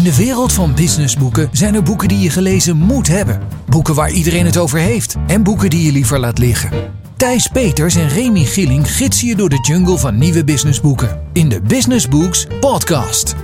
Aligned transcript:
In 0.00 0.06
de 0.06 0.16
wereld 0.16 0.52
van 0.52 0.74
businessboeken 0.74 1.48
zijn 1.52 1.74
er 1.74 1.82
boeken 1.82 2.08
die 2.08 2.18
je 2.18 2.30
gelezen 2.30 2.76
moet 2.76 3.08
hebben. 3.08 3.40
Boeken 3.66 3.94
waar 3.94 4.10
iedereen 4.10 4.44
het 4.44 4.56
over 4.56 4.78
heeft. 4.78 5.16
En 5.26 5.42
boeken 5.42 5.70
die 5.70 5.84
je 5.84 5.92
liever 5.92 6.18
laat 6.18 6.38
liggen. 6.38 6.70
Thijs 7.16 7.48
Peters 7.48 7.94
en 7.94 8.08
Remy 8.08 8.44
Gieling 8.44 8.90
gidsen 8.90 9.28
je 9.28 9.36
door 9.36 9.48
de 9.48 9.58
jungle 9.62 9.98
van 9.98 10.18
nieuwe 10.18 10.44
businessboeken. 10.44 11.20
In 11.32 11.48
de 11.48 11.60
Business 11.60 12.08
Books 12.08 12.46
Podcast. 12.60 13.34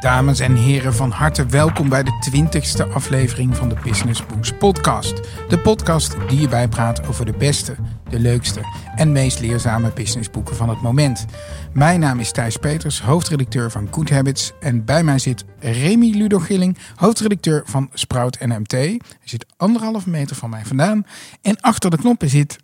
Dames 0.00 0.40
en 0.40 0.54
heren, 0.54 0.94
van 0.94 1.10
harte 1.10 1.46
welkom 1.46 1.88
bij 1.88 2.02
de 2.02 2.12
20ste 2.30 2.92
aflevering 2.92 3.56
van 3.56 3.68
de 3.68 3.76
Business 3.84 4.26
Books 4.26 4.52
Podcast. 4.58 5.20
De 5.48 5.58
podcast 5.58 6.16
die 6.28 6.40
je 6.40 6.48
bijpraat 6.48 7.08
over 7.08 7.26
de 7.26 7.34
beste, 7.38 7.76
de 8.10 8.18
leukste 8.18 8.60
en 8.94 9.12
meest 9.12 9.40
leerzame 9.40 9.92
businessboeken 9.94 10.56
van 10.56 10.68
het 10.68 10.80
moment. 10.80 11.24
Mijn 11.72 12.00
naam 12.00 12.20
is 12.20 12.32
Thijs 12.32 12.56
Peters, 12.56 13.00
hoofdredacteur 13.00 13.70
van 13.70 13.88
Good 13.90 14.10
Habits. 14.10 14.52
En 14.60 14.84
bij 14.84 15.02
mij 15.02 15.18
zit 15.18 15.44
Remy 15.58 16.10
Ludo 16.10 16.38
Gilling, 16.38 16.78
hoofdredacteur 16.94 17.62
van 17.64 17.90
Sprout 17.92 18.38
NMT. 18.40 18.72
Hij 18.72 19.00
zit 19.24 19.46
anderhalve 19.56 20.10
meter 20.10 20.36
van 20.36 20.50
mij 20.50 20.64
vandaan. 20.64 21.06
En 21.42 21.60
achter 21.60 21.90
de 21.90 21.96
knoppen 21.96 22.28
zit 22.28 22.56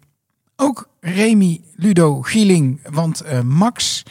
ook 0.57 0.89
Remy 1.01 1.61
Ludo 1.75 2.23
Gieling, 2.23 2.81
want 2.91 3.23
uh, 3.25 3.41
Max 3.41 4.03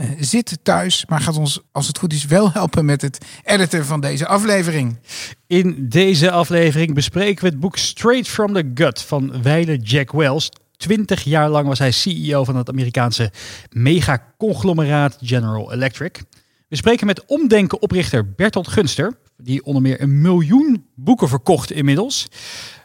uh, 0.00 0.10
zit 0.18 0.58
thuis, 0.62 1.06
maar 1.06 1.20
gaat 1.20 1.36
ons, 1.36 1.60
als 1.72 1.86
het 1.86 1.98
goed 1.98 2.12
is, 2.12 2.24
wel 2.24 2.52
helpen 2.52 2.84
met 2.84 3.02
het 3.02 3.24
editen 3.44 3.84
van 3.84 4.00
deze 4.00 4.26
aflevering. 4.26 4.98
In 5.46 5.88
deze 5.88 6.30
aflevering 6.30 6.94
bespreken 6.94 7.44
we 7.44 7.50
het 7.50 7.60
boek 7.60 7.76
Straight 7.76 8.28
from 8.28 8.52
the 8.52 8.70
Gut 8.74 9.02
van 9.02 9.42
Weile 9.42 9.76
Jack 9.76 10.12
Wells. 10.12 10.50
20 10.78 11.22
jaar 11.22 11.48
lang 11.48 11.66
was 11.66 11.78
hij 11.78 11.90
CEO 11.90 12.44
van 12.44 12.56
het 12.56 12.68
Amerikaanse 12.68 13.32
megaconglomeraat 13.70 15.18
General 15.20 15.72
Electric. 15.72 16.22
We 16.68 16.76
spreken 16.76 17.06
met 17.06 17.24
omdenken 17.26 17.82
oprichter 17.82 18.32
Bertolt 18.34 18.68
Gunster, 18.68 19.18
die 19.36 19.64
onder 19.64 19.82
meer 19.82 20.00
een 20.00 20.20
miljoen 20.20 20.86
boeken 20.94 21.28
verkocht 21.28 21.70
inmiddels. 21.70 22.28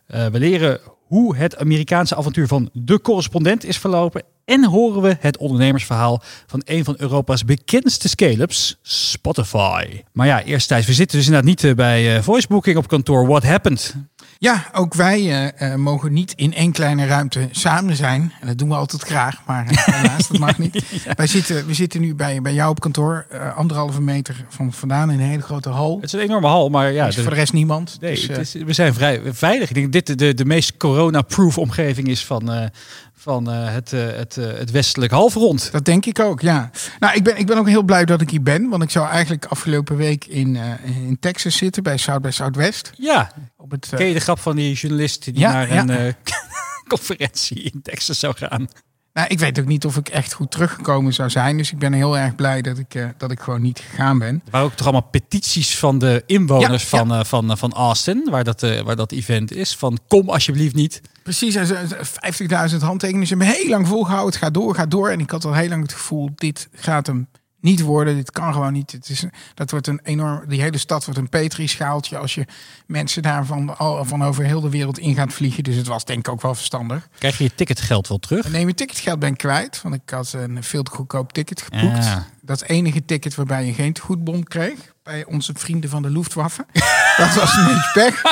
Uh, 0.08 0.26
we 0.26 0.40
leren 0.40 0.80
hoe 1.08 1.36
het 1.36 1.58
Amerikaanse 1.58 2.16
avontuur 2.16 2.48
van 2.48 2.70
de 2.74 3.02
correspondent 3.02 3.66
is 3.66 3.78
verlopen. 3.78 4.24
En 4.46 4.66
horen 4.66 5.02
we 5.02 5.18
het 5.20 5.38
ondernemersverhaal 5.38 6.22
van 6.48 6.62
een 6.66 6.84
van 6.84 6.96
Europa's 6.98 7.46
bekendste 7.46 8.10
scale-ups, 8.10 8.78
Spotify. 8.82 10.04
Maar 10.12 10.28
ja, 10.28 10.44
eerst 10.44 10.68
tijd. 10.68 10.86
We 10.86 10.94
zitten 10.94 11.18
dus 11.18 11.26
inderdaad 11.26 11.50
niet 11.50 11.64
eh, 11.64 11.74
bij 11.74 12.16
uh, 12.16 12.24
voicebooking 12.24 12.78
op 12.78 12.88
kantoor. 12.88 13.28
What 13.28 13.44
happened? 13.44 13.96
Ja, 14.38 14.70
ook 14.74 14.94
wij 14.94 15.54
uh, 15.62 15.76
mogen 15.76 16.14
niet 16.14 16.34
in 16.36 16.54
één 16.54 16.72
kleine 16.72 17.06
ruimte 17.06 17.48
samen 17.52 17.96
zijn. 17.96 18.34
En 18.42 18.48
dat 18.48 18.58
doen 18.58 18.70
we 18.70 18.76
altijd 18.76 19.02
graag, 19.02 19.42
maar 19.46 19.66
helaas, 19.68 20.28
dat 20.28 20.38
mag 20.38 20.58
niet. 20.58 20.74
ja. 21.06 21.14
Wij 21.16 21.28
zitten, 21.28 21.66
we 21.66 21.74
zitten 21.74 22.02
nu 22.02 22.16
bij, 22.16 22.42
bij 22.42 22.54
jou 22.54 22.70
op 22.70 22.80
kantoor, 22.80 23.26
uh, 23.32 23.58
anderhalve 23.58 24.02
meter 24.02 24.46
van 24.50 24.74
vandaan 24.74 25.12
in 25.12 25.20
een 25.20 25.26
hele 25.26 25.42
grote 25.42 25.70
hal. 25.70 25.96
Het 25.96 26.04
is 26.04 26.14
een 26.14 26.20
enorme 26.20 26.48
hal, 26.48 26.70
maar 26.70 26.92
ja. 26.92 27.04
Er 27.04 27.10
is 27.10 27.16
voor 27.16 27.30
de 27.30 27.36
rest 27.36 27.54
niemand. 27.54 27.98
Nee, 28.02 28.16
dus, 28.16 28.30
uh, 28.30 28.38
is, 28.38 28.54
we 28.54 28.74
zijn 28.74 28.94
vrij 28.94 29.22
veilig. 29.26 29.70
Ik 29.70 29.76
denk 29.76 29.94
dat 29.94 30.06
dit 30.06 30.20
de, 30.20 30.34
de 30.34 30.46
meest 30.46 30.78
corona-proof 30.78 31.58
omgeving 31.58 32.08
is 32.08 32.26
van, 32.26 32.72
van 33.16 33.50
uh, 33.50 33.74
het, 33.74 33.92
uh, 33.92 34.06
het, 34.16 34.38
uh, 34.38 34.46
het 34.46 34.72
westelijk 34.72 35.12
halfrond. 35.12 35.72
Dat 35.72 35.86
denk 35.86 36.06
ik 36.06 36.20
ook, 36.20 36.42
ja. 36.42 36.72
Nou, 37.00 37.16
ik 37.16 37.24
ben, 37.24 37.38
ik 37.38 37.46
ben 37.46 37.58
ook 37.58 37.68
heel 37.68 37.84
blij 37.84 38.06
dat 38.06 38.22
ik 38.22 38.30
hier 38.30 38.42
ben. 38.44 38.70
Want 38.70 38.84
ik 38.84 38.90
zou 38.90 39.08
eigenlijk 39.08 39.46
afgelopen 39.46 39.96
week 39.96 40.26
in, 40.26 40.56
in 40.84 41.18
Texas 41.20 41.58
zitten 41.58 41.84
bij 41.84 41.98
South 41.98 42.22
by 42.22 42.30
Southwest. 42.30 42.92
Ja, 42.98 43.32
op 43.58 43.72
het, 43.72 43.90
ken 43.96 44.08
je 44.08 44.14
de 44.14 44.20
grap 44.20 44.40
van 44.40 44.56
die 44.56 44.74
journalist 44.74 45.24
die 45.24 45.40
ja, 45.40 45.52
naar 45.52 45.74
ja. 45.74 45.88
een 45.88 46.16
conferentie 46.88 47.62
in 47.62 47.82
Texas 47.82 48.20
zou 48.20 48.36
gaan? 48.38 48.68
Nou, 49.14 49.28
ik 49.28 49.40
weet 49.40 49.60
ook 49.60 49.66
niet 49.66 49.86
of 49.86 49.98
ik 49.98 50.10
echt 50.10 50.34
goed 50.34 50.52
teruggekomen 50.52 51.14
zou 51.14 51.30
zijn. 51.30 51.58
Dus 51.58 51.72
ik 51.72 51.78
ben 51.78 51.94
heel 51.94 52.18
erg 52.18 52.36
blij 52.36 52.62
dat 52.62 52.78
ik, 52.78 52.96
uh, 52.96 53.06
dat 53.18 53.32
ik 53.32 53.40
gewoon 53.40 53.62
niet 53.62 53.80
gegaan 53.80 54.20
ben. 54.20 54.42
Er 54.46 54.52
waren 54.52 54.68
ook 54.68 54.74
toch 54.74 54.88
allemaal 54.88 55.10
petities 55.10 55.78
van 55.80 56.00
de 56.00 56.24
inwoners 56.26 56.90
ja, 56.90 56.98
van, 56.98 57.08
ja. 57.08 57.20
Uh, 57.20 57.26
van, 57.26 57.52
uh, 57.52 57.56
van 57.56 57.74
Austin, 57.74 58.28
waar 58.30 58.44
dat, 58.44 58.62
waar 58.62 58.96
dat 58.96 59.12
event 59.12 59.54
is. 59.54 59.76
Van 59.76 60.00
kom 60.08 60.30
alsjeblieft 60.30 60.76
niet. 60.76 61.02
Precies, 61.24 61.56
50.000 61.56 62.78
handtekeningen. 62.80 63.28
Ze 63.28 63.36
hebben 63.36 63.56
heel 63.56 63.70
lang 63.70 63.88
volgehouden. 63.88 64.34
Het 64.34 64.44
gaat 64.44 64.54
door, 64.54 64.76
gaat 64.76 64.92
door. 64.92 65.10
En 65.10 65.20
ik 65.20 65.30
had 65.30 65.46
al 65.46 65.54
heel 65.54 65.70
lang 65.70 65.82
het 65.82 65.94
gevoel, 65.94 66.30
dit 66.36 66.70
gaat 66.74 67.08
hem 67.08 67.28
niet 67.64 67.82
worden. 67.82 68.16
Dit 68.16 68.32
kan 68.32 68.54
gewoon 68.54 68.74
niet. 68.74 68.92
Het 68.92 69.10
is, 69.10 69.26
dat 69.54 69.72
wordt 69.72 69.88
een 69.88 70.00
enorm. 70.04 70.48
Die 70.48 70.62
hele 70.62 70.78
stad 70.78 71.06
wordt 71.06 71.20
een 71.20 71.30
Petri-schaaltje 71.30 72.18
als 72.18 72.36
je 72.36 72.46
mensen 72.88 73.22
daarvan 73.22 73.76
van 74.02 74.24
over 74.24 74.44
heel 74.44 74.62
de 74.62 74.70
wereld 74.70 74.98
in 74.98 75.16
gaat 75.16 75.34
vliegen. 75.34 75.64
Dus 75.64 75.76
het 75.76 75.88
was 75.88 76.06
denk 76.06 76.20
ik 76.20 76.30
ook 76.30 76.42
wel 76.42 76.56
verstandig. 76.56 77.08
Krijg 77.18 77.38
je 77.38 77.44
je 77.44 77.56
ticketgeld 77.56 78.08
wel 78.08 78.18
terug? 78.18 78.50
Nee, 78.50 78.64
mijn 78.64 78.76
ticketgeld 78.76 79.20
ben 79.20 79.30
ik 79.30 79.38
kwijt. 79.38 79.82
Want 79.82 79.96
ik 79.96 80.10
had 80.10 80.34
een 80.34 80.64
veel 80.64 80.84
te 80.84 80.92
goedkoop 80.92 81.34
ticket 81.34 81.62
geboekt. 81.62 82.06
Ja. 82.06 82.28
Dat 82.42 82.62
is 82.62 82.68
enige 82.68 83.06
ticket 83.06 83.36
waarbij 83.36 83.66
je 83.66 83.74
geen 83.74 84.00
goedbon 84.00 84.44
kreeg. 84.44 84.94
Bij 85.04 85.26
onze 85.26 85.54
vrienden 85.56 85.90
van 85.90 86.02
de 86.02 86.10
Luftwaffe. 86.10 86.66
Dat 87.18 87.34
was 87.34 87.58
een 87.58 87.66
beetje 87.66 87.92
pech. 87.94 88.24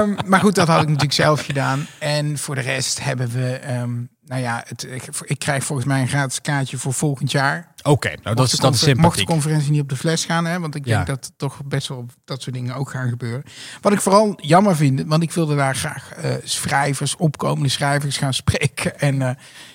um, 0.00 0.16
maar 0.26 0.40
goed, 0.40 0.54
dat 0.54 0.68
had 0.68 0.80
ik 0.80 0.86
natuurlijk 0.86 1.14
zelf 1.14 1.44
gedaan. 1.44 1.86
En 1.98 2.38
voor 2.38 2.54
de 2.54 2.60
rest 2.60 3.04
hebben 3.04 3.28
we. 3.28 3.60
Um, 3.70 4.08
nou 4.26 4.42
ja, 4.42 4.62
het, 4.66 4.86
ik, 4.90 5.08
ik, 5.20 5.38
krijg 5.38 5.64
volgens 5.64 5.88
mij 5.88 6.00
een 6.00 6.08
gratis 6.08 6.40
kaartje 6.40 6.78
voor 6.78 6.92
volgend 6.92 7.30
jaar. 7.30 7.72
Oké, 7.78 7.90
okay, 7.90 8.18
nou 8.22 8.36
dat 8.36 8.46
is, 8.46 8.52
is 8.52 8.58
sympathiek. 8.58 8.96
Mocht 8.96 9.18
de 9.18 9.24
conferentie 9.24 9.70
niet 9.70 9.80
op 9.80 9.88
de 9.88 9.96
fles 9.96 10.24
gaan, 10.24 10.44
hè, 10.44 10.60
want 10.60 10.74
ik 10.74 10.86
ja. 10.86 10.94
denk 10.94 11.06
dat 11.06 11.32
toch 11.36 11.64
best 11.64 11.88
wel 11.88 12.06
dat 12.24 12.42
soort 12.42 12.54
dingen 12.54 12.74
ook 12.74 12.90
gaan 12.90 13.08
gebeuren. 13.08 13.42
Wat 13.80 13.92
ik 13.92 14.00
vooral 14.00 14.38
jammer 14.42 14.76
vind, 14.76 15.02
want 15.06 15.22
ik 15.22 15.32
wilde 15.32 15.56
daar 15.56 15.76
graag 15.76 16.10
uh, 16.24 16.34
schrijvers, 16.44 17.16
opkomende 17.16 17.68
schrijvers 17.68 18.16
gaan 18.16 18.34
spreken. 18.44 18.98
En 18.98 19.14
uh, 19.14 19.30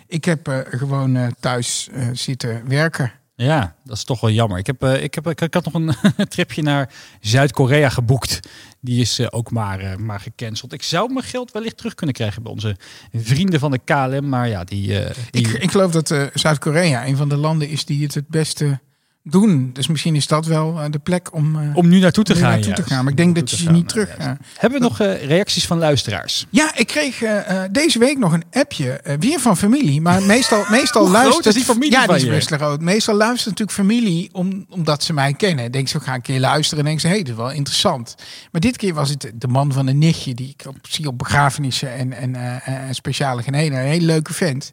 ik 0.08 0.26
heb 0.26 0.48
uh, 0.48 0.60
gewoon 0.70 1.36
thuis 1.40 1.90
zitten 2.14 2.68
werken. 2.68 3.12
Ja, 3.42 3.76
dat 3.84 3.98
is 3.98 4.04
toch 4.04 4.20
wel 4.20 4.30
jammer. 4.30 4.58
Ik, 4.58 4.68
heb, 4.68 4.84
uh, 4.84 5.04
ik, 5.04 5.14
heb, 5.14 5.28
ik, 5.28 5.54
had 5.54 5.72
nog 5.72 5.74
een 5.74 5.96
tripje 6.28 6.62
naar 6.62 6.94
Zuid-Korea 7.22 7.90
geboekt. 7.90 8.40
Die 8.80 9.02
is 9.02 9.20
uh, 9.20 9.28
ook 9.30 9.52
maar, 9.52 9.84
uh, 9.84 9.96
maar 9.96 10.20
gecanceld. 10.20 10.74
Ik 10.74 10.84
zou 10.84 11.14
mijn 11.14 11.26
geld 11.26 11.52
wellicht 11.52 11.78
terug 11.78 11.94
kunnen 11.94 12.16
krijgen 12.16 12.44
bij 12.44 12.52
onze 12.52 12.76
vrienden 13.14 13.60
van 13.60 13.72
de 13.72 13.80
KLM. 13.86 14.30
Maar 14.30 14.48
ja, 14.48 14.64
die... 14.64 14.88
die... 15.30 15.48
Ik, 15.48 15.48
ik 15.48 15.72
geloof 15.72 15.92
dat 15.92 16.30
Zuid-Korea 16.34 17.08
een 17.08 17.18
van 17.18 17.30
de 17.30 17.38
landen 17.38 17.70
is 17.70 17.86
die 17.86 18.04
het 18.04 18.14
het 18.14 18.28
beste 18.28 18.80
doen. 19.24 19.70
Dus 19.74 19.88
misschien 19.88 20.16
is 20.16 20.28
dat 20.28 20.46
wel 20.46 20.74
uh, 20.74 20.86
de 20.90 21.00
plek 21.00 21.34
om, 21.34 21.56
uh, 21.56 21.76
om 21.76 21.88
nu 21.88 22.00
naartoe 22.00 22.24
te, 22.24 22.36
gaan, 22.36 22.52
naartoe 22.52 22.74
te 22.74 22.84
gaan. 22.84 23.04
Maar 23.04 23.12
ik 23.12 23.18
denk 23.18 23.36
dat 23.36 23.50
je 23.50 23.56
ze 23.56 23.72
niet 23.72 23.88
terug 23.88 24.16
ja. 24.18 24.38
Hebben 24.58 24.80
we 24.80 24.86
nog 24.86 24.98
reacties 25.28 25.68
van 25.68 25.78
luisteraars? 25.78 26.46
Ja, 26.50 26.76
ik 26.76 26.88
kreeg 26.88 27.24
deze 27.72 28.00
week 28.00 28.18
nog 28.18 28.34
een 28.34 28.44
appje. 28.52 29.18
weer 29.20 29.40
van 29.40 29.58
familie. 29.58 30.02
Maar 30.02 30.24
meestal, 30.36 30.64
meestal 30.70 31.10
luistert... 31.10 31.56
die 31.56 31.64
familie 31.64 31.92
ja, 31.92 32.08
die 32.08 32.16
is 32.16 32.26
best 32.26 32.54
groot. 32.54 32.82
Meestal 32.82 33.16
luistert 33.16 33.50
natuurlijk 33.60 33.78
familie 33.78 34.30
om, 34.32 34.66
omdat 34.70 35.04
ze 35.04 35.14
mij 35.14 35.34
kennen. 35.34 35.72
Denk 35.72 35.88
zo, 35.88 36.00
ga 36.00 36.14
een 36.14 36.22
keer 36.22 36.40
luisteren. 36.40 36.84
En 36.84 36.90
denk 36.90 37.00
ze, 37.00 37.08
hé, 37.08 37.14
hey, 37.14 37.24
dit 37.24 37.32
is 37.32 37.40
wel 37.40 37.52
interessant. 37.52 38.16
Maar 38.52 38.62
dit 38.62 38.78
keer 38.78 38.94
was 38.94 39.10
het 39.10 39.32
de 39.36 39.48
man 39.48 39.72
van 39.74 39.88
een 39.88 39.98
nichtje... 39.98 40.34
die 40.34 40.56
ik 40.58 40.68
op, 40.68 40.78
zie 40.82 41.08
op 41.08 41.18
begrafenissen 41.18 41.94
en, 41.94 42.36
en 42.64 42.96
speciale 42.96 43.44
geneden. 43.44 43.80
Een 43.80 43.86
hele 43.86 44.06
leuke 44.06 44.34
vent. 44.34 44.72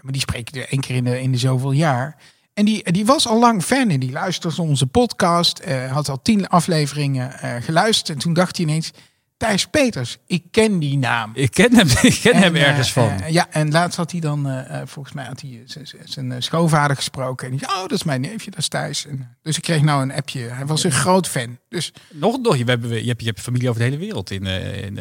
Maar 0.00 0.12
die 0.12 0.20
spreek 0.20 0.54
je 0.54 0.66
één 0.66 0.80
keer 0.80 0.96
in 0.96 1.04
de, 1.04 1.20
in 1.20 1.32
de 1.32 1.38
zoveel 1.38 1.72
jaar... 1.72 2.16
En 2.56 2.64
die, 2.64 2.92
die 2.92 3.06
was 3.06 3.26
al 3.28 3.38
lang 3.38 3.62
fan 3.62 3.90
en 3.90 4.00
die 4.00 4.12
luisterde 4.12 4.62
onze 4.62 4.86
podcast. 4.86 5.62
Uh, 5.66 5.92
had 5.92 6.08
al 6.08 6.22
tien 6.22 6.48
afleveringen 6.48 7.32
uh, 7.44 7.54
geluisterd. 7.60 8.08
En 8.08 8.18
toen 8.18 8.32
dacht 8.32 8.56
hij 8.56 8.66
ineens, 8.66 8.92
Thijs 9.36 9.66
Peters, 9.66 10.18
ik 10.26 10.44
ken 10.50 10.78
die 10.78 10.98
naam. 10.98 11.30
Ik 11.34 11.50
ken 11.50 11.74
hem, 11.74 11.88
ik 12.12 12.18
ken 12.22 12.32
en, 12.32 12.42
hem 12.42 12.54
ergens 12.54 12.88
uh, 12.88 12.94
van. 12.94 13.32
ja, 13.32 13.46
en 13.50 13.70
laatst 13.70 13.96
had 13.96 14.10
hij 14.10 14.20
dan, 14.20 14.64
volgens 14.84 15.14
mij 15.14 15.24
had 15.24 15.40
hij 15.40 15.64
zijn 16.04 16.42
schoonvader 16.42 16.96
gesproken. 16.96 17.46
En 17.46 17.56
die 17.56 17.60
zei, 17.60 17.72
oh, 17.72 17.80
dat 17.80 17.92
is 17.92 18.04
mijn 18.04 18.20
neefje, 18.20 18.50
dat 18.50 18.58
is 18.58 18.68
Thijs. 18.68 19.06
En, 19.06 19.36
dus 19.42 19.56
ik 19.56 19.62
kreeg 19.62 19.82
nou 19.82 20.02
een 20.02 20.12
appje. 20.12 20.40
Hij 20.40 20.66
was 20.66 20.84
een 20.84 20.92
groot 20.92 21.28
fan. 21.28 21.58
Dus, 21.68 21.92
nog, 22.10 22.38
nog, 22.38 22.56
je, 22.56 22.64
hebt, 22.64 22.88
je, 22.88 23.08
hebt, 23.08 23.20
je 23.20 23.26
hebt 23.26 23.40
familie 23.40 23.68
over 23.68 23.80
de 23.80 23.86
hele 23.86 23.98
wereld 23.98 24.30
in... 24.30 24.46
in 24.46 25.00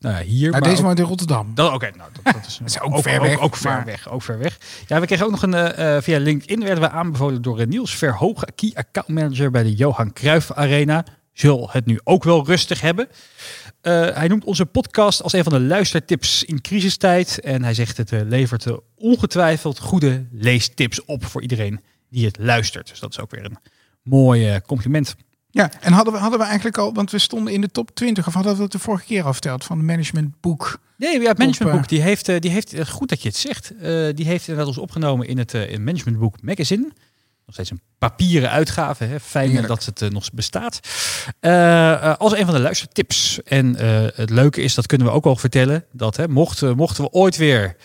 nou 0.00 0.18
ja, 0.18 0.22
hier. 0.22 0.50
Maar, 0.50 0.60
maar 0.60 0.70
deze 0.70 0.82
woont 0.82 0.98
in 0.98 1.04
Rotterdam. 1.04 1.50
Oké, 1.50 1.62
okay, 1.62 1.92
nou, 1.96 2.10
dat, 2.12 2.34
dat, 2.34 2.46
is, 2.46 2.56
dat 2.58 2.68
is 2.68 2.80
ook, 2.80 2.94
ook, 2.94 3.02
ver 3.02 3.20
weg. 3.20 3.36
Ook, 3.36 3.42
ook 3.42 3.56
ver 3.56 3.70
maar... 3.70 3.84
weg. 3.84 4.08
Ook 4.08 4.22
ver 4.22 4.38
weg. 4.38 4.58
Ja, 4.86 5.00
we 5.00 5.06
kregen 5.06 5.24
ook 5.24 5.30
nog 5.30 5.42
een 5.42 6.02
via 6.02 6.18
LinkedIn 6.18 6.64
werden 6.64 6.80
we 6.80 6.90
aanbevolen 6.90 7.42
door 7.42 7.66
Niels 7.66 7.96
Verhogen, 7.96 8.54
key 8.54 8.70
account 8.74 9.08
manager 9.08 9.50
bij 9.50 9.62
de 9.62 9.74
Johan 9.74 10.12
Cruijff 10.12 10.52
Arena. 10.52 11.04
Zul 11.36 11.68
het 11.70 11.86
nu 11.86 12.00
ook 12.04 12.24
wel 12.24 12.46
rustig 12.46 12.80
hebben. 12.80 13.08
Uh, 13.08 14.08
hij 14.14 14.28
noemt 14.28 14.44
onze 14.44 14.66
podcast 14.66 15.22
als 15.22 15.32
een 15.32 15.42
van 15.42 15.52
de 15.52 15.60
luistertips 15.60 16.44
in 16.44 16.60
crisistijd. 16.60 17.40
En 17.40 17.62
hij 17.62 17.74
zegt 17.74 17.96
het 17.96 18.10
levert 18.10 18.66
ongetwijfeld 18.94 19.78
goede 19.78 20.26
leestips 20.32 21.04
op 21.04 21.24
voor 21.24 21.42
iedereen 21.42 21.80
die 22.10 22.26
het 22.26 22.38
luistert. 22.38 22.88
Dus 22.88 23.00
dat 23.00 23.10
is 23.10 23.20
ook 23.20 23.30
weer 23.30 23.44
een 23.44 23.58
mooi 24.02 24.60
compliment. 24.60 25.16
Ja, 25.50 25.70
en 25.80 25.92
hadden 25.92 26.12
we, 26.12 26.18
hadden 26.18 26.38
we 26.38 26.44
eigenlijk 26.44 26.78
al, 26.78 26.94
want 26.94 27.10
we 27.10 27.18
stonden 27.18 27.52
in 27.52 27.60
de 27.60 27.70
top 27.70 27.90
20, 27.94 28.26
of 28.26 28.34
hadden 28.34 28.56
we 28.56 28.62
het 28.62 28.72
de 28.72 28.78
vorige 28.78 29.04
keer 29.04 29.24
al 29.24 29.32
verteld 29.32 29.64
van 29.64 29.76
het 29.76 29.86
managementboek? 29.86 30.78
Nee, 30.96 31.20
ja, 31.20 31.28
het 31.28 31.38
managementboek, 31.38 31.88
die 31.88 32.00
heeft, 32.00 32.42
die 32.42 32.50
heeft, 32.50 32.88
goed 32.88 33.08
dat 33.08 33.22
je 33.22 33.28
het 33.28 33.36
zegt, 33.36 33.72
die 34.16 34.26
heeft 34.26 34.48
inderdaad 34.48 34.66
ons 34.66 34.78
opgenomen 34.78 35.26
in 35.28 35.38
het, 35.38 35.54
in 35.54 35.84
managementboek 35.84 36.42
magazine. 36.42 36.92
Nog 37.46 37.54
steeds 37.54 37.70
een 37.70 37.80
papieren 37.98 38.50
uitgave, 38.50 39.04
hè? 39.04 39.20
fijn 39.20 39.48
Heerlijk. 39.48 39.68
dat 39.68 39.84
het 39.84 40.00
uh, 40.00 40.10
nog 40.10 40.32
bestaat. 40.32 40.80
als 42.18 42.32
een 42.32 42.44
van 42.44 42.54
de 42.54 42.60
luistertips. 42.60 43.42
En 43.42 43.74
het 44.14 44.30
leuke 44.30 44.60
is, 44.60 44.74
dat 44.74 44.86
kunnen 44.86 45.06
we 45.06 45.12
ook 45.12 45.24
al 45.24 45.36
vertellen, 45.36 45.84
dat 45.92 46.16
hè, 46.16 46.28
mochten, 46.28 46.76
mochten 46.76 47.04
we 47.04 47.10
ooit 47.10 47.36
weer 47.36 47.76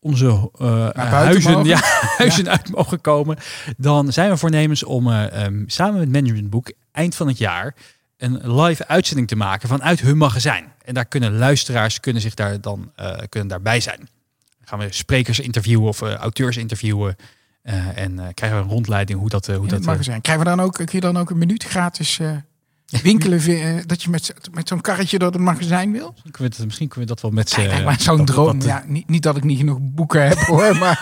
onze 0.00 0.50
huizen, 0.94 1.64
ja, 1.74 1.80
huizen 2.16 2.44
ja. 2.44 2.50
uit 2.50 2.70
mogen 2.70 3.00
komen, 3.00 3.36
dan 3.76 4.12
zijn 4.12 4.30
we 4.30 4.36
voornemens 4.36 4.82
om 4.82 5.08
um, 5.08 5.64
samen 5.66 5.98
met 5.98 6.12
Managementboek 6.12 6.72
eind 6.92 7.14
van 7.14 7.28
het 7.28 7.38
jaar 7.38 7.74
een 8.16 8.60
live 8.60 8.86
uitzending 8.86 9.28
te 9.28 9.36
maken 9.36 9.68
vanuit 9.68 10.00
hun 10.00 10.16
magazijn. 10.16 10.72
En 10.84 10.94
daar 10.94 11.06
kunnen 11.06 11.38
luisteraars 11.38 12.00
kunnen 12.00 12.22
zich 12.22 12.34
daar 12.34 12.60
dan 12.60 12.92
kunnen 13.28 13.48
daarbij 13.48 13.80
zijn. 13.80 13.98
Dan 13.98 14.08
gaan 14.68 14.78
we 14.78 14.86
sprekers 14.90 15.40
interviewen 15.40 15.88
of 15.88 16.00
auteurs 16.00 16.56
interviewen. 16.56 17.16
Uh, 17.66 17.98
en 17.98 18.34
krijgen 18.34 18.58
we 18.58 18.64
een 18.64 18.70
rondleiding 18.70 19.18
hoe 19.18 19.28
dat... 19.28 19.46
hoe 19.46 19.54
In 19.54 19.62
dat 19.62 19.70
het 19.70 19.86
magazijn. 19.86 20.20
Krijgen 20.20 20.44
we 20.44 20.50
dan 20.50 20.60
ook, 20.60 20.72
kun 20.72 20.88
je 20.90 21.00
dan 21.00 21.16
ook 21.16 21.30
een 21.30 21.38
minuut 21.38 21.64
gratis 21.64 22.20
winkelen? 23.02 23.86
dat 23.86 24.02
je 24.02 24.10
met, 24.10 24.34
met 24.52 24.68
zo'n 24.68 24.80
karretje 24.80 25.18
door 25.18 25.32
het 25.32 25.40
magazijn 25.40 25.92
wil? 25.92 26.10
Misschien 26.10 26.30
kunnen 26.30 26.50
we, 26.50 26.56
dat, 26.56 26.66
misschien 26.66 26.88
kunnen 26.88 27.08
we 27.08 27.14
dat 27.14 27.22
wel 27.22 27.30
met 27.30 27.48
z'n... 27.48 27.84
Maar 27.84 28.00
zo'n 28.00 28.24
droom. 28.24 28.62
Ja, 28.62 28.84
niet, 28.86 29.08
niet 29.08 29.22
dat 29.22 29.36
ik 29.36 29.44
niet 29.44 29.58
genoeg 29.58 29.78
boeken 29.80 30.28
heb 30.28 30.38
hoor, 30.50 30.76
maar... 30.76 30.98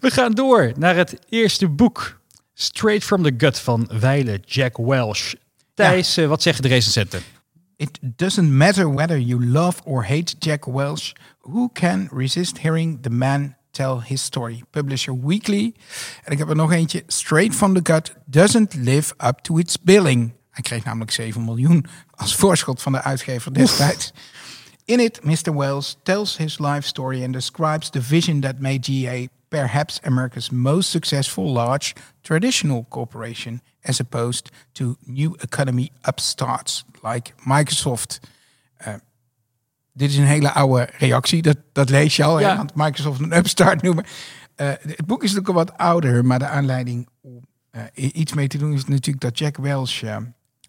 we 0.00 0.10
gaan 0.10 0.32
door 0.32 0.72
naar 0.76 0.96
het 0.96 1.18
eerste 1.28 1.68
boek. 1.68 2.20
Straight 2.54 3.04
from 3.04 3.22
the 3.22 3.34
Gut 3.36 3.58
van 3.58 3.90
Weile 4.00 4.40
Jack 4.44 4.76
Welsh. 4.76 5.34
Thijs, 5.74 6.14
ja. 6.14 6.26
wat 6.26 6.42
zeggen 6.42 6.62
de 6.62 6.68
recensenten? 6.68 7.22
It 7.76 7.98
doesn't 8.00 8.50
matter 8.50 8.94
whether 8.94 9.18
you 9.18 9.46
love 9.46 9.82
or 9.84 10.06
hate 10.06 10.34
Jack 10.38 10.64
Welsh. 10.64 11.12
Who 11.40 11.70
can 11.72 12.08
resist 12.12 12.58
hearing 12.58 13.02
the 13.02 13.10
man 13.10 13.56
tell 13.74 14.00
his 14.00 14.22
story? 14.22 14.62
Publisher 14.70 15.26
Weekly. 15.26 15.74
En 16.24 16.32
ik 16.32 16.38
heb 16.38 16.48
er 16.48 16.56
nog 16.56 16.72
eentje. 16.72 17.02
Straight 17.06 17.54
from 17.54 17.74
the 17.74 17.92
Gut 17.92 18.14
doesn't 18.24 18.74
live 18.74 19.14
up 19.24 19.38
to 19.38 19.58
its 19.58 19.80
billing. 19.80 20.32
Hij 20.50 20.62
kreeg 20.62 20.84
namelijk 20.84 21.10
7 21.10 21.44
miljoen 21.44 21.86
als 22.10 22.36
voorschot 22.36 22.82
van 22.82 22.92
de 22.92 23.02
uitgever 23.02 23.54
destijds. 23.54 24.12
In 24.84 25.00
it, 25.00 25.24
Mr. 25.24 25.56
Wells 25.56 25.96
tells 26.02 26.36
his 26.36 26.58
life 26.58 26.82
story 26.82 27.24
and 27.24 27.32
describes 27.32 27.90
the 27.90 28.02
vision 28.02 28.40
that 28.40 28.60
made 28.60 28.78
GA 28.82 29.26
perhaps 29.48 30.00
America's 30.02 30.50
most 30.50 30.90
successful 30.90 31.52
large 31.52 31.94
traditional 32.22 32.86
corporation, 32.88 33.60
as 33.84 34.00
opposed 34.00 34.50
to 34.72 34.96
new 35.06 35.36
economy 35.40 35.90
upstarts 36.02 36.84
like 37.02 37.32
Microsoft. 37.46 38.20
Uh, 38.84 38.98
dit 39.94 40.10
is 40.10 40.16
een 40.16 40.24
hele 40.26 40.52
oude 40.52 40.88
reactie, 40.98 41.42
dat, 41.42 41.56
dat 41.72 41.90
lees 41.90 42.16
je 42.16 42.24
al, 42.24 42.40
ja. 42.40 42.50
hè, 42.50 42.56
want 42.56 42.74
Microsoft 42.74 43.20
een 43.20 43.36
upstart 43.36 43.82
noemen. 43.82 44.04
Uh, 44.56 44.68
het 44.80 45.06
boek 45.06 45.22
is 45.22 45.32
natuurlijk 45.32 45.58
al 45.58 45.64
wat 45.64 45.78
ouder, 45.78 46.24
maar 46.24 46.38
de 46.38 46.46
aanleiding 46.46 47.08
om 47.20 47.40
uh, 47.72 47.82
iets 47.92 48.32
mee 48.32 48.48
te 48.48 48.58
doen 48.58 48.72
is 48.72 48.84
natuurlijk 48.84 49.24
dat 49.24 49.38
Jack 49.38 49.56
Welch 49.56 50.02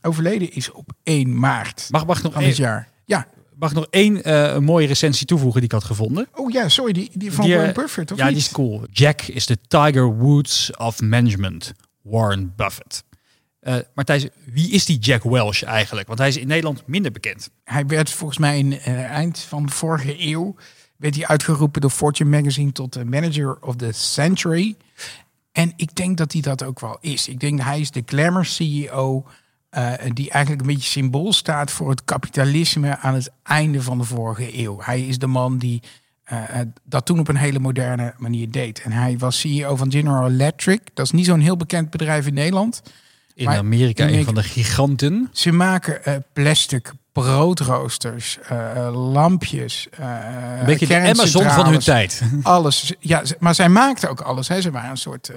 overleden 0.01 0.51
is 0.51 0.71
op 0.71 0.91
1 1.03 1.39
maart 1.39 1.87
mag, 1.91 2.05
mag 2.05 2.23
nog 2.23 2.33
van 2.33 2.43
dit 2.43 2.57
jaar. 2.57 2.89
Ja, 3.05 3.27
Mag 3.55 3.69
ik 3.69 3.75
nog 3.75 3.87
één 3.89 4.63
mooie 4.63 4.87
recensie 4.87 5.25
toevoegen 5.25 5.61
die 5.61 5.69
ik 5.69 5.75
had 5.75 5.83
gevonden? 5.83 6.27
Oh 6.33 6.51
ja, 6.51 6.69
sorry, 6.69 6.93
die, 6.93 7.11
die 7.13 7.31
van 7.31 7.45
die, 7.45 7.55
Warren 7.55 7.73
Buffett 7.73 8.11
of 8.11 8.17
Ja, 8.17 8.25
niet? 8.25 8.33
die 8.33 8.43
is 8.43 8.51
cool. 8.51 8.83
Jack 8.91 9.21
is 9.21 9.45
de 9.45 9.57
Tiger 9.67 10.17
Woods 10.17 10.75
of 10.75 11.01
Management. 11.01 11.73
Warren 12.01 12.53
Buffett. 12.55 13.03
Uh, 13.67 13.75
Thijs, 14.03 14.27
wie 14.45 14.69
is 14.69 14.85
die 14.85 14.97
Jack 14.99 15.23
Welch 15.23 15.63
eigenlijk? 15.63 16.07
Want 16.07 16.19
hij 16.19 16.27
is 16.27 16.37
in 16.37 16.47
Nederland 16.47 16.87
minder 16.87 17.11
bekend. 17.11 17.49
Hij 17.63 17.85
werd 17.85 18.09
volgens 18.09 18.39
mij 18.39 18.57
in 18.57 18.71
uh, 18.71 19.03
eind 19.03 19.39
van 19.39 19.65
de 19.65 19.71
vorige 19.71 20.15
eeuw... 20.19 20.55
werd 20.95 21.15
hij 21.15 21.27
uitgeroepen 21.27 21.81
door 21.81 21.89
Fortune 21.89 22.29
Magazine 22.29 22.71
tot 22.71 22.93
de 22.93 23.05
Manager 23.05 23.57
of 23.61 23.75
the 23.75 23.91
Century. 23.91 24.75
En 25.51 25.73
ik 25.75 25.95
denk 25.95 26.17
dat 26.17 26.31
hij 26.31 26.41
dat 26.41 26.63
ook 26.63 26.79
wel 26.79 26.97
is. 27.01 27.27
Ik 27.27 27.39
denk 27.39 27.57
dat 27.57 27.65
hij 27.65 27.79
is 27.79 27.91
de 27.91 28.03
glamour 28.05 28.45
CEO... 28.45 29.25
Uh, 29.77 29.93
die 30.13 30.29
eigenlijk 30.29 30.61
een 30.61 30.73
beetje 30.73 30.89
symbool 30.89 31.33
staat 31.33 31.71
voor 31.71 31.89
het 31.89 32.03
kapitalisme 32.05 32.97
aan 32.97 33.13
het 33.13 33.31
einde 33.43 33.81
van 33.81 33.97
de 33.97 34.03
vorige 34.03 34.57
eeuw. 34.57 34.77
Hij 34.81 35.07
is 35.07 35.17
de 35.17 35.27
man 35.27 35.57
die 35.57 35.81
dat 36.83 37.05
toen 37.05 37.19
op 37.19 37.27
een 37.27 37.35
hele 37.35 37.59
moderne 37.59 38.13
manier 38.17 38.51
deed. 38.51 38.81
En 38.81 38.91
hij 38.91 39.17
was 39.17 39.39
CEO 39.39 39.75
van 39.75 39.91
General 39.91 40.27
Electric. 40.27 40.81
Dat 40.93 41.05
is 41.05 41.11
niet 41.11 41.25
zo'n 41.25 41.39
heel 41.39 41.57
bekend 41.57 41.89
bedrijf 41.89 42.27
in 42.27 42.33
Nederland. 42.33 42.81
In 43.35 43.49
Amerika, 43.49 44.07
een 44.07 44.25
van 44.25 44.35
de 44.35 44.43
giganten. 44.43 45.29
Ze 45.31 45.51
maken 45.51 46.01
uh, 46.07 46.15
plastic 46.33 46.93
broodroosters, 47.11 48.39
lampjes. 48.91 49.87
een 49.97 50.65
beetje 50.65 50.87
de 50.87 50.99
Amazon 50.99 51.49
van 51.49 51.65
hun 51.67 51.79
tijd. 51.79 52.21
Alles. 52.43 52.93
Ja, 52.99 53.23
maar 53.39 53.55
zij 53.55 53.69
maakten 53.69 54.09
ook 54.09 54.21
alles. 54.21 54.47
Hè. 54.47 54.61
Ze 54.61 54.71
waren 54.71 54.89
een 54.89 54.97
soort 54.97 55.31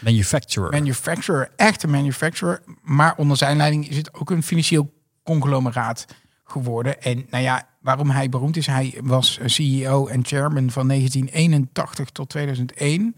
manufacturer. 0.00 0.70
Manufacturer, 0.70 1.50
echte 1.56 1.88
manufacturer. 1.88 2.62
Maar 2.82 3.14
onder 3.16 3.36
zijn 3.36 3.56
leiding 3.56 3.88
is 3.88 3.96
het 3.96 4.14
ook 4.14 4.30
een 4.30 4.42
financieel 4.42 4.92
conglomeraat 5.22 6.06
geworden. 6.44 7.02
En 7.02 7.26
nou 7.30 7.42
ja, 7.42 7.68
waarom 7.80 8.10
hij 8.10 8.28
beroemd 8.28 8.56
is, 8.56 8.66
hij 8.66 8.98
was 9.02 9.38
CEO 9.44 10.06
en 10.06 10.24
chairman 10.24 10.70
van 10.70 10.88
1981 10.88 12.10
tot 12.10 12.28
2001. 12.28 13.16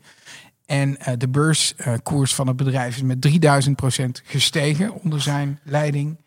En 0.66 0.88
uh, 0.88 1.14
de 1.18 1.28
beurskoers 1.28 2.34
van 2.34 2.46
het 2.46 2.56
bedrijf 2.56 2.96
is 2.96 3.02
met 3.02 3.20
3000 3.20 3.76
procent 3.76 4.22
gestegen 4.24 5.02
onder 5.02 5.22
zijn 5.22 5.58
leiding. 5.62 6.22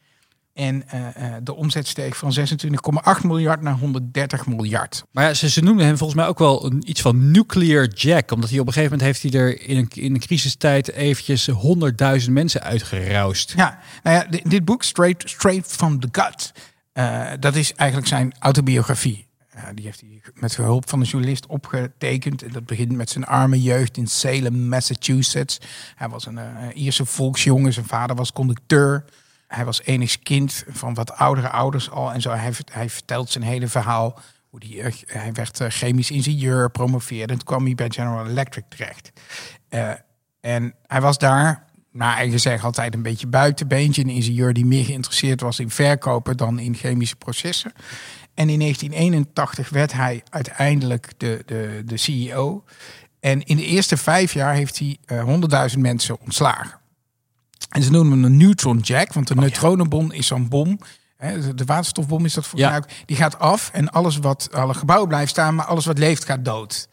En 0.54 0.84
uh, 0.96 1.36
de 1.44 1.56
omzet 1.56 1.88
steeg 1.88 2.18
van 2.18 2.36
26,8 3.20 3.26
miljard 3.26 3.62
naar 3.62 3.74
130 3.74 4.48
miljard. 4.48 5.04
Maar 5.12 5.24
ja, 5.24 5.34
ze, 5.34 5.50
ze 5.50 5.62
noemden 5.64 5.86
hem 5.86 5.98
volgens 5.98 6.20
mij 6.20 6.28
ook 6.28 6.40
wel 6.40 6.66
een, 6.66 6.90
iets 6.90 7.02
van 7.02 7.32
nuclear 7.32 7.88
jack. 7.88 8.32
Omdat 8.32 8.50
hij 8.50 8.60
op 8.60 8.68
een 8.68 8.74
gegeven 8.74 8.98
moment 8.98 9.22
heeft 9.22 9.34
hij 9.34 9.42
er 9.42 9.62
in 9.62 9.78
een, 9.78 9.88
in 9.94 10.14
een 10.14 10.20
crisistijd 10.20 10.92
eventjes 10.92 11.50
100.000 12.26 12.32
mensen 12.32 12.62
uitgeroust. 12.62 13.54
Ja, 13.56 13.80
nou 14.04 14.16
ja, 14.16 14.26
dit, 14.30 14.50
dit 14.50 14.66
boek, 14.66 14.84
Straight, 14.84 15.30
Straight 15.30 15.72
from 15.72 16.00
the 16.00 16.08
Gut, 16.12 16.52
uh, 16.94 17.32
dat 17.40 17.56
is 17.56 17.74
eigenlijk 17.74 18.10
zijn 18.10 18.36
autobiografie. 18.40 19.27
Die 19.74 19.86
heeft 19.86 20.00
hij 20.00 20.22
met 20.34 20.56
hulp 20.56 20.90
van 20.90 21.00
een 21.00 21.06
journalist 21.06 21.46
opgetekend. 21.46 22.44
En 22.44 22.52
dat 22.52 22.66
begint 22.66 22.92
met 22.92 23.10
zijn 23.10 23.26
arme 23.26 23.62
jeugd 23.62 23.98
in 23.98 24.08
Salem, 24.08 24.68
Massachusetts. 24.68 25.60
Hij 25.96 26.10
was 26.10 26.26
een 26.26 26.38
uh, 26.38 26.44
Ierse 26.74 27.06
volksjongen. 27.06 27.74
Zijn 27.74 27.86
vader 27.86 28.16
was 28.16 28.32
conducteur. 28.32 29.06
Hij 29.48 29.66
was 29.66 29.82
enig 29.84 30.20
kind 30.20 30.64
van 30.68 30.94
wat 30.94 31.12
oudere 31.12 31.50
ouders 31.50 31.90
al. 31.90 32.14
En 32.14 32.22
zo, 32.22 32.32
hij, 32.32 32.54
hij 32.72 32.90
vertelt 32.90 33.30
zijn 33.30 33.44
hele 33.44 33.68
verhaal. 33.68 34.20
Hoe 34.50 34.60
die, 34.60 34.76
uh, 34.76 34.92
hij 35.06 35.32
werd 35.34 35.60
uh, 35.60 35.68
chemisch 35.70 36.12
ingenieur, 36.12 36.70
promoveerde. 36.70 37.34
En 37.34 37.40
toen 37.40 37.48
kwam 37.48 37.66
hij 37.66 37.76
bij 37.76 37.90
General 37.90 38.28
Electric 38.28 38.66
terecht. 38.70 39.12
En 40.40 40.74
hij 40.88 41.02
was 41.02 41.18
daar, 41.18 41.66
naar 41.92 42.16
eigen 42.16 42.40
zeggen, 42.40 42.66
altijd 42.66 42.94
een 42.94 43.02
beetje 43.02 43.28
buitenbeentje. 43.28 44.02
Een 44.04 44.10
ingenieur 44.10 44.54
die 44.54 44.66
meer 44.66 44.86
geïnteresseerd 44.86 45.42
was 45.42 45.60
in 45.60 45.70
verkopen 45.70 46.38
dan 46.38 46.60
in 46.60 46.76
chemische 46.76 47.16
processen. 47.16 47.74
En 48.38 48.50
in 48.50 48.60
1981 48.60 49.70
werd 49.70 49.94
hij 49.94 50.24
uiteindelijk 50.30 51.14
de, 51.18 51.44
de, 51.46 51.82
de 51.86 51.98
CEO. 51.98 52.64
En 53.20 53.44
in 53.44 53.56
de 53.56 53.66
eerste 53.66 53.98
vijf 53.98 54.34
jaar 54.34 54.54
heeft 54.54 54.80
hij 54.80 54.98
uh, 55.08 55.70
100.000 55.74 55.80
mensen 55.80 56.20
ontslagen. 56.22 56.80
En 57.70 57.84
ze 57.84 57.92
noemen 57.92 58.12
hem 58.12 58.24
een 58.24 58.38
neutron 58.38 58.78
jack, 58.78 59.14
want 59.14 59.28
de 59.28 59.34
oh, 59.34 59.40
neutronenbom 59.40 60.12
is 60.12 60.28
zo'n 60.28 60.48
bom. 60.48 60.80
Hè, 61.18 61.54
de 61.54 61.66
waterstofbom 61.66 62.26
is 62.26 62.34
dat 62.34 62.48
voor 62.48 62.60
ja. 62.60 62.84
Die 63.06 63.18
gaat 63.18 63.40
af 63.40 63.70
en 63.74 63.90
alles 63.90 64.18
wat, 64.18 64.50
alle 64.52 64.74
gebouwen 64.74 65.08
blijven 65.08 65.30
staan, 65.30 65.56
maar 65.56 65.66
alles 65.66 65.86
wat 65.86 65.98
leeft 65.98 66.26
gaat 66.26 66.46
dood. 66.46 66.90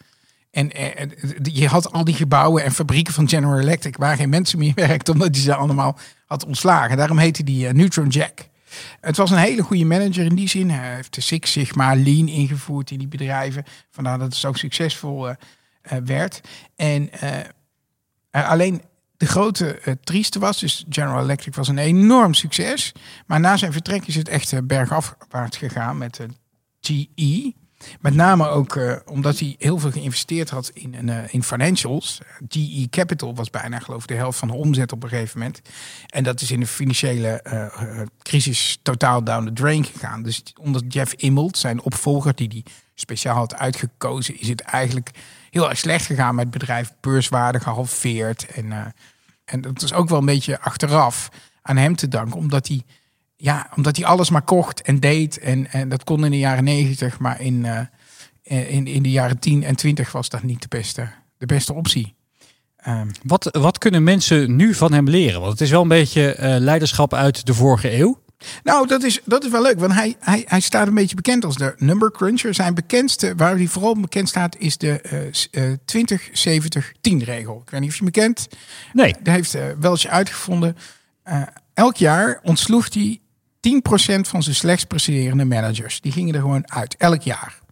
En 0.51 0.73
eh, 0.73 1.09
je 1.43 1.69
had 1.69 1.93
al 1.93 2.05
die 2.05 2.15
gebouwen 2.15 2.65
en 2.65 2.73
fabrieken 2.73 3.15
van 3.15 3.29
General 3.29 3.59
Electric 3.59 3.97
waar 3.97 4.17
geen 4.17 4.29
mensen 4.29 4.59
meer 4.59 4.75
werkten, 4.89 5.13
omdat 5.13 5.35
hij 5.35 5.45
ze 5.45 5.55
allemaal 5.55 5.99
had 6.27 6.47
ontslagen. 6.47 6.97
Daarom 6.97 7.19
heette 7.19 7.45
die 7.45 7.67
uh, 7.67 7.73
Neutron 7.73 8.09
Jack. 8.09 8.53
Het 9.01 9.17
was 9.17 9.31
een 9.31 9.37
hele 9.37 9.63
goede 9.63 9.85
manager 9.85 10.25
in 10.25 10.35
die 10.35 10.49
zin. 10.49 10.71
Hij 10.71 10.95
heeft 10.95 11.15
de 11.15 11.21
Six 11.21 11.53
Sigma 11.53 11.95
Lean 11.95 12.29
ingevoerd 12.29 12.91
in 12.91 12.99
die 12.99 13.09
bedrijven. 13.09 13.65
Vandaar 13.91 14.19
dat 14.19 14.27
het 14.27 14.37
zo 14.37 14.53
succesvol 14.53 15.29
uh, 15.29 15.35
uh, 15.93 15.99
werd. 16.05 16.41
En 16.77 17.11
alleen 18.31 18.83
de 19.17 19.27
grote 19.27 19.99
trieste 20.05 20.39
was, 20.39 20.61
dus 20.61 20.85
General 20.89 21.23
Electric 21.23 21.55
was 21.55 21.69
een 21.69 21.79
enorm 21.79 22.35
succes. 22.35 22.93
Maar 23.27 23.41
na 23.41 23.57
zijn 23.57 23.73
vertrek 23.73 24.07
is 24.07 24.15
het 24.15 24.29
echt 24.29 24.67
bergafwaarts 24.67 25.57
gegaan 25.57 25.99
met 25.99 26.19
uh, 26.19 26.27
GE. 26.81 27.55
Met 28.01 28.15
name 28.15 28.49
ook 28.49 28.75
uh, 28.75 28.97
omdat 29.05 29.39
hij 29.39 29.55
heel 29.59 29.79
veel 29.79 29.91
geïnvesteerd 29.91 30.51
had 30.51 30.71
in, 30.75 31.09
uh, 31.09 31.19
in 31.31 31.43
financials. 31.43 32.21
GE 32.49 32.87
Capital 32.91 33.35
was 33.35 33.51
bijna 33.51 33.79
geloof 33.79 34.03
ik 34.03 34.09
de 34.09 34.15
helft 34.15 34.39
van 34.39 34.49
de 34.49 34.55
omzet 34.55 34.93
op 34.93 35.03
een 35.03 35.09
gegeven 35.09 35.39
moment. 35.39 35.61
En 36.07 36.25
dat 36.25 36.41
is 36.41 36.51
in 36.51 36.61
de 36.61 36.67
financiële 36.67 37.45
uh, 37.53 38.01
crisis 38.23 38.79
totaal 38.83 39.25
down 39.25 39.45
the 39.45 39.53
drain 39.53 39.85
gegaan. 39.85 40.23
Dus 40.23 40.43
onder 40.61 40.83
Jeff 40.89 41.13
Immelt, 41.13 41.59
zijn 41.59 41.83
opvolger 41.83 42.35
die 42.35 42.49
die 42.49 42.65
speciaal 42.95 43.37
had 43.37 43.55
uitgekozen, 43.55 44.41
is 44.41 44.49
het 44.49 44.61
eigenlijk 44.61 45.11
heel 45.51 45.69
erg 45.69 45.79
slecht 45.79 46.07
gegaan 46.07 46.35
met 46.35 46.45
het 46.45 46.59
bedrijf. 46.59 46.93
Beurswaarde 47.01 47.61
gehalveerd. 47.61 48.47
En, 48.47 48.95
en 49.45 49.61
dat 49.61 49.83
is 49.83 49.93
ook 49.93 50.09
wel 50.09 50.19
een 50.19 50.25
beetje 50.25 50.61
achteraf 50.61 51.29
aan 51.63 51.77
hem 51.77 51.97
te 51.97 52.09
danken, 52.09 52.37
omdat 52.37 52.69
hij 52.69 52.83
ja, 53.45 53.71
omdat 53.77 53.97
hij 53.97 54.07
alles 54.07 54.31
maar 54.31 54.43
kocht 54.43 54.83
en 54.83 55.01
deed. 55.01 55.39
En, 55.39 55.71
en 55.71 55.89
dat 55.89 56.05
kon 56.05 56.25
in 56.25 56.31
de 56.31 56.39
jaren 56.39 56.65
negentig, 56.65 57.19
maar 57.19 57.41
in, 57.41 57.65
uh, 57.65 58.71
in, 58.73 58.87
in 58.87 59.03
de 59.03 59.11
jaren 59.11 59.39
10 59.39 59.65
en 59.65 59.77
20 59.77 60.13
was 60.13 60.29
dat 60.29 60.43
niet 60.43 60.63
de 60.63 60.69
beste, 60.69 61.09
de 61.39 61.47
beste 61.47 61.73
optie. 61.73 62.15
Um, 62.89 63.11
wat, 63.23 63.49
wat 63.51 63.79
kunnen 63.79 64.03
mensen 64.03 64.57
nu 64.57 64.75
van 64.75 64.93
hem 64.93 65.09
leren? 65.09 65.41
Want 65.41 65.53
het 65.53 65.61
is 65.61 65.71
wel 65.71 65.83
een 65.83 65.89
beetje 65.89 66.37
uh, 66.39 66.57
leiderschap 66.59 67.15
uit 67.15 67.47
de 67.47 67.55
vorige 67.55 67.99
eeuw. 67.99 68.23
Nou, 68.63 68.87
dat 68.87 69.03
is, 69.03 69.21
dat 69.25 69.45
is 69.45 69.51
wel 69.51 69.63
leuk, 69.63 69.79
want 69.79 69.93
hij, 69.93 70.17
hij, 70.19 70.45
hij 70.47 70.61
staat 70.61 70.87
een 70.87 70.95
beetje 70.95 71.17
bekend 71.17 71.45
als 71.45 71.57
de 71.57 71.75
number 71.77 72.11
cruncher. 72.11 72.55
Zijn 72.55 72.75
bekendste, 72.75 73.35
waar 73.37 73.57
hij 73.57 73.67
vooral 73.67 74.01
bekend 74.01 74.29
staat, 74.29 74.57
is 74.59 74.79
de 74.79 75.05
uh, 75.53 75.69
uh, 75.69 77.19
20-70-10 77.23 77.25
regel. 77.25 77.61
Ik 77.65 77.71
weet 77.71 77.81
niet 77.81 77.91
of 77.91 77.97
je 77.97 78.05
me 78.05 78.11
kent. 78.11 78.49
Nee. 78.93 79.15
Dat 79.23 79.35
heeft 79.35 79.57
uh, 79.57 79.63
wel 79.81 79.91
eens 79.91 80.09
uitgevonden. 80.09 80.77
Elk 81.75 81.97
jaar 81.97 82.41
ontsloeg 82.43 82.95
hij 82.95 83.21
10% 83.69 84.21
van 84.21 84.43
zijn 84.43 84.55
slechts 84.55 84.85
presterende 84.85 85.45
managers. 85.45 86.01
Die 86.01 86.13
gingen 86.13 86.35
er 86.35 86.41
gewoon 86.41 86.71
uit, 86.71 86.97
elk 86.97 87.23
jaar. 87.23 87.63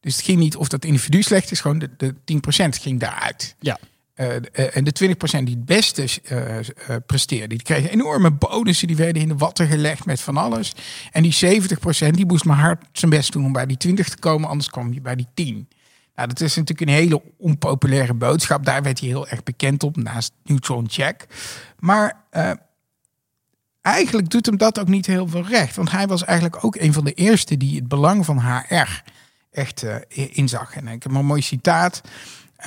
Dus 0.00 0.16
het 0.16 0.24
ging 0.24 0.38
niet 0.38 0.56
of 0.56 0.68
dat 0.68 0.84
individu 0.84 1.22
slecht 1.22 1.50
is, 1.50 1.60
gewoon 1.60 1.78
de, 1.78 1.90
de 1.96 2.14
10% 2.14 2.18
ging 2.68 3.00
daaruit. 3.00 3.54
Ja. 3.60 3.78
Uh, 4.14 4.26
uh, 4.26 4.76
en 4.76 4.84
de 4.84 4.92
20% 5.04 5.44
die 5.44 5.54
het 5.54 5.64
beste 5.64 6.08
uh, 6.32 6.96
presteerde, 7.06 7.46
die 7.46 7.62
kregen 7.62 7.90
enorme 7.90 8.30
bonussen. 8.30 8.86
Die 8.86 8.96
werden 8.96 9.22
in 9.22 9.28
de 9.28 9.36
watten 9.36 9.66
gelegd 9.66 10.04
met 10.04 10.20
van 10.20 10.36
alles. 10.36 10.74
En 11.12 11.22
die 11.22 11.60
70% 12.06 12.10
die 12.10 12.26
moest 12.26 12.44
maar 12.44 12.56
hard 12.56 12.84
zijn 12.92 13.10
best 13.10 13.32
doen 13.32 13.44
om 13.44 13.52
bij 13.52 13.66
die 13.66 13.76
20 13.76 14.08
te 14.08 14.18
komen, 14.18 14.48
anders 14.48 14.70
kwam 14.70 14.92
je 14.92 15.00
bij 15.00 15.16
die 15.16 15.26
10. 15.34 15.68
Nou, 16.14 16.28
dat 16.28 16.40
is 16.40 16.56
natuurlijk 16.56 16.88
een 16.88 16.96
hele 16.96 17.22
onpopulaire 17.38 18.14
boodschap. 18.14 18.64
Daar 18.64 18.82
werd 18.82 19.00
hij 19.00 19.08
heel 19.08 19.28
erg 19.28 19.42
bekend 19.42 19.82
op, 19.82 19.96
naast 19.96 20.32
Neutron 20.44 20.86
Check. 20.88 21.26
Maar 21.78 22.24
eigenlijk 23.82 24.30
doet 24.30 24.46
hem 24.46 24.56
dat 24.56 24.78
ook 24.78 24.88
niet 24.88 25.06
heel 25.06 25.28
veel 25.28 25.46
recht. 25.46 25.76
Want 25.76 25.90
hij 25.90 26.06
was 26.06 26.24
eigenlijk 26.24 26.64
ook 26.64 26.76
een 26.76 26.92
van 26.92 27.04
de 27.04 27.12
eerste 27.12 27.56
die 27.56 27.76
het 27.76 27.88
belang 27.88 28.24
van 28.24 28.40
HR 28.40 29.02
echt 29.50 29.84
inzag. 30.32 30.74
En 30.74 30.88
ik 30.88 31.02
heb 31.02 31.14
een 31.14 31.26
mooi 31.26 31.42
citaat. 31.42 32.00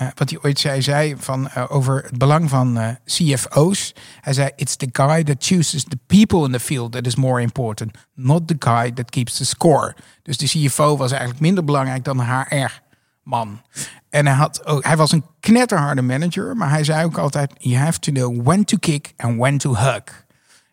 Uh, 0.02 0.08
wat 0.16 0.30
hij 0.30 0.40
ooit 0.42 0.60
zei, 0.60 0.82
zei 0.82 1.16
van, 1.18 1.50
uh, 1.58 1.66
over 1.68 2.04
het 2.04 2.18
belang 2.18 2.50
van 2.50 2.98
CFO's. 3.06 3.94
Hij 4.22 4.34
zei: 4.34 4.50
It's 4.56 4.76
the 4.76 4.90
guy 4.92 5.24
that 5.24 5.36
chooses 5.40 5.84
the 5.84 5.98
people 6.08 6.46
in 6.46 6.52
the 6.52 6.60
field 6.60 6.92
that 6.92 7.06
is 7.06 7.16
more 7.16 7.42
important, 7.42 7.98
not 8.14 8.48
the 8.48 8.56
guy 8.60 8.92
that 8.92 9.10
keeps 9.10 9.38
the 9.38 9.46
score. 9.46 9.96
Dus 10.24 10.38
de 10.38 10.46
CFO 10.46 10.98
was 10.98 11.12
eigenlijk 11.12 11.42
minder 11.42 11.64
belangrijk 11.64 12.04
dan 12.04 12.22
HR-man. 12.22 13.62
En 14.10 14.28
hij, 14.28 14.36
had 14.36 14.66
ook, 14.66 14.84
hij 14.84 14.98
was 14.98 15.12
een 15.12 15.26
knetterharde 15.40 16.02
manager, 16.02 16.58
maar 16.58 16.70
hij 16.70 16.84
zei 16.84 17.06
ook 17.06 17.18
altijd: 17.18 17.54
You 17.58 17.76
have 17.76 18.00
to 18.00 18.12
know 18.12 18.46
when 18.46 18.66
to 18.66 18.78
kick 18.78 19.14
and 19.18 19.38
when 19.38 19.58
to 19.58 19.76
hug. 19.76 20.23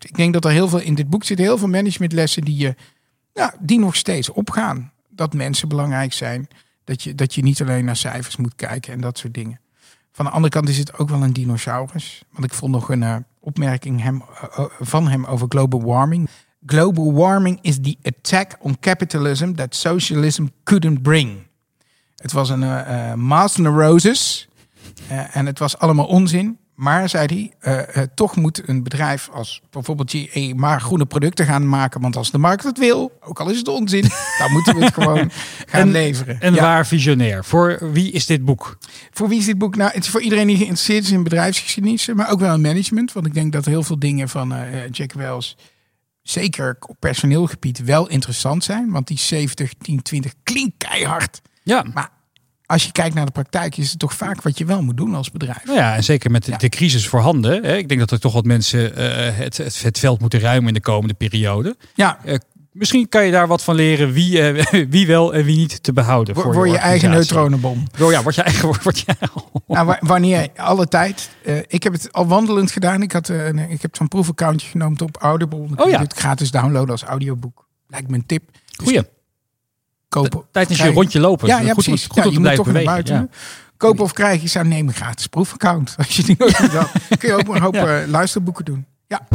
Ik 0.04 0.16
denk 0.16 0.33
dat 0.33 0.45
er 0.45 0.50
heel 0.50 0.69
veel 0.69 0.80
in 0.80 0.95
dit 0.95 1.11
boek 1.11 1.25
zitten, 1.25 1.47
heel 1.47 1.59
veel 1.59 1.69
managementlessen 1.69 2.45
die, 2.45 2.57
je, 2.57 2.75
ja, 3.33 3.54
die 3.61 3.78
nog 3.78 3.97
steeds 3.97 4.30
opgaan. 4.30 4.92
Dat 5.09 5.35
mensen 5.35 5.69
belangrijk 5.69 6.12
zijn. 6.12 6.49
Dat 6.85 7.02
je, 7.02 7.14
dat 7.14 7.35
je 7.35 7.42
niet 7.42 7.61
alleen 7.61 7.85
naar 7.85 7.97
cijfers 7.97 8.37
moet 8.37 8.54
kijken 8.57 8.92
en 8.92 9.00
dat 9.00 9.19
soort 9.19 9.35
dingen. 9.35 9.61
Van 10.12 10.25
de 10.25 10.30
andere 10.30 10.52
kant 10.52 10.69
is 10.69 10.78
het 10.78 10.99
ook 10.99 11.09
wel 11.09 11.23
een 11.23 11.33
dinosaurus. 11.33 12.23
Want 12.30 12.45
ik 12.45 12.54
vond 12.54 12.73
nog 12.73 12.88
een 12.88 13.02
uh, 13.02 13.16
opmerking 13.40 14.02
hem, 14.02 14.23
uh, 14.42 14.64
van 14.80 15.09
hem 15.09 15.25
over 15.25 15.47
global 15.49 15.83
warming. 15.83 16.28
Global 16.66 17.12
warming 17.12 17.59
is 17.62 17.78
the 17.80 17.97
attack 18.02 18.57
on 18.61 18.78
capitalism 18.80 19.54
that 19.54 19.75
socialism 19.75 20.47
couldn't 20.64 21.02
bring. 21.02 21.47
Het 22.16 22.33
was 22.33 22.49
een 22.49 22.62
uh, 22.62 23.14
mass 23.14 23.57
neurosis 23.57 24.49
en 25.33 25.47
het 25.47 25.59
was 25.59 25.78
allemaal 25.78 26.07
onzin. 26.07 26.59
Maar, 26.81 27.09
zei 27.09 27.27
hij, 27.27 27.73
uh, 27.73 27.97
uh, 27.97 28.03
toch 28.15 28.37
moet 28.37 28.69
een 28.69 28.83
bedrijf 28.83 29.29
als 29.33 29.63
bijvoorbeeld 29.71 30.11
GE 30.11 30.53
maar 30.57 30.81
groene 30.81 31.07
producten 31.07 31.47
gaan 31.47 31.69
maken. 31.69 32.01
Want 32.01 32.17
als 32.17 32.31
de 32.31 32.39
markt 32.39 32.65
het 32.65 32.79
wil, 32.79 33.19
ook 33.21 33.41
al 33.41 33.51
is 33.51 33.59
het 33.59 33.69
onzin, 33.69 34.03
dan 34.39 34.53
moeten 34.53 34.75
we 34.75 34.85
het 34.85 34.95
gewoon 34.95 35.31
gaan 35.67 35.81
en, 35.81 35.91
leveren. 35.91 36.41
En 36.41 36.55
ja. 36.55 36.61
waar 36.61 36.87
visionair. 36.87 37.45
Voor 37.45 37.93
wie 37.93 38.13
is 38.13 38.27
dit 38.27 38.45
boek? 38.45 38.79
Voor 39.11 39.29
wie 39.29 39.39
is 39.39 39.45
dit 39.45 39.59
boek? 39.59 39.77
Nou, 39.77 39.91
het 39.93 40.05
is 40.05 40.11
voor 40.11 40.21
iedereen 40.21 40.47
die 40.47 40.57
geïnteresseerd 40.57 41.05
is 41.05 41.11
in 41.11 41.23
bedrijfsgeschiedenis, 41.23 42.07
maar 42.07 42.31
ook 42.31 42.41
wel 42.41 42.55
in 42.55 42.61
management. 42.61 43.13
Want 43.13 43.27
ik 43.27 43.35
denk 43.35 43.53
dat 43.53 43.65
heel 43.65 43.83
veel 43.83 43.99
dingen 43.99 44.29
van 44.29 44.53
uh, 44.53 44.89
Jack 44.91 45.13
Wells, 45.13 45.57
zeker 46.23 46.77
op 46.81 46.97
personeelgebied, 46.99 47.85
wel 47.85 48.09
interessant 48.09 48.65
zijn. 48.65 48.91
Want 48.91 49.07
die 49.07 49.19
70, 49.19 49.73
10, 49.79 50.03
20 50.03 50.33
klinkt 50.43 50.75
keihard. 50.77 51.41
Ja. 51.63 51.85
Maar 51.95 52.11
als 52.71 52.85
je 52.85 52.93
kijkt 52.93 53.15
naar 53.15 53.27
de 53.27 53.33
praktijk, 53.33 53.77
is 53.77 53.91
het 53.91 53.99
toch 53.99 54.15
vaak 54.15 54.43
wat 54.43 54.59
je 54.59 54.65
wel 54.65 54.83
moet 54.83 54.97
doen 54.97 55.15
als 55.15 55.31
bedrijf. 55.31 55.65
Nou 55.65 55.79
ja, 55.79 55.95
en 55.97 56.05
zeker 56.05 56.31
met 56.31 56.45
de, 56.45 56.50
ja. 56.50 56.57
de 56.57 56.69
crisis 56.69 57.09
voorhanden. 57.09 57.65
Hè. 57.65 57.77
Ik 57.77 57.89
denk 57.89 58.00
dat 58.00 58.11
er 58.11 58.21
toch 58.21 58.33
wat 58.33 58.45
mensen 58.45 58.81
uh, 58.81 59.37
het, 59.37 59.57
het, 59.57 59.83
het, 59.83 59.99
veld 59.99 60.21
moeten 60.21 60.41
ruimen 60.41 60.69
in 60.69 60.75
de 60.75 60.81
komende 60.81 61.15
periode. 61.15 61.77
Ja. 61.95 62.19
Uh, 62.25 62.35
misschien 62.73 63.09
kan 63.09 63.25
je 63.25 63.33
daar 63.33 63.47
wat 63.47 63.62
van 63.62 63.75
leren 63.75 64.12
wie, 64.12 64.53
uh, 64.53 64.65
wie 64.95 65.07
wel 65.07 65.35
en 65.35 65.45
wie 65.45 65.57
niet 65.57 65.83
te 65.83 65.93
behouden. 65.93 66.35
Voor 66.35 66.67
je, 66.67 66.73
je 66.73 66.79
eigen 66.79 67.11
neutronenbom. 67.11 67.85
Oh 68.00 68.11
ja, 68.11 68.23
word 68.23 68.35
je 68.35 68.43
eigen. 68.43 68.69
Word 68.83 68.99
je... 68.99 69.15
nou, 69.67 69.97
wanneer, 70.00 70.49
alle 70.57 70.87
tijd. 70.87 71.31
ik 71.67 71.83
heb 71.83 71.93
het 71.93 72.12
al 72.12 72.27
wandelend 72.27 72.71
gedaan. 72.71 73.03
Ik, 73.03 73.12
had, 73.12 73.29
ik 73.69 73.83
heb 73.83 73.97
zo'n 73.97 74.09
proefaccountje 74.09 74.69
genomen 74.69 75.00
op 75.00 75.17
Audible. 75.17 75.67
Dan 75.69 75.87
oh, 75.87 75.91
ja. 75.91 76.00
het 76.00 76.15
gratis 76.15 76.50
downloaden 76.50 76.91
als 76.91 77.03
audioboek. 77.03 77.67
Lijkt 77.87 78.11
me 78.11 78.17
een 78.17 78.27
tip. 78.27 78.43
Dus 78.53 78.87
Goeie 78.87 79.19
kopen. 80.11 80.45
Tijdens 80.50 80.79
je 80.79 80.93
rondje 80.93 81.21
lopen. 81.21 81.49
Ja, 81.49 81.59
ja 81.59 81.73
goed 81.73 81.85
precies. 81.85 82.07
Goed 82.07 82.25
ja, 82.25 82.31
je 82.31 82.38
moet 82.38 82.55
toch 82.55 82.67
bewegen. 82.67 82.73
naar 82.73 82.95
buiten. 82.95 83.14
Ja. 83.14 83.29
Kopen 83.76 84.05
of 84.05 84.12
krijgen, 84.12 84.43
je 84.43 84.49
zou 84.49 84.67
nemen 84.67 84.95
gratis 84.95 85.26
proefaccount. 85.26 85.95
Als 85.99 86.17
je 86.17 86.23
die 86.23 86.35
nooit 86.38 86.57
had, 86.57 86.90
kun 87.19 87.29
je 87.29 87.35
ook 87.35 87.55
een 87.55 87.61
hoop 87.61 87.75
ja. 87.75 88.02
uh, 88.02 88.09
luisterboeken 88.09 88.64
doen. 88.64 88.87
Ja. 89.07 89.29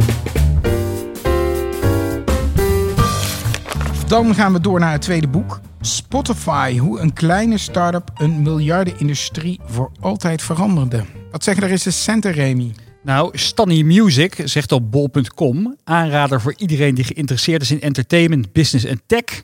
Dan 4.06 4.34
gaan 4.34 4.52
we 4.52 4.60
door 4.60 4.80
naar 4.80 4.92
het 4.92 5.02
tweede 5.02 5.28
boek. 5.28 5.60
Spotify, 5.80 6.78
hoe 6.78 7.00
een 7.00 7.12
kleine 7.12 7.58
start-up 7.58 8.10
een 8.14 8.42
miljardenindustrie 8.42 9.60
voor 9.64 9.90
altijd 10.00 10.42
veranderde. 10.42 11.04
Wat 11.30 11.44
zeggen 11.44 11.64
er 11.64 11.70
is 11.70 11.82
de 11.82 11.90
centen, 11.90 12.32
Remy? 12.32 12.74
Nou, 13.02 13.38
Stanny 13.38 13.82
Music 13.82 14.42
zegt 14.44 14.72
op 14.72 14.90
bol.com, 14.90 15.76
aanrader 15.84 16.40
voor 16.40 16.54
iedereen 16.56 16.94
die 16.94 17.04
geïnteresseerd 17.04 17.62
is 17.62 17.70
in 17.70 17.80
entertainment, 17.80 18.52
business 18.52 18.84
en 18.84 19.00
tech. 19.06 19.42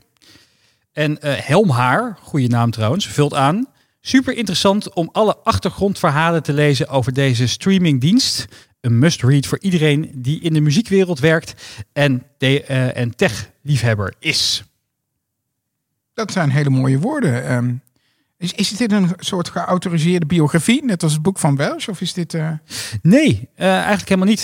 En 0.93 1.11
uh, 1.11 1.33
Helmhaar, 1.35 2.17
goede 2.21 2.47
naam 2.47 2.71
trouwens, 2.71 3.07
vult 3.07 3.33
aan. 3.33 3.67
Super 4.01 4.37
interessant 4.37 4.93
om 4.93 5.09
alle 5.11 5.37
achtergrondverhalen 5.37 6.43
te 6.43 6.53
lezen 6.53 6.87
over 6.87 7.13
deze 7.13 7.47
streamingdienst. 7.47 8.47
Een 8.81 8.99
must-read 8.99 9.45
voor 9.45 9.59
iedereen 9.61 10.11
die 10.15 10.41
in 10.41 10.53
de 10.53 10.61
muziekwereld 10.61 11.19
werkt 11.19 11.53
en, 11.93 12.23
de, 12.37 12.65
uh, 12.69 12.97
en 12.97 13.15
tech-liefhebber 13.15 14.13
is. 14.19 14.63
Dat 16.13 16.31
zijn 16.31 16.49
hele 16.49 16.69
mooie 16.69 16.99
woorden. 16.99 17.51
Um, 17.53 17.81
is, 18.37 18.53
is 18.53 18.69
dit 18.69 18.91
een 18.91 19.11
soort 19.17 19.49
geautoriseerde 19.49 20.25
biografie, 20.25 20.83
net 20.83 21.03
als 21.03 21.13
het 21.13 21.21
boek 21.21 21.39
van 21.39 21.55
Welsh? 21.55 21.87
Of 21.87 22.01
is 22.01 22.13
dit... 22.13 22.33
Uh... 22.33 22.49
Nee, 23.01 23.49
uh, 23.57 23.67
eigenlijk 23.67 24.09
helemaal 24.09 24.29
niet. 24.29 24.43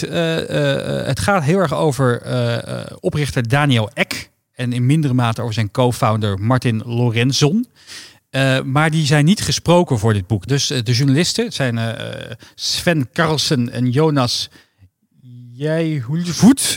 Het 1.06 1.20
gaat 1.20 1.44
heel 1.44 1.60
erg 1.60 1.74
over 1.74 2.22
oprichter 3.00 3.48
Daniel 3.48 3.90
Eck. 3.94 4.30
En 4.60 4.74
in 4.74 4.86
mindere 4.86 5.14
mate 5.14 5.42
over 5.42 5.54
zijn 5.54 5.72
co-founder 5.72 6.40
Martin 6.40 6.82
Lorenzon. 6.86 7.68
Uh, 8.32 8.62
maar 8.62 8.92
die 8.92 9.06
zijn 9.06 9.26
niet 9.26 9.42
gesproken 9.42 10.00
voor 10.00 10.14
dit 10.14 10.28
boek. 10.28 10.48
Dus 10.48 10.72
uh, 10.72 10.84
de 10.84 10.92
journalisten 10.92 11.46
het 11.46 11.54
zijn 11.54 11.78
uh, 11.78 11.92
Sven 12.56 13.10
Carlsen 13.14 13.70
en 13.70 13.90
Jonas 13.90 14.50
Jijhoelvoet. 15.54 16.76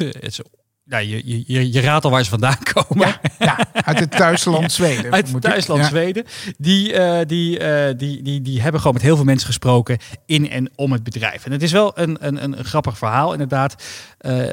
Nou, 0.84 1.04
je, 1.04 1.42
je, 1.46 1.72
je 1.72 1.80
raadt 1.80 2.04
al 2.04 2.10
waar 2.10 2.24
ze 2.24 2.30
vandaan 2.30 2.58
komen. 2.72 3.06
Ja, 3.06 3.20
ja 3.38 3.66
uit 3.72 3.98
het 3.98 4.10
thuisland 4.10 4.60
ja, 4.62 4.68
Zweden. 4.68 5.12
Uit 5.12 5.32
het 5.32 5.42
thuisland 5.42 5.80
ja. 5.80 5.88
Zweden. 5.88 6.24
Die, 6.58 6.92
die, 7.26 7.58
die, 7.96 8.22
die, 8.22 8.42
die 8.42 8.60
hebben 8.60 8.80
gewoon 8.80 8.94
met 8.94 9.04
heel 9.04 9.16
veel 9.16 9.24
mensen 9.24 9.46
gesproken 9.46 9.98
in 10.26 10.50
en 10.50 10.70
om 10.74 10.92
het 10.92 11.02
bedrijf. 11.02 11.44
En 11.44 11.52
het 11.52 11.62
is 11.62 11.72
wel 11.72 11.98
een, 11.98 12.16
een, 12.26 12.42
een 12.42 12.64
grappig 12.64 12.98
verhaal 12.98 13.32
inderdaad. 13.32 13.84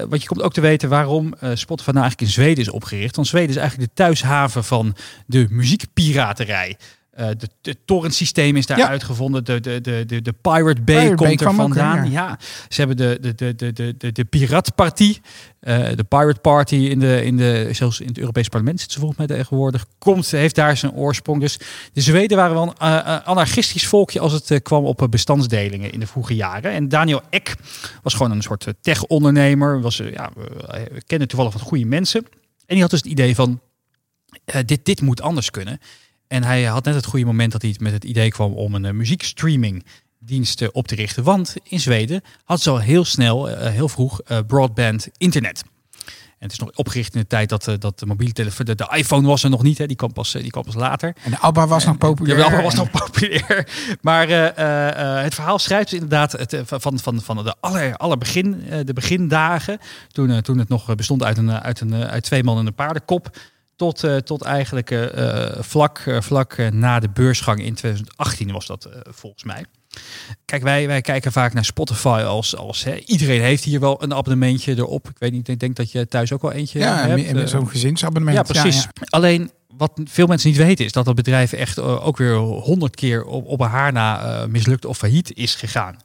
want 0.09 0.21
je 0.21 0.27
komt 0.27 0.41
ook 0.41 0.53
te 0.53 0.61
weten 0.61 0.89
waarom 0.89 1.33
Spotify 1.53 1.89
nou 1.89 2.01
eigenlijk 2.01 2.21
in 2.21 2.41
Zweden 2.43 2.63
is 2.63 2.69
opgericht. 2.69 3.15
Want 3.15 3.27
Zweden 3.27 3.49
is 3.49 3.55
eigenlijk 3.55 3.89
de 3.89 4.03
thuishaven 4.03 4.63
van 4.63 4.95
de 5.25 5.47
muziekpiraterij. 5.49 6.77
Uh, 7.19 7.27
de, 7.37 7.49
de 7.61 7.75
torrentsysteem 7.85 8.55
is 8.55 8.65
daar 8.65 8.77
ja. 8.77 8.87
uitgevonden. 8.87 9.45
De, 9.45 9.59
de, 9.59 9.81
de, 9.81 10.03
de, 10.05 10.21
de 10.21 10.33
Pirate 10.41 10.81
Bay 10.81 10.95
Pirate 10.95 11.15
komt 11.15 11.37
Bay 11.37 11.47
er 11.47 11.53
vandaan. 11.53 11.99
ook, 11.99 12.05
ja. 12.05 12.11
ja. 12.11 12.39
ze 12.69 12.79
hebben 12.79 12.97
de, 12.97 13.17
de, 13.21 13.35
de, 13.35 13.55
de, 13.55 13.97
de, 13.97 14.11
de. 14.11 15.19
Uh, 15.61 15.87
de 15.95 16.03
Pirate 16.03 16.39
Party 16.39 16.75
in 16.75 16.99
de, 16.99 17.25
in 17.25 17.37
de, 17.37 17.69
zelfs 17.71 17.99
in 17.99 18.07
het 18.07 18.17
Europees 18.17 18.47
Parlement 18.47 18.79
zit 18.79 18.91
ze 18.91 18.99
volgens 18.99 19.19
mij 19.19 19.27
tegenwoordig. 19.27 19.85
Komt, 19.97 20.31
heeft 20.31 20.55
daar 20.55 20.77
zijn 20.77 20.91
oorsprong. 20.91 21.41
Dus 21.41 21.59
de 21.93 22.01
Zweden 22.01 22.37
waren 22.37 22.53
wel 22.53 22.63
een 22.63 22.87
uh, 22.87 23.19
anarchistisch 23.27 23.87
volkje 23.87 24.19
als 24.19 24.33
het 24.33 24.61
kwam 24.61 24.85
op 24.85 25.07
bestandsdelingen 25.09 25.91
in 25.91 25.99
de 25.99 26.07
vroege 26.07 26.35
jaren. 26.35 26.71
En 26.71 26.89
Daniel 26.89 27.21
Eck 27.29 27.55
was 28.03 28.13
gewoon 28.13 28.31
een 28.31 28.41
soort 28.41 28.73
tech-ondernemer. 28.81 29.81
Was, 29.81 29.97
ja, 29.97 30.31
we 30.91 31.01
kennen 31.05 31.27
toevallig 31.27 31.53
wat 31.53 31.61
goede 31.61 31.85
mensen. 31.85 32.25
En 32.65 32.75
die 32.75 32.81
had 32.81 32.89
dus 32.89 33.01
het 33.01 33.11
idee 33.11 33.35
van, 33.35 33.59
dit, 34.65 34.85
dit 34.85 35.01
moet 35.01 35.21
anders 35.21 35.51
kunnen. 35.51 35.79
En 36.29 36.43
hij 36.43 36.63
had 36.63 36.85
net 36.85 36.95
het 36.95 37.05
goede 37.05 37.25
moment 37.25 37.51
dat 37.51 37.61
hij 37.61 37.75
met 37.79 37.91
het 37.93 38.03
idee 38.03 38.29
kwam 38.29 38.53
om 38.53 38.75
een 38.75 38.83
uh, 38.85 38.91
muziekstreaming 38.91 39.85
dienst 40.19 40.71
op 40.71 40.87
te 40.87 40.95
richten. 40.95 41.23
Want 41.23 41.55
in 41.63 41.79
Zweden 41.79 42.21
had 42.43 42.61
ze 42.61 42.69
al 42.69 42.79
heel 42.79 43.05
snel, 43.05 43.49
uh, 43.49 43.57
heel 43.67 43.89
vroeg, 43.89 44.21
uh, 44.27 44.37
broadband 44.47 45.07
internet. 45.17 45.63
het 46.37 46.51
is 46.51 46.59
nog 46.59 46.69
opgericht 46.75 47.13
in 47.13 47.19
de 47.21 47.27
tijd 47.27 47.49
dat, 47.49 47.67
eh, 47.67 47.75
dat 47.79 47.99
de 47.99 48.05
mobiele 48.05 48.33
telefoon, 48.33 48.65
de, 48.65 48.75
de 48.75 48.89
iPhone 48.95 49.27
was 49.27 49.43
er 49.43 49.49
nog 49.49 49.63
niet. 49.63 49.77
Hè. 49.77 49.85
Die 49.85 49.95
kwam 49.95 50.13
pas, 50.13 50.35
eh, 50.35 50.41
die 50.41 50.51
kwam 50.51 50.63
pas 50.63 50.73
later. 50.75 51.15
En 51.23 51.31
de 51.31 51.39
ABBA 51.39 51.67
was 51.67 51.85
nog 51.85 51.97
populair. 51.97 52.37
Ja, 52.39 52.51
wel 52.51 52.61
was 52.61 52.73
nog 52.75 52.91
populair. 53.01 53.67
Maar 54.01 54.29
eh, 54.29 54.57
eh, 54.57 55.17
eh, 55.17 55.23
het 55.23 55.33
verhaal 55.33 55.59
schrijft 55.59 55.93
inderdaad 55.93 56.31
het, 56.31 56.53
eh, 56.53 56.61
van, 56.65 56.99
van, 56.99 57.21
van 57.21 57.43
de 57.43 57.55
aller, 57.59 57.95
aller 57.97 58.17
begin, 58.17 58.63
eh, 58.69 58.79
de 58.85 58.93
begindagen. 58.93 59.79
Toen, 60.11 60.29
eh, 60.31 60.37
toen 60.37 60.57
het 60.57 60.69
nog 60.69 60.95
bestond 60.95 61.23
uit, 61.23 61.37
een, 61.37 61.49
eh, 61.49 61.55
uit, 61.57 61.79
een, 61.79 61.93
eh, 61.93 62.01
uit 62.01 62.23
twee 62.23 62.43
mannen 62.43 62.63
en 62.63 62.69
een 62.69 62.75
paardenkop. 62.75 63.37
Tot, 63.79 64.03
eh, 64.03 64.15
tot 64.15 64.41
eigenlijk 64.41 64.91
eh, 64.91 65.47
eh, 65.47 65.57
vlak, 65.59 66.03
vlak 66.19 66.57
na 66.71 66.99
de 66.99 67.09
beursgang 67.09 67.59
in 67.63 67.73
2018 67.73 68.51
was 68.51 68.65
dat 68.65 68.89
volgens 69.09 69.43
mij. 69.43 69.65
Kijk, 70.45 70.63
wij, 70.63 70.87
wij 70.87 71.01
kijken 71.01 71.31
vaak 71.31 71.53
naar 71.53 71.65
Spotify 71.65 72.23
als, 72.25 72.55
als 72.55 72.83
hè, 72.83 72.95
iedereen 72.95 73.41
heeft 73.41 73.63
hier 73.63 73.79
wel 73.79 74.03
een 74.03 74.13
abonnementje 74.13 74.77
erop. 74.77 75.09
Ik 75.09 75.19
weet 75.19 75.31
niet, 75.31 75.47
ik 75.47 75.59
denk 75.59 75.75
dat 75.75 75.91
je 75.91 76.07
thuis 76.07 76.31
ook 76.31 76.41
wel 76.41 76.51
eentje 76.51 76.79
Ja, 76.79 77.07
hebt. 77.07 77.25
en 77.25 77.41
eh. 77.41 77.47
zo'n 77.47 77.69
gezinsabonnement. 77.69 78.37
Ja, 78.37 78.61
precies. 78.61 78.83
ja. 78.83 78.89
Alleen 79.09 79.51
wat 79.77 79.91
veel 80.03 80.27
mensen 80.27 80.49
niet 80.49 80.57
weten 80.57 80.85
is 80.85 80.91
dat 80.91 81.05
dat 81.05 81.15
bedrijf 81.15 81.53
echt 81.53 81.79
ook 81.79 82.17
weer 82.17 82.35
honderd 82.37 82.95
keer 82.95 83.23
op, 83.23 83.47
op 83.47 83.59
een 83.59 83.67
haar 83.67 83.91
na 83.91 84.45
mislukt 84.49 84.85
of 84.85 84.97
failliet 84.97 85.33
is 85.33 85.55
gegaan. 85.55 85.97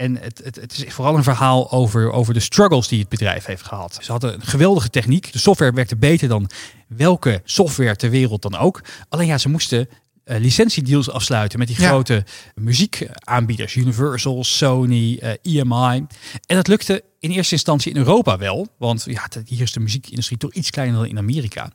En 0.00 0.16
het, 0.16 0.40
het, 0.44 0.56
het 0.56 0.72
is 0.72 0.94
vooral 0.94 1.16
een 1.16 1.22
verhaal 1.22 1.70
over, 1.70 2.12
over 2.12 2.34
de 2.34 2.40
struggles 2.40 2.88
die 2.88 3.00
het 3.00 3.08
bedrijf 3.08 3.44
heeft 3.44 3.62
gehad. 3.62 3.98
Ze 4.00 4.10
hadden 4.12 4.34
een 4.34 4.42
geweldige 4.42 4.90
techniek. 4.90 5.32
De 5.32 5.38
software 5.38 5.72
werkte 5.72 5.96
beter 5.96 6.28
dan 6.28 6.50
welke 6.88 7.40
software 7.44 7.96
ter 7.96 8.10
wereld 8.10 8.42
dan 8.42 8.56
ook. 8.56 8.80
Alleen 9.08 9.26
ja, 9.26 9.38
ze 9.38 9.48
moesten 9.48 9.88
eh, 10.24 10.40
licentiedeals 10.40 11.10
afsluiten 11.10 11.58
met 11.58 11.68
die 11.68 11.80
Ja. 11.80 11.88
grote 11.88 12.24
muziekaanbieders. 12.54 13.74
Universal, 13.74 14.44
Sony, 14.44 15.18
eh, 15.18 15.32
EMI. 15.42 16.06
En 16.46 16.56
dat 16.56 16.68
lukte 16.68 17.04
in 17.18 17.30
eerste 17.30 17.54
instantie 17.54 17.92
in 17.92 17.98
Europa 17.98 18.38
wel. 18.38 18.68
Want 18.78 19.04
ja, 19.06 19.28
hier 19.44 19.62
is 19.62 19.72
de 19.72 19.80
muziekindustrie 19.80 20.38
toch 20.38 20.52
iets 20.52 20.70
kleiner 20.70 20.96
dan 20.96 21.06
in 21.06 21.18
Amerika. 21.18 21.72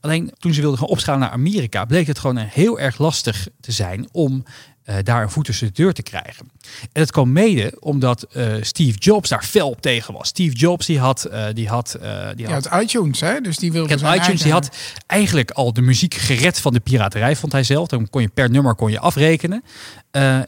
Alleen 0.00 0.32
toen 0.38 0.54
ze 0.54 0.60
wilden 0.60 0.78
gaan 0.78 0.88
opschalen 0.88 1.20
naar 1.20 1.30
Amerika, 1.30 1.84
bleek 1.84 2.06
het 2.06 2.18
gewoon 2.18 2.36
heel 2.36 2.80
erg 2.80 2.98
lastig 2.98 3.48
te 3.60 3.72
zijn 3.72 4.08
om 4.12 4.44
eh, 4.86 4.96
daar 5.02 5.22
een 5.22 5.30
voet 5.30 5.44
tussen 5.44 5.66
de 5.66 5.72
deur 5.72 5.92
te 5.92 6.02
krijgen. 6.02 6.50
En 6.80 6.88
dat 7.00 7.10
kwam 7.10 7.32
mede 7.32 7.76
omdat 7.80 8.22
eh, 8.22 8.54
Steve 8.60 8.98
Jobs 8.98 9.28
daar 9.28 9.42
fel 9.42 9.68
op 9.68 9.80
tegen 9.80 10.14
was. 10.14 10.28
Steve 10.28 10.54
Jobs 10.54 10.86
die 10.86 10.98
had, 10.98 11.24
eh, 11.24 11.46
die 11.52 11.68
had, 11.68 11.98
die 12.36 12.46
had 12.46 12.68
iTunes, 12.82 13.20
hè? 13.20 13.40
Dus 13.40 13.56
die 13.56 13.72
wilde 13.72 13.94
iTunes 13.94 14.42
die 14.42 14.52
had 14.52 14.76
eigenlijk 15.06 15.50
al 15.50 15.72
de 15.72 15.80
muziek 15.80 16.14
gered 16.14 16.60
van 16.60 16.72
de 16.72 16.80
piraterij, 16.80 17.36
vond 17.36 17.52
hij 17.52 17.62
zelf. 17.62 17.88
Dan 17.88 18.10
kon 18.10 18.22
je 18.22 18.28
per 18.28 18.50
nummer 18.50 18.74
kon 18.74 18.90
je 18.90 19.00
afrekenen. 19.00 19.62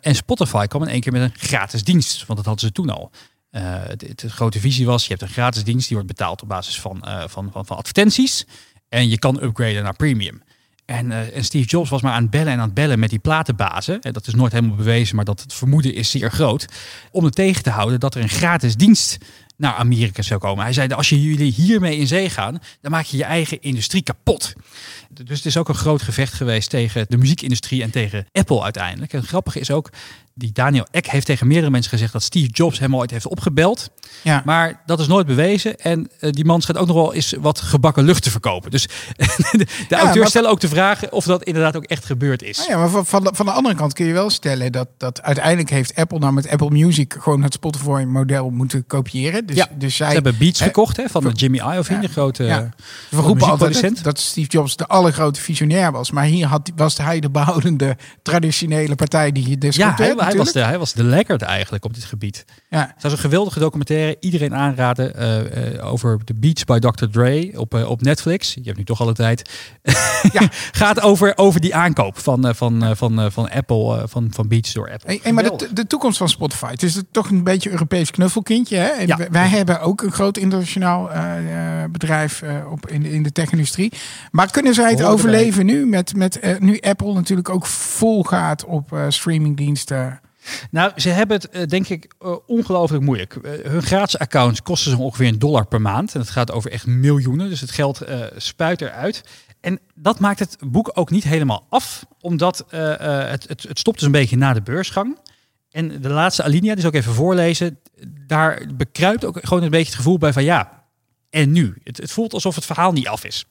En 0.01 0.15
Spotify 0.15 0.67
kwam 0.67 0.83
in 0.83 0.89
één 0.89 1.01
keer 1.01 1.13
met 1.13 1.23
een 1.23 1.35
gratis 1.37 1.85
dienst, 1.85 2.27
want 2.27 2.39
dat 2.39 2.47
hadden 2.47 2.67
ze 2.67 2.73
toen 2.73 2.91
al. 2.91 3.11
De, 3.97 4.29
grote 4.29 4.61
visie 4.61 4.87
was, 4.87 5.03
je 5.03 5.09
hebt 5.09 5.23
een 5.23 5.29
gratis 5.29 5.65
dienst, 5.65 5.89
die 5.89 5.97
wordt 5.97 6.13
betaald 6.13 6.43
op 6.43 6.49
basis 6.49 6.81
van, 6.81 7.05
van, 7.27 7.51
van, 7.53 7.67
van 7.67 7.77
advertenties. 7.77 8.47
En 8.89 9.09
je 9.09 9.19
kan 9.19 9.43
upgraden 9.43 9.83
naar 9.83 9.97
premium. 9.97 10.43
En, 10.91 11.13
eh, 11.13 11.37
en 11.37 11.45
Steve 11.45 11.69
Jobs 11.69 11.91
was 11.91 12.03
maar 12.03 12.13
aan 12.13 12.23
het 12.23 12.31
bellen 12.31 12.53
en 12.53 12.59
aan 12.59 12.65
het 12.65 12.75
bellen 12.75 12.99
met 12.99 13.11
die 13.11 13.19
platenbazen. 13.19 14.01
En 14.01 14.13
dat 14.13 14.27
is 14.27 14.35
nooit 14.35 14.53
helemaal 14.53 14.77
bewezen, 14.77 15.17
maar 15.17 15.25
dat 15.25 15.41
het 15.41 15.55
vermoeden 15.55 15.95
is 15.95 16.11
zeer 16.11 16.31
groot. 16.31 16.67
Om 17.11 17.25
er 17.25 17.31
tegen 17.31 17.63
te 17.63 17.71
houden 17.71 18.01
dat 18.01 18.15
er 18.15 18.23
een 18.23 18.29
gratis 18.29 18.77
dienst 18.77 19.19
naar 19.59 19.75
Amerika 19.75 20.23
zou 20.23 20.41
komen. 20.41 20.65
Hij 20.65 20.73
zei, 20.73 20.93
als 20.93 21.09
je 21.09 21.23
jullie 21.23 21.53
hiermee 21.53 21.97
in 21.97 22.07
zee 22.07 22.31
gaan, 22.31 22.59
dan 22.81 22.91
maak 22.91 23.05
je 23.05 23.17
je 23.17 23.25
eigen 23.25 23.63
industrie 23.63 24.03
kapot. 24.03 24.53
Dus 25.11 25.37
het 25.37 25.47
is 25.47 25.57
ook 25.57 25.69
een 25.69 25.75
groot 25.75 26.03
gevecht 26.03 26.33
geweest 26.33 26.71
tegen 26.71 27.07
de 27.09 27.17
muziekindustrie 27.17 27.83
en 27.83 27.91
tegen 27.91 28.27
Apple 28.33 28.63
uiteindelijk. 28.63 29.13
En 29.13 29.19
het 29.19 29.29
grappige 29.29 29.61
is 29.61 29.71
ook, 29.71 29.91
die 30.39 30.53
Daniel 30.53 30.87
Ek 30.91 31.07
heeft 31.07 31.27
tegen 31.27 31.47
meerdere 31.47 31.71
mensen 31.71 31.91
gezegd 31.91 32.13
dat 32.13 32.23
Steve 32.23 32.51
Jobs 32.51 32.79
hem 32.79 32.97
ooit 32.97 33.11
heeft 33.11 33.27
opgebeld. 33.27 33.91
Ja. 34.23 34.43
Maar 34.45 34.83
dat 34.87 35.01
is 35.01 35.07
nooit 35.07 35.27
bewezen. 35.27 35.79
En 35.79 36.11
eh, 36.21 36.31
die 36.31 36.45
man 36.45 36.61
schijnt 36.61 36.81
ook 36.81 36.87
nog 36.87 36.97
wel 36.97 37.15
eens 37.15 37.35
wat 37.41 37.61
gebakken 37.61 38.05
lucht 38.05 38.23
te 38.23 38.31
verkopen. 38.31 38.71
Dus 38.71 38.83
de, 39.53 39.67
de 39.89 39.97
auteurs 39.97 40.29
stellen 40.29 40.51
ook 40.51 40.61
de 40.61 40.69
vraag 40.69 41.11
of 41.11 41.25
dat 41.25 41.43
inderdaad 41.43 41.77
ook 41.77 41.85
echt 41.85 42.05
gebeurd 42.05 42.43
is. 42.43 42.57
Nou 42.57 42.71
ja, 42.71 42.79
maar 42.79 42.89
van, 42.89 43.07
van, 43.07 43.25
de, 43.25 43.31
van 43.33 43.47
de 43.47 43.53
andere 43.53 43.75
kant 43.75 43.93
kun 43.93 44.07
je 44.07 44.13
wel 44.13 44.31
stellen 44.31 44.73
dat, 44.73 44.89
dat 44.97 45.23
uiteindelijk 45.23 45.71
heeft 45.71 45.95
Apple 45.95 46.19
nou 46.19 46.33
met 46.33 46.49
Apple 46.49 46.71
Music 46.71 47.17
gewoon 47.19 47.43
het 47.43 47.53
Spotify-model 47.53 48.51
moeten 48.51 48.87
kopiëren. 48.87 49.47
Dus, 49.49 49.57
Ja, 49.57 49.69
dus 49.79 49.97
zij 49.97 50.07
Ze 50.09 50.15
hebben 50.15 50.39
Beats 50.39 50.61
gekocht 50.61 50.97
hè, 50.97 51.09
van 51.09 51.23
de 51.23 51.31
Jimmy 51.33 51.59
Iovine, 51.59 52.01
Ja. 52.01 52.07
de 52.07 52.13
grote 52.13 52.45
Ja. 52.45 52.59
eh, 52.59 52.65
We 53.11 53.17
roepen 53.21 53.47
altijd 53.51 53.81
dat, 53.83 53.99
dat 54.03 54.19
Steve 54.19 54.49
Jobs 54.49 54.77
de 54.77 54.87
allergrote 54.87 55.41
visionair 55.41 55.93
was. 55.93 56.11
Maar 56.11 56.25
hier 56.25 56.47
had, 56.47 56.71
was 56.77 56.97
hij 56.99 57.21
de 57.21 57.31
behoudende 57.31 57.97
traditionele 58.23 58.95
partij 58.95 59.33
die 59.33 59.43
je 59.45 59.51
Ja, 59.51 59.57
discuteert. 59.57 59.99
hij, 59.99 60.27
hij, 60.29 60.37
was 60.37 60.53
de, 60.53 60.61
hij 60.61 60.79
was 60.79 60.93
de 60.93 61.05
lekkerd 61.05 61.43
eigenlijk 61.43 61.85
op 61.85 61.95
dit 61.95 62.05
gebied. 62.05 62.45
Ja. 62.69 62.91
Het 62.95 63.03
was 63.03 63.13
een 63.13 63.19
geweldige 63.19 63.59
documentaire. 63.59 64.17
Iedereen 64.21 64.55
aanraden 64.55 65.15
eh, 65.15 65.75
eh, 65.77 65.87
over 65.93 66.19
The 66.25 66.35
Beats 66.35 66.65
by 66.65 66.79
Dr. 66.79 67.05
Dre 67.11 67.51
op, 67.55 67.75
op 67.75 68.03
Netflix. 68.03 68.55
Je 68.55 68.61
hebt 68.65 68.77
nu 68.77 68.85
toch 68.85 69.01
alle 69.01 69.13
tijd. 69.15 69.51
Ja. 70.33 70.49
Gaat 70.73 71.01
over, 71.01 71.33
over 71.37 71.61
die 71.61 71.75
aankoop 71.75 72.19
van, 72.19 72.55
van, 72.55 72.97
van, 72.97 73.33
van 73.33 73.51
Apple, 73.51 74.03
van, 74.09 74.29
van 74.31 74.49
Beats 74.49 74.73
door 74.73 74.91
Apple. 74.93 75.09
Hey, 75.11 75.21
hey, 75.23 75.33
maar 75.33 75.43
de, 75.45 75.69
de 75.73 75.87
toekomst 75.87 76.19
van 76.19 76.29
Spotify. 76.29 76.71
Het 76.71 76.83
is 76.83 77.03
toch 77.13 77.31
een 77.31 77.45
beetje 77.45 77.69
een 77.69 77.75
Europees 77.75 78.11
knuffelkindje. 78.11 78.77
Hè? 78.77 78.87
En 78.89 79.07
Ja. 79.07 79.17
wij- 79.17 79.29
Wij 79.39 79.49
hebben 79.49 79.81
ook 79.81 80.03
een 80.03 80.13
groot 80.13 80.37
internationaal 80.37 81.13
eh, 81.13 81.83
eh, 81.83 81.91
bedrijf 81.91 82.43
eh, 82.43 82.71
op, 82.71 82.89
in, 82.89 83.03
de, 83.03 83.13
in 83.13 83.23
de 83.23 83.33
tech-industrie. 83.33 83.93
Maar 84.31 84.51
kunnen 84.51 84.75
zij 84.75 84.91
het 84.91 84.99
erbij. 84.99 85.13
overleven 85.13 85.67
nu? 85.67 85.87
Met, 85.87 86.15
met, 86.15 86.61
nu 86.61 86.79
Apple 86.81 87.13
natuurlijk 87.13 87.49
ook 87.49 87.67
vol 87.67 88.25
gaat 88.25 88.65
op 88.65 88.97
streamingdiensten. 89.09 90.21
Nou, 90.71 90.93
ze 90.97 91.09
hebben 91.09 91.41
het 91.51 91.71
denk 91.71 91.89
ik 91.89 92.15
ongelooflijk 92.47 93.05
moeilijk. 93.05 93.39
Hun 93.63 93.83
gratis 93.83 94.19
accounts 94.19 94.63
kosten 94.63 94.91
ze 94.91 94.99
ongeveer 94.99 95.29
een 95.29 95.39
dollar 95.39 95.67
per 95.67 95.81
maand. 95.81 96.15
En 96.15 96.21
het 96.21 96.31
gaat 96.31 96.53
over 96.53 96.71
echt 96.71 96.87
miljoenen. 96.87 97.49
Dus 97.49 97.61
het 97.61 97.71
geld 97.71 98.03
spuit 98.37 98.81
eruit. 98.81 99.23
En 99.61 99.79
dat 99.95 100.21
maakt 100.21 100.39
het 100.39 100.57
boek 100.67 100.91
ook 100.95 101.11
niet 101.11 101.25
helemaal 101.25 101.67
af. 101.69 102.07
Omdat 102.21 102.65
het, 102.69 103.49
het, 103.49 103.63
het 103.69 103.79
stopt 103.79 103.99
dus 103.99 104.07
een 104.07 104.13
beetje 104.13 104.37
na 104.37 104.53
de 104.53 104.63
beursgang. 104.63 105.17
En 105.71 106.01
de 106.01 106.09
laatste 106.09 106.43
alinea, 106.43 106.73
die 106.73 106.81
zal 106.81 106.91
ik 106.91 106.97
even 106.97 107.15
voorlezen. 107.15 107.79
Daar 108.27 108.63
bekruipt 108.75 109.25
ook 109.25 109.39
gewoon 109.43 109.63
een 109.63 109.71
beetje 109.71 109.87
het 109.87 109.95
gevoel 109.95 110.19
bij 110.19 110.33
van 110.33 110.45
ja, 110.45 110.85
en 111.31 111.53
nu? 111.53 111.75
Het, 111.85 111.97
het 111.97 112.13
voelt 112.13 112.33
alsof 112.33 112.55
het 112.55 112.65
verhaal 112.65 112.93
niet 112.93 113.09
af 113.09 113.25
is. 113.25 113.47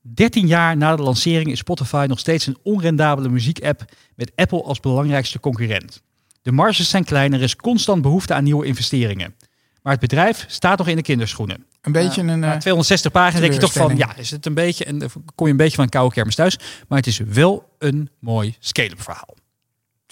13 0.00 0.46
jaar 0.46 0.76
na 0.76 0.96
de 0.96 1.02
lancering 1.02 1.50
is 1.50 1.58
Spotify 1.58 2.04
nog 2.08 2.18
steeds 2.18 2.46
een 2.46 2.58
onrendabele 2.62 3.28
muziekapp 3.28 3.84
met 4.14 4.32
Apple 4.34 4.62
als 4.62 4.80
belangrijkste 4.80 5.40
concurrent. 5.40 6.02
De 6.42 6.52
marges 6.52 6.88
zijn 6.88 7.04
klein, 7.04 7.32
er 7.32 7.42
is 7.42 7.56
constant 7.56 8.02
behoefte 8.02 8.34
aan 8.34 8.44
nieuwe 8.44 8.66
investeringen. 8.66 9.34
Maar 9.82 9.92
het 9.92 10.00
bedrijf 10.00 10.44
staat 10.48 10.78
nog 10.78 10.88
in 10.88 10.96
de 10.96 11.02
kinderschoenen. 11.02 11.66
Een 11.80 11.92
beetje 11.92 12.20
een... 12.20 12.38
Na 12.38 12.52
eh, 12.52 12.58
260 12.58 13.12
pagina's 13.12 13.40
denk 13.40 13.52
je 13.52 13.58
toch 13.58 13.72
van, 13.72 13.96
ja, 13.96 14.16
is 14.16 14.30
het 14.30 14.46
een 14.46 14.54
beetje, 14.54 14.84
en 14.84 14.98
dan 14.98 15.10
kom 15.34 15.46
je 15.46 15.52
een 15.52 15.58
beetje 15.58 15.74
van 15.74 15.84
een 15.84 15.90
koude 15.90 16.14
kermis 16.14 16.34
thuis. 16.34 16.58
Maar 16.88 16.98
het 16.98 17.06
is 17.06 17.18
wel 17.18 17.68
een 17.78 18.10
mooi 18.18 18.56
scale-up 18.58 19.02
verhaal. 19.02 19.34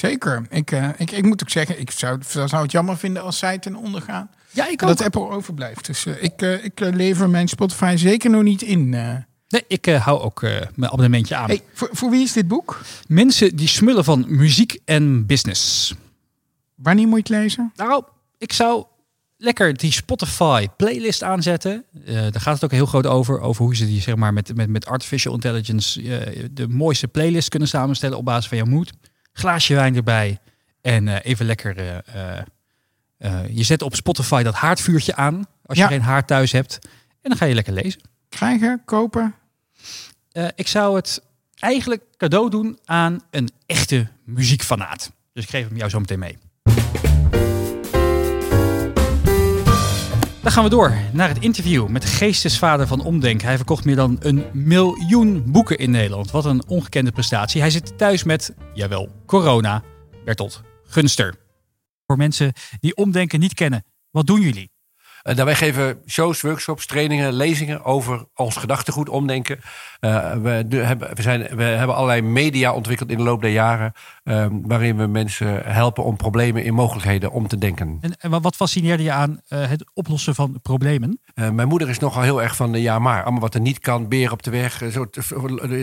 Zeker. 0.08 0.46
Ik, 0.50 0.70
eh, 0.70 0.88
ik, 0.96 1.10
ik 1.10 1.24
moet 1.24 1.42
ook 1.42 1.50
zeggen, 1.50 1.80
ik 1.80 1.90
zou, 1.90 2.18
zou 2.22 2.62
het 2.62 2.72
jammer 2.72 2.96
vinden 2.96 3.22
als 3.22 3.38
zij 3.38 3.58
ten 3.58 3.76
onder 3.76 4.02
gaan. 4.02 4.30
Ja, 4.50 4.68
ik 4.68 4.80
En 4.80 4.86
dat 4.86 5.02
Apple 5.02 5.28
overblijft. 5.28 5.86
Dus 5.86 6.06
eh, 6.06 6.22
ik, 6.22 6.42
eh, 6.42 6.64
ik 6.64 6.80
lever 6.80 7.30
mijn 7.30 7.48
Spotify 7.48 7.94
zeker 7.96 8.30
nog 8.30 8.42
niet 8.42 8.62
in. 8.62 8.88
Nee, 8.88 9.64
ik 9.68 9.86
hou 9.86 10.20
ook 10.20 10.40
mijn 10.40 10.90
abonnementje 10.90 11.36
aan. 11.36 11.46
Hey, 11.46 11.62
voor, 11.72 11.88
voor 11.92 12.10
wie 12.10 12.22
is 12.22 12.32
dit 12.32 12.48
boek? 12.48 12.80
Mensen 13.06 13.56
die 13.56 13.68
smullen 13.68 14.04
van 14.04 14.24
muziek 14.28 14.78
en 14.84 15.26
business. 15.26 15.94
Wanneer 16.74 17.06
moet 17.06 17.28
je 17.28 17.34
het 17.34 17.42
lezen? 17.42 17.72
Nou, 17.76 18.04
ik 18.38 18.52
zou 18.52 18.84
lekker 19.36 19.76
die 19.76 19.92
Spotify 19.92 20.66
playlist 20.76 21.22
aanzetten. 21.22 21.84
Daar 22.04 22.40
gaat 22.40 22.54
het 22.54 22.64
ook 22.64 22.70
heel 22.70 22.86
groot 22.86 23.06
over. 23.06 23.40
Over 23.40 23.64
hoe 23.64 23.76
ze 23.76 23.86
die 23.86 24.00
zeg 24.00 24.16
maar 24.16 24.32
met, 24.32 24.56
met, 24.56 24.68
met 24.68 24.86
artificial 24.86 25.34
intelligence 25.34 26.02
de 26.52 26.68
mooiste 26.68 27.08
playlist 27.08 27.48
kunnen 27.48 27.68
samenstellen 27.68 28.18
op 28.18 28.24
basis 28.24 28.48
van 28.48 28.56
jouw 28.56 28.66
moed. 28.66 28.92
Glaasje 29.32 29.74
wijn 29.74 29.96
erbij. 29.96 30.38
En 30.80 31.08
eh, 31.08 31.30
even 31.30 31.46
lekker. 31.46 31.78
eh, 31.78 32.38
eh, 33.18 33.48
je 33.48 33.62
zet 33.62 33.82
op 33.82 33.94
Spotify 33.94 34.42
dat 34.42 34.54
haardvuurtje 34.54 35.14
aan. 35.16 35.46
Als 35.66 35.78
je 35.78 35.86
geen 35.86 36.02
haard 36.02 36.26
thuis 36.26 36.52
hebt. 36.52 36.78
En 37.20 37.28
dan 37.30 37.36
ga 37.36 37.44
je 37.44 37.54
lekker 37.54 37.72
lezen. 37.72 38.00
Krijgen, 38.28 38.82
kopen? 38.84 39.34
Ik 40.54 40.68
zou 40.68 40.96
het 40.96 41.22
eigenlijk 41.58 42.02
cadeau 42.16 42.50
doen 42.50 42.78
aan 42.84 43.20
een 43.30 43.50
echte 43.66 44.06
muziekfanaat. 44.24 45.12
Dus 45.32 45.44
ik 45.44 45.50
geef 45.50 45.68
hem 45.68 45.76
jou 45.76 45.90
zo 45.90 45.98
meteen 45.98 46.18
mee. 46.18 46.38
Dan 50.42 50.52
gaan 50.52 50.64
we 50.64 50.70
door 50.70 50.94
naar 51.12 51.28
het 51.28 51.38
interview 51.38 51.88
met 51.88 52.02
de 52.02 52.08
geestesvader 52.08 52.86
van 52.86 53.04
Omdenk. 53.04 53.42
Hij 53.42 53.56
verkocht 53.56 53.84
meer 53.84 53.96
dan 53.96 54.16
een 54.20 54.44
miljoen 54.52 55.42
boeken 55.46 55.78
in 55.78 55.90
Nederland. 55.90 56.30
Wat 56.30 56.44
een 56.44 56.66
ongekende 56.66 57.12
prestatie. 57.12 57.60
Hij 57.60 57.70
zit 57.70 57.98
thuis 57.98 58.24
met, 58.24 58.54
jawel, 58.74 59.08
corona. 59.26 59.82
Bertolt 60.24 60.62
Gunster. 60.84 61.34
Voor 62.06 62.16
mensen 62.16 62.52
die 62.80 62.96
Omdenken 62.96 63.40
niet 63.40 63.54
kennen, 63.54 63.84
wat 64.10 64.26
doen 64.26 64.40
jullie? 64.40 64.70
Uh, 65.24 65.34
wij 65.34 65.54
geven 65.54 65.98
shows, 66.06 66.40
workshops, 66.40 66.86
trainingen, 66.86 67.32
lezingen 67.32 67.84
over 67.84 68.24
ons 68.34 68.56
gedachtegoed 68.56 69.08
omdenken. 69.08 69.60
Uh, 70.00 70.32
we, 70.32 70.64
de, 70.68 70.76
hebben, 70.76 71.14
we, 71.14 71.22
zijn, 71.22 71.56
we 71.56 71.62
hebben 71.62 71.96
allerlei 71.96 72.22
media 72.22 72.72
ontwikkeld 72.72 73.10
in 73.10 73.16
de 73.16 73.22
loop 73.22 73.40
der 73.40 73.50
jaren. 73.50 73.92
Uh, 74.24 74.46
waarin 74.50 74.96
we 74.96 75.06
mensen 75.06 75.62
helpen 75.64 76.04
om 76.04 76.16
problemen 76.16 76.64
in 76.64 76.74
mogelijkheden 76.74 77.30
om 77.30 77.48
te 77.48 77.58
denken. 77.58 77.98
En, 78.00 78.16
en 78.18 78.42
wat 78.42 78.56
fascineerde 78.56 79.02
je 79.02 79.12
aan 79.12 79.40
het 79.48 79.84
oplossen 79.94 80.34
van 80.34 80.58
problemen? 80.62 81.20
mijn 81.34 81.68
moeder 81.68 81.88
is 81.88 81.98
nogal 81.98 82.22
heel 82.22 82.42
erg 82.42 82.56
van 82.56 82.72
ja 82.72 82.98
maar. 82.98 83.22
Allemaal 83.22 83.40
wat 83.40 83.54
er 83.54 83.60
niet 83.60 83.78
kan, 83.78 84.08
beer 84.08 84.32
op 84.32 84.42
de 84.42 84.50
weg. 84.50 84.82
Zo, 84.90 85.06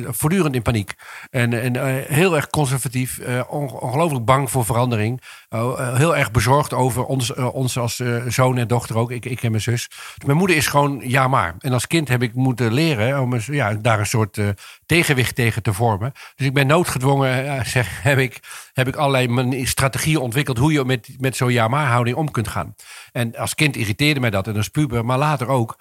voortdurend 0.08 0.56
in 0.56 0.62
paniek. 0.62 0.94
En, 1.30 1.54
en 1.76 2.04
heel 2.14 2.36
erg 2.36 2.48
conservatief. 2.48 3.20
ongelooflijk 3.50 4.26
bang 4.26 4.52
voor 4.52 4.66
verandering. 4.66 5.22
Heel 5.50 6.18
erg 6.18 6.32
bezorgd 6.32 6.74
over 6.74 7.06
ons, 7.06 7.34
ons 7.34 7.78
als 7.78 8.02
zoon 8.28 8.58
en 8.58 8.68
dochter 8.68 8.98
ook. 8.98 9.12
Ik, 9.12 9.26
ik 9.26 9.44
en 9.44 9.52
mijn 9.52 9.64
zus. 9.64 9.90
Mijn 10.26 10.38
moeder 10.38 10.56
is 10.56 10.68
gewoon 10.68 11.02
ja 11.04 11.28
maar. 11.28 11.56
En 11.60 11.74
als 11.74 11.88
kind 11.88 12.08
heb 12.08 12.22
ik 12.22 12.34
moeten 12.34 12.74
leren 12.74 13.22
om 13.22 13.40
ja, 13.46 13.74
daar 13.74 14.00
een 14.00 14.06
soort 14.06 14.40
tegenwicht 14.86 15.36
tegen 15.36 15.64
te 15.64 15.74
vormen. 15.74 16.12
Dus 16.36 16.48
ik 16.48 16.54
ben 16.54 16.68
noodgedwongen, 16.68 17.66
zeg, 17.66 18.04
heb, 18.04 18.18
ik, 18.18 18.40
heb 18.74 18.88
ik 18.88 18.96
allerlei 18.96 19.66
strategieën 19.66 20.20
ontwikkeld 20.20 20.58
hoe 20.58 20.72
je 20.72 20.86
met, 20.86 21.16
met 21.18 21.36
zo'n 21.36 21.52
ja 21.52 21.68
maar 21.68 21.88
houding 21.88 22.18
om 22.18 22.32
kunt 22.32 22.48
gaan. 22.48 22.76
En 23.12 23.36
als 23.36 23.56
kind 23.56 23.76
irriteerde 23.76 24.20
mij 24.20 24.30
dat 24.30 24.48
en 24.48 24.56
als 24.56 24.70
puber, 24.70 25.06
maar 25.06 25.18
later 25.18 25.48
ook. 25.48 25.80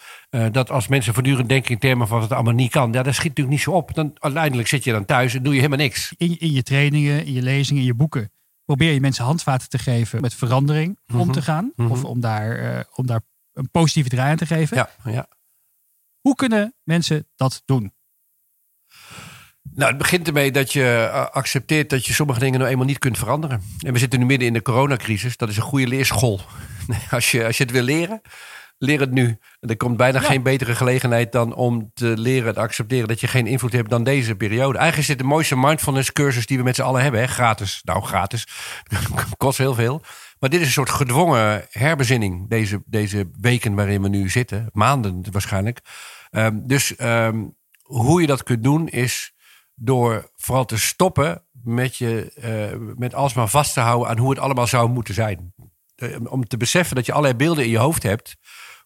Dat 0.51 0.71
als 0.71 0.89
mensen 0.89 1.15
voortdurend 1.15 1.49
denken 1.49 1.71
in 1.71 1.79
termen 1.79 2.09
van 2.09 2.19
wat 2.19 2.29
het 2.29 2.37
allemaal 2.37 2.55
niet 2.55 2.71
kan. 2.71 2.93
Ja, 2.93 3.03
dat 3.03 3.15
schiet 3.15 3.29
natuurlijk 3.29 3.57
niet 3.57 3.65
zo 3.65 3.71
op. 3.71 3.95
Dan, 3.95 4.17
uiteindelijk 4.19 4.69
zit 4.69 4.85
je 4.85 4.93
dan 4.93 5.05
thuis 5.05 5.35
en 5.35 5.43
doe 5.43 5.53
je 5.53 5.61
helemaal 5.61 5.85
niks. 5.85 6.15
In, 6.17 6.39
in 6.39 6.53
je 6.53 6.63
trainingen, 6.63 7.27
in 7.27 7.33
je 7.33 7.43
lezingen, 7.43 7.81
in 7.81 7.87
je 7.87 7.95
boeken 7.95 8.31
probeer 8.69 8.93
je 8.93 9.01
mensen 9.01 9.25
handvaten 9.25 9.69
te 9.69 9.79
geven 9.79 10.21
met 10.21 10.35
verandering 10.35 10.99
om 11.13 11.33
te 11.33 11.39
mhm. 11.39 11.49
gaan. 11.49 11.65
Mm 11.65 11.73
-hmm. 11.77 11.91
Of 11.91 12.05
om 12.05 12.21
daar, 12.21 12.61
uh, 12.61 12.81
om 12.95 13.07
daar 13.07 13.21
een 13.53 13.71
positieve 13.71 14.09
draai 14.09 14.31
aan 14.31 14.37
te 14.37 14.47
geven. 14.47 14.77
Ja, 14.77 14.91
ja. 15.05 15.27
Hoe 16.21 16.35
kunnen 16.35 16.75
mensen 16.83 17.29
dat 17.37 17.63
doen? 17.65 17.93
Nou, 19.75 19.89
het 19.89 19.99
begint 19.99 20.27
ermee 20.27 20.53
dat 20.53 20.73
je 20.73 21.09
uh, 21.13 21.27
accepteert 21.27 21.91
dat 21.91 22.07
je 22.07 22.13
sommige 22.13 22.41
dingen 22.41 22.59
nou 22.59 22.71
eenmaal 22.71 22.87
niet 22.87 22.99
kunt 22.99 23.19
veranderen. 23.19 23.63
En 23.79 23.93
we 23.93 23.99
zitten 23.99 24.19
nu 24.19 24.27
midden 24.27 24.47
in 24.47 24.53
de 24.53 24.63
coronacrisis. 24.63 25.37
Dat 25.37 25.49
is 25.49 25.57
een 25.57 25.63
goede 25.63 25.87
leerschool. 25.87 26.41
als, 27.11 27.31
je, 27.31 27.45
als 27.45 27.57
je 27.57 27.63
het 27.63 27.73
wil 27.73 27.83
leren, 27.83 28.21
leer 28.79 29.01
het 29.01 29.11
nu. 29.11 29.39
Er 29.61 29.77
komt 29.77 29.97
bijna 29.97 30.21
geen 30.21 30.43
betere 30.43 30.75
gelegenheid 30.75 31.33
dan 31.33 31.55
om 31.55 31.91
te 31.95 32.19
leren 32.19 32.55
te 32.55 32.61
accepteren 32.61 33.09
dat 33.09 33.21
je 33.21 33.27
geen 33.27 33.47
invloed 33.47 33.73
hebt 33.73 33.91
dan 33.91 34.05
deze 34.05 34.35
periode. 34.35 34.79
Eigenlijk 34.79 34.99
is 34.99 35.17
dit 35.17 35.19
de 35.19 35.35
mooiste 35.35 35.57
mindfulness 35.57 36.13
cursus 36.13 36.47
die 36.47 36.59
we 36.59 36.63
met 36.63 36.75
z'n 36.75 36.83
allen 36.83 37.03
hebben. 37.03 37.21
Hè? 37.21 37.27
Gratis. 37.27 37.81
Nou, 37.85 38.03
gratis. 38.03 38.47
Kost 39.37 39.59
heel 39.59 39.75
veel. 39.75 40.03
Maar 40.39 40.51
dit 40.51 40.61
is 40.61 40.67
een 40.67 40.73
soort 40.73 40.91
gedwongen 40.91 41.67
herbezinning, 41.71 42.49
deze, 42.49 42.83
deze 42.87 43.31
weken 43.41 43.75
waarin 43.75 44.03
we 44.03 44.09
nu 44.09 44.29
zitten. 44.29 44.69
Maanden 44.73 45.25
waarschijnlijk. 45.31 45.81
Um, 46.31 46.67
dus 46.67 47.01
um, 47.01 47.57
hoe 47.83 48.21
je 48.21 48.27
dat 48.27 48.43
kunt 48.43 48.63
doen 48.63 48.89
is 48.89 49.33
door 49.75 50.31
vooral 50.37 50.65
te 50.65 50.79
stoppen 50.79 51.45
met, 51.63 51.97
je, 51.97 52.33
uh, 52.73 52.95
met 52.97 53.15
alsmaar 53.15 53.49
vast 53.49 53.75
te 53.75 53.81
houden 53.81 54.09
aan 54.09 54.19
hoe 54.19 54.31
het 54.31 54.39
allemaal 54.39 54.67
zou 54.67 54.89
moeten 54.89 55.15
zijn. 55.15 55.55
om 56.29 56.45
te 56.45 56.57
beseffen 56.57 56.97
dat 56.97 57.07
je 57.07 57.13
allerlei 57.13 57.37
beelden 57.37 57.65
in 57.65 57.71
je 57.71 57.79
hoofd 57.79 58.03
hebt 58.03 58.37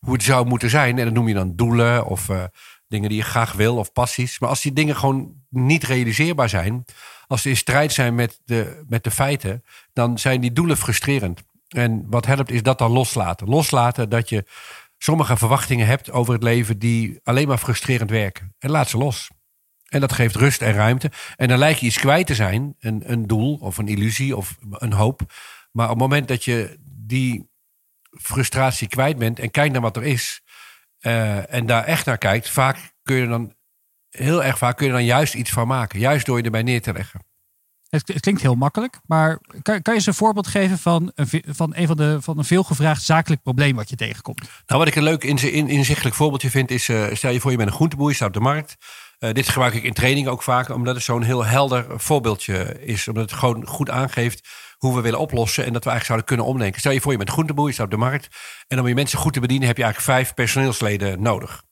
hoe 0.05 0.13
het 0.13 0.23
zou 0.23 0.47
moeten 0.47 0.71
zijn. 0.71 0.99
En 0.99 1.05
dat 1.05 1.15
noem 1.15 1.29
je 1.29 1.35
dan 1.35 1.57
doelen 1.57 2.07
of 2.07 2.29
uh, 2.29 2.45
dingen 2.89 3.09
die 3.09 3.19
je 3.19 3.25
graag 3.25 3.53
wil 3.53 3.77
of 3.77 3.93
passies. 3.93 4.39
Maar 4.39 4.49
als 4.49 4.61
die 4.61 4.73
dingen 4.73 4.97
gewoon 4.97 5.35
niet 5.49 5.85
realiseerbaar 5.85 6.49
zijn, 6.49 6.85
als 7.27 7.43
ze 7.43 7.49
in 7.49 7.57
strijd 7.57 7.93
zijn 7.93 8.15
met 8.15 8.41
de, 8.45 8.85
met 8.89 9.05
de 9.05 9.11
feiten, 9.11 9.65
dan 9.93 10.19
zijn 10.19 10.41
die 10.41 10.53
doelen 10.53 10.77
frustrerend. 10.77 11.43
En 11.69 12.07
wat 12.11 12.27
helpt 12.27 12.51
is 12.51 12.63
dat 12.63 12.79
dan 12.79 12.91
loslaten. 12.91 13.49
Loslaten 13.49 14.09
dat 14.09 14.29
je 14.29 14.45
sommige 14.99 15.37
verwachtingen 15.37 15.87
hebt 15.87 16.11
over 16.11 16.33
het 16.33 16.43
leven 16.43 16.79
die 16.79 17.21
alleen 17.23 17.49
maar 17.49 17.59
frustrerend 17.59 18.11
werken. 18.11 18.55
En 18.59 18.71
laat 18.71 18.89
ze 18.89 18.99
los. 18.99 19.31
En 19.89 20.01
dat 20.01 20.13
geeft 20.13 20.37
rust 20.37 20.63
en 20.63 20.73
ruimte. 20.73 21.11
En 21.37 21.49
dan 21.49 21.59
lijkt 21.59 21.81
je 21.81 21.87
iets 21.87 21.99
kwijt 21.99 22.27
te 22.27 22.35
zijn, 22.35 22.75
een, 22.79 23.03
een 23.07 23.27
doel 23.27 23.59
of 23.61 23.79
een 23.79 23.89
illusie 23.89 24.37
of 24.37 24.57
een 24.71 24.93
hoop. 24.93 25.21
Maar 25.73 25.85
op 25.85 25.91
het 25.91 26.01
moment 26.01 26.29
dat 26.29 26.45
je 26.45 26.79
die 26.85 27.51
frustratie 28.21 28.89
kwijt 28.89 29.19
bent 29.19 29.39
en 29.39 29.51
kijkt 29.51 29.73
naar 29.73 29.83
wat 29.83 29.97
er 29.97 30.05
is. 30.05 30.41
Uh, 31.01 31.55
en 31.55 31.67
daar 31.67 31.85
echt 31.85 32.07
naar 32.07 32.19
kijkt, 32.19 32.49
vaak 32.49 32.93
kun 33.03 33.17
je 33.17 33.27
dan, 33.27 33.55
heel 34.09 34.45
erg 34.45 34.59
vaak 34.59 34.77
kun 34.77 34.87
je 34.87 34.93
dan 34.93 35.05
juist 35.05 35.35
iets 35.35 35.51
van 35.51 35.67
maken. 35.67 35.99
Juist 35.99 36.27
door 36.27 36.39
je 36.39 36.45
erbij 36.45 36.63
neer 36.63 36.83
te 36.83 36.93
leggen. 36.93 37.25
Het, 37.89 38.21
klinkt 38.21 38.43
heel 38.43 38.55
makkelijk, 38.55 38.99
maar 39.07 39.39
kan, 39.39 39.63
kan 39.63 39.81
je 39.83 39.93
eens 39.93 40.07
een 40.07 40.15
voorbeeld 40.15 40.47
geven 40.47 40.79
van 40.79 41.13
een, 41.15 41.43
van 41.47 41.73
een 41.77 41.87
van 41.87 41.97
de 41.97 42.23
van 42.23 42.39
een 42.39 42.45
veelgevraagd 42.45 43.03
zakelijk 43.03 43.43
probleem 43.43 43.77
wat 43.77 43.91
je 43.91 43.97
tegenkomt? 43.97 44.41
Nou, 44.41 44.79
wat 44.79 44.89
ik 44.89 44.95
een 44.95 45.03
leuk 45.03 45.25
in, 45.25 45.69
inzichtelijk 45.69 46.15
voorbeeldje 46.15 46.51
vind, 46.51 46.71
is: 46.71 46.89
uh, 46.89 47.07
stel 47.13 47.31
je 47.31 47.41
voor, 47.41 47.51
je 47.51 47.57
bent 47.57 47.69
een 47.69 47.75
groenteboer, 47.75 48.09
je 48.09 48.15
staat 48.15 48.29
op 48.29 48.35
de 48.35 48.41
markt. 48.41 48.77
Uh, 49.25 49.33
dit 49.33 49.49
gebruik 49.49 49.75
ik 49.75 49.83
in 49.83 49.93
training 49.93 50.29
ook 50.29 50.43
vaak, 50.43 50.69
omdat 50.69 50.95
het 50.95 51.05
zo'n 51.05 51.23
heel 51.23 51.45
helder 51.45 52.01
voorbeeldje 52.01 52.85
is. 52.85 53.09
Omdat 53.09 53.31
het 53.31 53.39
gewoon 53.39 53.67
goed 53.67 53.91
aangeeft 53.91 54.49
hoe 54.77 54.95
we 54.95 55.01
willen 55.01 55.19
oplossen. 55.19 55.65
En 55.65 55.73
dat 55.73 55.85
we 55.85 55.91
eigenlijk 55.91 56.07
zouden 56.07 56.27
kunnen 56.27 56.47
omdenken. 56.47 56.81
Stel 56.81 56.93
je 56.93 57.01
voor, 57.01 57.13
je 57.13 57.19
bent 57.19 57.31
groenteboer, 57.31 57.67
je 57.67 57.73
staat 57.73 57.85
op 57.85 57.91
de 57.91 57.97
markt. 57.97 58.29
En 58.67 58.81
om 58.81 58.89
je 58.89 58.95
mensen 58.95 59.19
goed 59.19 59.33
te 59.33 59.41
bedienen 59.41 59.67
heb 59.67 59.77
je 59.77 59.83
eigenlijk 59.83 60.13
vijf 60.13 60.35
personeelsleden 60.35 61.23
nodig. 61.23 61.63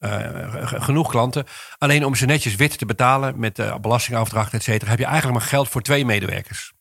Uh, 0.00 0.56
genoeg 0.62 1.10
klanten. 1.10 1.44
Alleen 1.78 2.04
om 2.04 2.14
ze 2.14 2.26
netjes 2.26 2.54
wit 2.54 2.78
te 2.78 2.86
betalen 2.86 3.38
met 3.38 3.58
uh, 3.58 3.76
belastingafdracht, 3.76 4.54
et 4.54 4.62
cetera, 4.62 4.90
heb 4.90 4.98
je 4.98 5.04
eigenlijk 5.04 5.38
maar 5.38 5.48
geld 5.48 5.68
voor 5.68 5.82
twee 5.82 6.04
medewerkers. 6.04 6.72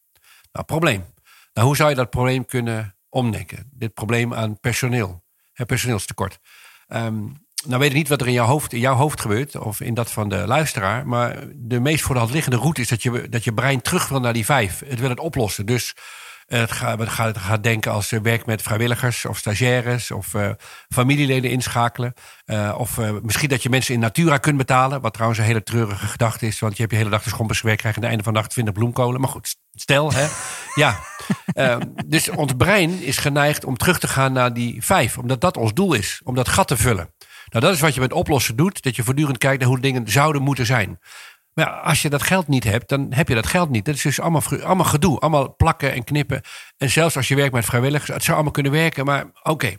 Nou, 0.52 0.66
probleem. 0.66 1.06
Nou, 1.54 1.68
hoe 1.68 1.76
zou 1.76 1.90
je 1.90 1.96
dat 1.96 2.10
probleem 2.10 2.46
kunnen 2.46 2.96
omdenken? 3.10 3.70
Dit 3.74 3.94
probleem 3.94 4.34
aan 4.34 4.60
personeel, 4.60 5.24
het 5.54 5.68
personeelstekort. 5.68 6.40
Um, 6.88 7.48
nou 7.68 7.80
weet 7.80 7.90
ik 7.90 7.96
niet 7.96 8.08
wat 8.08 8.22
er 8.22 8.28
in 8.28 8.34
jouw 8.34 8.46
hoofd, 8.46 8.74
in 8.74 8.80
jouw 8.80 8.96
hoofd 8.96 9.22
gebeurt, 9.22 9.58
of 9.58 9.82
in 9.82 9.94
dat 9.94 10.12
van 10.12 10.30
de 10.30 10.48
luisteraar. 10.48 11.08
Maar 11.08 11.44
de 11.56 11.80
meest 11.80 12.04
voor 12.04 12.14
de 12.14 12.22
hand 12.22 12.34
liggende 12.34 12.58
route 12.58 12.82
is 12.82 12.88
dat 12.88 13.04
je, 13.04 13.30
dat 13.30 13.44
je 13.44 13.54
brein 13.54 13.82
terug 13.82 14.08
wil 14.08 14.20
naar 14.20 14.34
die 14.34 14.46
vijf. 14.46 14.82
Het 14.86 15.00
wil 15.00 15.10
het 15.10 15.20
oplossen. 15.20 15.66
Dus 15.66 15.96
uh, 16.48 16.60
het, 16.60 16.72
gaat, 16.72 17.00
het, 17.00 17.10
gaat, 17.10 17.28
het 17.28 17.38
gaat 17.38 17.64
denken 17.64 17.92
als 17.92 18.10
je 18.10 18.22
werkt 18.22 18.46
met 18.46 18.62
vrijwilligers 18.62 19.26
of 19.26 19.38
stagiaires 19.38 20.12
of 20.12 20.34
uh, 20.34 20.50
familieleden 20.90 21.52
inschakelen. 21.52 22.14
Uh, 22.46 22.76
of 22.78 22.98
misschien 23.22 23.50
dat 23.50 23.64
je 23.64 23.70
mensen 23.70 23.94
in 23.94 24.00
natura 24.00 24.38
kunt 24.38 24.58
betalen. 24.58 25.02
Wat 25.02 25.14
trouwens 25.14 25.40
een 25.40 25.46
hele 25.46 25.64
treurige 25.64 26.08
gedachte 26.08 26.48
is. 26.48 26.60
Want 26.60 26.74
je 26.76 26.82
hebt 26.82 26.92
je 26.94 26.98
hele 26.98 27.12
dag 27.12 27.24
de 27.24 27.30
schompers 27.30 27.60
gewerkt, 27.60 27.82
krijg 27.82 27.96
je 27.96 28.02
aan 28.02 28.08
het 28.08 28.18
einde 28.18 28.32
van 28.32 28.34
de 28.34 28.40
dag 28.48 28.50
20 28.50 28.74
bloemkolen. 28.74 29.22
Maar 29.22 29.30
goed, 29.30 29.56
stel 29.74 30.14
hè. 30.14 30.28
ja. 30.76 31.00
dus 32.06 32.30
ons 32.30 32.54
brein 32.58 33.02
is 33.02 33.18
geneigd 33.18 33.66
om 33.66 33.78
terug 33.78 34.00
te 34.00 34.08
gaan 34.08 34.34
naar 34.34 34.54
die 34.54 34.84
vijf. 34.84 35.18
Omdat 35.18 35.42
dat 35.42 35.58
ons 35.58 35.74
doel 35.74 35.94
is. 35.94 36.22
Om 36.24 36.36
dat 36.36 36.50
gat 36.50 36.68
te 36.68 36.78
vullen. 36.78 37.10
Nou, 37.50 37.66
dat 37.66 37.74
is 37.74 37.80
wat 37.80 37.94
je 37.94 38.00
met 38.00 38.14
oplossen 38.14 38.56
doet. 38.56 38.82
Dat 38.84 38.96
je 38.96 39.04
voortdurend 39.04 39.38
kijkt 39.38 39.60
naar 39.60 39.70
hoe 39.70 39.80
dingen 39.80 40.08
zouden 40.08 40.42
moeten 40.42 40.66
zijn. 40.66 41.00
Maar 41.54 41.66
ja, 41.66 41.72
als 41.72 42.02
je 42.02 42.10
dat 42.10 42.24
geld 42.24 42.48
niet 42.48 42.64
hebt, 42.64 42.90
dan 42.90 43.08
heb 43.14 43.28
je 43.28 43.36
dat 43.36 43.48
geld 43.48 43.70
niet. 43.70 43.86
Dat 43.86 43.96
is 43.96 44.02
dus 44.02 44.20
allemaal, 44.20 44.42
allemaal 44.64 44.86
gedoe. 44.86 45.20
Allemaal 45.20 45.56
plakken 45.56 45.94
en 45.94 46.04
knippen. 46.04 46.42
En 46.78 46.90
zelfs 46.90 47.16
als 47.16 47.28
je 47.28 47.36
werkt 47.36 47.54
met 47.54 47.66
vrijwilligers, 47.66 48.10
het 48.10 48.24
zou 48.24 48.34
allemaal 48.34 48.54
kunnen 48.54 48.72
werken. 48.72 49.06
Maar 49.06 49.26
oké, 49.26 49.50
okay, 49.50 49.78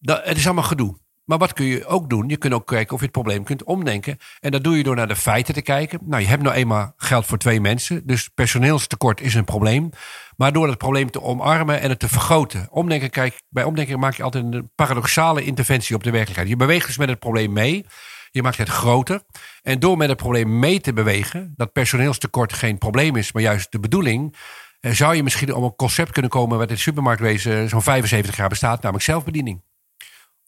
het 0.00 0.36
is 0.36 0.44
allemaal 0.44 0.64
gedoe. 0.64 0.98
Maar 1.26 1.38
wat 1.38 1.52
kun 1.52 1.64
je 1.64 1.86
ook 1.86 2.10
doen? 2.10 2.28
Je 2.28 2.36
kunt 2.36 2.54
ook 2.54 2.66
kijken 2.66 2.92
of 2.92 2.98
je 2.98 3.04
het 3.04 3.14
probleem 3.14 3.44
kunt 3.44 3.64
omdenken. 3.64 4.18
En 4.40 4.50
dat 4.50 4.64
doe 4.64 4.76
je 4.76 4.82
door 4.82 4.96
naar 4.96 5.08
de 5.08 5.16
feiten 5.16 5.54
te 5.54 5.62
kijken. 5.62 5.98
Nou, 6.02 6.22
je 6.22 6.28
hebt 6.28 6.42
nou 6.42 6.54
eenmaal 6.54 6.92
geld 6.96 7.26
voor 7.26 7.38
twee 7.38 7.60
mensen. 7.60 8.06
Dus 8.06 8.28
personeelstekort 8.28 9.20
is 9.20 9.34
een 9.34 9.44
probleem. 9.44 9.90
Maar 10.36 10.52
door 10.52 10.68
het 10.68 10.78
probleem 10.78 11.10
te 11.10 11.22
omarmen 11.22 11.80
en 11.80 11.88
het 11.88 11.98
te 11.98 12.08
vergroten. 12.08 12.68
Omdenken, 12.70 13.10
kijk, 13.10 13.42
bij 13.48 13.64
omdenken 13.64 13.98
maak 13.98 14.14
je 14.14 14.22
altijd 14.22 14.54
een 14.54 14.70
paradoxale 14.74 15.44
interventie 15.44 15.94
op 15.94 16.04
de 16.04 16.10
werkelijkheid. 16.10 16.48
Je 16.48 16.56
beweegt 16.56 16.86
dus 16.86 16.98
met 16.98 17.08
het 17.08 17.18
probleem 17.18 17.52
mee. 17.52 17.86
Je 18.30 18.42
maakt 18.42 18.56
het 18.56 18.68
groter. 18.68 19.22
En 19.62 19.80
door 19.80 19.96
met 19.96 20.08
het 20.08 20.16
probleem 20.16 20.58
mee 20.58 20.80
te 20.80 20.92
bewegen, 20.92 21.52
dat 21.56 21.72
personeelstekort 21.72 22.52
geen 22.52 22.78
probleem 22.78 23.16
is, 23.16 23.32
maar 23.32 23.42
juist 23.42 23.72
de 23.72 23.80
bedoeling, 23.80 24.36
eh, 24.80 24.92
zou 24.92 25.14
je 25.14 25.22
misschien 25.22 25.54
om 25.54 25.64
een 25.64 25.76
concept 25.76 26.10
kunnen 26.10 26.30
komen 26.30 26.58
wat 26.58 26.66
in 26.66 26.72
het 26.72 26.82
supermarktwezen 26.82 27.68
zo'n 27.68 27.82
75 27.82 28.36
jaar 28.36 28.48
bestaat, 28.48 28.82
namelijk 28.82 29.04
zelfbediening. 29.04 29.62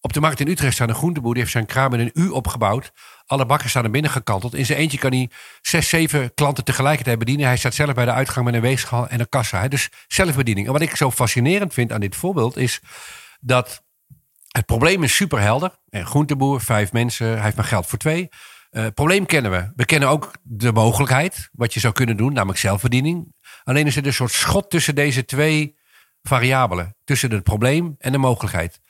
Op 0.01 0.13
de 0.13 0.21
markt 0.21 0.41
in 0.41 0.49
Utrecht 0.49 0.75
staat 0.75 0.89
een 0.89 0.95
groenteboer. 0.95 1.33
Die 1.33 1.43
heeft 1.43 1.53
zijn 1.53 1.67
kraam 1.67 1.95
in 1.95 2.01
een 2.01 2.11
U 2.15 2.29
opgebouwd. 2.29 2.93
Alle 3.27 3.47
bakken 3.47 3.69
staan 3.69 3.85
er 3.85 3.91
binnen 3.91 4.11
gekanteld. 4.11 4.55
In 4.55 4.67
zijn 4.67 4.79
eentje 4.79 4.99
kan 4.99 5.13
hij 5.13 5.31
zes, 5.61 5.89
zeven 5.89 6.35
klanten 6.35 6.65
tegelijkertijd 6.65 7.19
bedienen. 7.19 7.47
Hij 7.47 7.57
staat 7.57 7.75
zelf 7.75 7.95
bij 7.95 8.05
de 8.05 8.13
uitgang 8.13 8.45
met 8.45 8.55
een 8.55 8.61
weegschaal 8.61 9.09
en 9.09 9.21
een 9.21 9.29
kassa. 9.29 9.69
Dus 9.69 9.89
zelfbediening. 10.07 10.67
En 10.67 10.73
wat 10.73 10.83
ik 10.83 10.97
zo 10.97 11.11
fascinerend 11.11 11.75
vind 11.75 11.93
aan 11.93 12.01
dit 12.01 12.17
voorbeeld 12.17 12.57
is 12.57 12.81
dat 13.41 13.83
het 14.49 14.67
probleem 14.67 15.03
is 15.03 15.15
superhelder. 15.15 15.79
Een 15.91 16.07
groenteboer, 16.07 16.61
vijf 16.61 16.93
mensen, 16.93 17.27
hij 17.27 17.43
heeft 17.43 17.57
maar 17.57 17.65
geld 17.65 17.87
voor 17.87 17.99
twee. 17.99 18.29
Uh, 18.71 18.87
probleem 18.95 19.27
kennen 19.27 19.51
we. 19.51 19.73
We 19.77 19.85
kennen 19.85 20.09
ook 20.09 20.33
de 20.43 20.73
mogelijkheid, 20.73 21.49
wat 21.53 21.75
je 21.75 21.81
zou 21.81 21.93
kunnen 21.93 22.17
doen, 22.17 22.33
namelijk 22.33 22.59
zelfbediening. 22.59 23.35
Alleen 23.65 23.87
is 23.87 23.97
er 23.97 24.07
een 24.07 24.13
soort 24.13 24.33
schot 24.33 24.71
tussen 24.71 24.95
deze 24.95 25.25
twee 25.25 25.77
variabelen. 26.23 26.97
Tussen 27.05 27.31
het 27.31 27.43
probleem 27.43 27.95
en 27.99 28.13
de 28.13 28.19
mogelijkheid. 28.19 28.81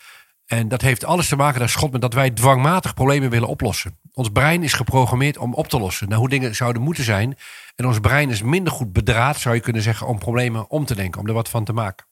En 0.49 0.69
dat 0.69 0.83
heeft 0.83 1.05
alles 1.05 1.29
te 1.29 1.37
maken, 1.37 1.61
dat 1.61 1.71
schot 1.71 1.93
met 1.93 2.01
dat 2.01 2.15
wij 2.15 2.31
dwangmatig 2.31 2.95
problemen 2.95 3.31
willen 3.31 3.49
oplossen. 3.49 3.99
Ons 4.13 4.29
brein 4.29 4.63
is 4.63 4.73
geprogrammeerd 4.73 5.39
om 5.39 5.55
op 5.55 5.69
te 5.69 5.79
lossen 5.79 6.09
naar 6.09 6.19
hoe 6.19 6.29
dingen 6.29 6.55
zouden 6.55 6.83
moeten 6.83 7.05
zijn. 7.05 7.37
En 7.77 7.87
ons 7.87 8.01
brein 8.01 8.31
is 8.31 8.43
minder 8.43 8.73
goed 8.73 8.93
bedraad, 8.93 9.37
zou 9.37 9.55
je 9.55 9.61
kunnen 9.61 9.83
zeggen, 9.83 10.07
om 10.07 10.19
problemen 10.19 10.71
om 10.71 10.85
te 10.85 10.95
denken, 10.95 11.21
om 11.21 11.27
er 11.27 11.33
wat 11.33 11.49
van 11.49 11.65
te 11.65 11.73
maken. 11.73 12.07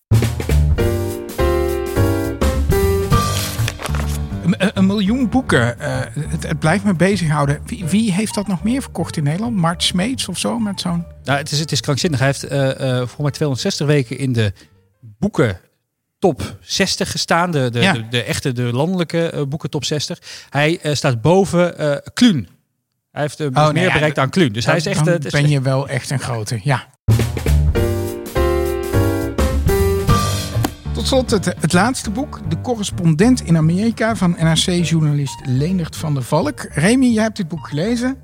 Een, 4.42 4.78
een 4.78 4.86
miljoen 4.86 5.28
boeken. 5.28 5.76
Uh, 5.80 5.98
het, 6.30 6.42
het, 6.42 6.58
blijft 6.58 6.84
me 6.84 6.94
bezighouden. 6.94 7.60
Wie, 7.66 7.84
wie, 7.84 8.12
heeft 8.12 8.34
dat 8.34 8.46
nog 8.46 8.62
meer 8.62 8.82
verkocht 8.82 9.16
in 9.16 9.24
Nederland? 9.24 9.56
Mart 9.56 9.82
Smeets 9.82 10.28
of 10.28 10.38
zo 10.38 10.58
met 10.58 10.80
zo'n. 10.80 11.04
Nou, 11.24 11.38
het 11.38 11.50
is, 11.50 11.58
het 11.58 11.72
is 11.72 11.80
krankzinnig. 11.80 12.18
Hij 12.18 12.28
heeft 12.28 12.52
uh, 12.52 12.60
uh, 12.60 13.06
voor 13.06 13.22
mij 13.22 13.32
260 13.32 13.86
weken 13.86 14.18
in 14.18 14.32
de 14.32 14.52
boeken 15.00 15.60
top 16.18 16.56
60 16.60 17.10
gestaan. 17.10 17.50
De, 17.50 17.70
de, 17.70 17.80
ja. 17.80 17.92
de, 17.92 18.08
de, 18.08 18.22
echte, 18.22 18.52
de 18.52 18.62
landelijke 18.62 19.32
uh, 19.34 19.42
boeken 19.42 19.70
top 19.70 19.84
60. 19.84 20.18
Hij 20.50 20.78
uh, 20.82 20.94
staat 20.94 21.20
boven 21.20 21.80
uh, 21.80 21.96
Kluun. 22.14 22.48
Hij 23.10 23.22
heeft 23.22 23.40
oh, 23.40 23.48
meer 23.54 23.72
nee, 23.72 23.92
bereikt 23.92 24.16
ja, 24.16 24.22
aan 24.22 24.30
Kluun. 24.30 24.52
Dus 24.52 24.64
dan, 24.64 24.74
hij 24.74 24.80
is 24.80 24.86
echt. 24.86 25.04
Dan 25.04 25.18
is 25.18 25.32
ben 25.32 25.48
je 25.48 25.60
wel 25.60 25.88
echt 25.88 26.10
een 26.10 26.18
grote, 26.18 26.60
ja. 26.62 26.88
Tot 30.92 31.06
slot 31.06 31.30
het, 31.30 31.44
het 31.44 31.72
laatste 31.72 32.10
boek. 32.10 32.40
De 32.48 32.60
correspondent 32.60 33.40
in 33.40 33.56
Amerika 33.56 34.16
van 34.16 34.36
NRC-journalist 34.38 35.40
Leendert 35.46 35.96
van 35.96 36.14
der 36.14 36.22
Valk. 36.22 36.66
Remy, 36.70 37.06
jij 37.06 37.22
hebt 37.22 37.36
dit 37.36 37.48
boek 37.48 37.68
gelezen. 37.68 38.16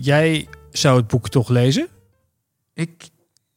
jij 0.00 0.48
zou 0.70 0.96
het 0.96 1.06
boek 1.06 1.28
toch 1.28 1.48
lezen? 1.48 1.88
Ik 2.74 3.08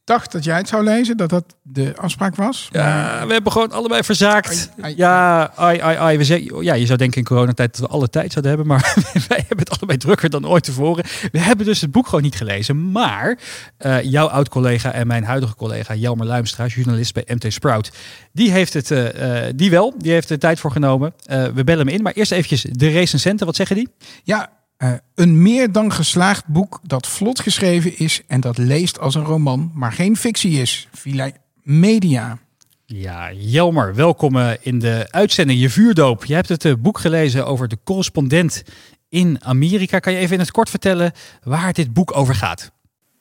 dacht 0.04 0.32
dat 0.32 0.44
jij 0.44 0.56
het 0.56 0.68
zou 0.68 0.84
lezen, 0.84 1.16
dat 1.16 1.30
dat 1.30 1.56
de 1.62 1.92
afspraak 1.96 2.36
was. 2.36 2.68
Ja, 2.72 3.26
we 3.26 3.32
hebben 3.32 3.52
gewoon 3.52 3.72
allebei 3.72 4.02
verzaakt. 4.02 4.48
Ai, 4.48 4.84
ai, 4.84 4.94
ja, 4.96 5.52
ai, 5.54 5.78
ai, 5.78 5.96
ai. 5.96 6.18
We 6.18 6.24
zeggen, 6.24 6.62
ja, 6.62 6.74
je 6.74 6.86
zou 6.86 6.98
denken 6.98 7.18
in 7.18 7.24
coronatijd 7.24 7.78
dat 7.78 7.88
we 7.88 7.94
alle 7.94 8.08
tijd 8.08 8.32
zouden 8.32 8.56
hebben, 8.56 8.68
maar 8.68 8.94
wij 9.28 9.38
hebben 9.38 9.58
het 9.58 9.70
allebei 9.70 9.98
drukker 9.98 10.30
dan 10.30 10.46
ooit 10.46 10.64
tevoren. 10.64 11.04
We 11.32 11.38
hebben 11.38 11.66
dus 11.66 11.80
het 11.80 11.90
boek 11.90 12.04
gewoon 12.06 12.22
niet 12.22 12.36
gelezen, 12.36 12.90
maar 12.90 13.38
uh, 13.78 14.02
jouw 14.02 14.26
oud-collega 14.26 14.92
en 14.92 15.06
mijn 15.06 15.24
huidige 15.24 15.54
collega 15.54 15.94
Jelmer 15.94 16.26
Luimstra, 16.26 16.66
journalist 16.66 17.14
bij 17.14 17.24
MT 17.26 17.52
Sprout, 17.52 17.90
die 18.32 18.50
heeft 18.50 18.72
het, 18.72 18.90
uh, 18.90 19.08
die 19.54 19.70
wel, 19.70 19.94
die 19.98 20.12
heeft 20.12 20.30
er 20.30 20.38
tijd 20.38 20.60
voor 20.60 20.70
genomen. 20.70 21.14
Uh, 21.26 21.44
we 21.44 21.64
bellen 21.64 21.86
hem 21.86 21.94
in, 21.94 22.02
maar 22.02 22.12
eerst 22.12 22.32
eventjes 22.32 22.62
de 22.70 22.88
recensenten, 22.88 23.46
wat 23.46 23.56
zeggen 23.56 23.76
die? 23.76 23.88
Ja, 24.22 24.50
uh, 24.82 24.92
een 25.14 25.42
meer 25.42 25.72
dan 25.72 25.92
geslaagd 25.92 26.46
boek 26.46 26.80
dat 26.82 27.06
vlot 27.06 27.40
geschreven 27.40 27.98
is 27.98 28.22
en 28.26 28.40
dat 28.40 28.58
leest 28.58 29.00
als 29.00 29.14
een 29.14 29.24
roman, 29.24 29.70
maar 29.74 29.92
geen 29.92 30.16
fictie 30.16 30.60
is. 30.60 30.88
Villa 30.92 31.30
Media. 31.62 32.38
Ja, 32.86 33.32
Jelmer, 33.32 33.94
welkom 33.94 34.38
in 34.60 34.78
de 34.78 35.06
uitzending 35.10 35.60
Je 35.60 35.70
Vuurdoop. 35.70 36.24
Je 36.24 36.34
hebt 36.34 36.48
het 36.48 36.64
uh, 36.64 36.72
boek 36.78 36.98
gelezen 36.98 37.46
over 37.46 37.68
de 37.68 37.78
correspondent 37.84 38.62
in 39.08 39.38
Amerika. 39.42 39.98
Kan 39.98 40.12
je 40.12 40.18
even 40.18 40.34
in 40.34 40.40
het 40.40 40.50
kort 40.50 40.70
vertellen 40.70 41.12
waar 41.42 41.72
dit 41.72 41.92
boek 41.92 42.16
over 42.16 42.34
gaat? 42.34 42.72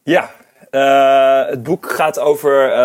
Ja, 0.03 0.31
uh, 0.71 1.49
het 1.49 1.63
boek 1.63 1.91
gaat 1.91 2.19
over 2.19 2.75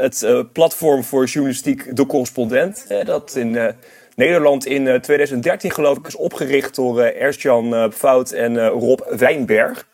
het 0.00 0.26
platform 0.52 1.04
voor 1.04 1.24
journalistiek 1.24 1.96
De 1.96 2.06
Correspondent. 2.06 2.86
dat 3.04 3.36
in 3.36 3.74
Nederland 4.16 4.66
in 4.66 5.00
2013 5.00 5.70
eh, 5.70 5.76
geloof 5.76 5.98
ik 5.98 6.06
is 6.06 6.16
opgericht 6.16 6.74
door 6.74 6.98
uh, 6.98 7.22
Ernst-Jan 7.22 7.74
uh, 7.74 7.84
Fout 7.90 8.30
en 8.30 8.68
Rob 8.68 9.00
Wijnberg. 9.08 9.86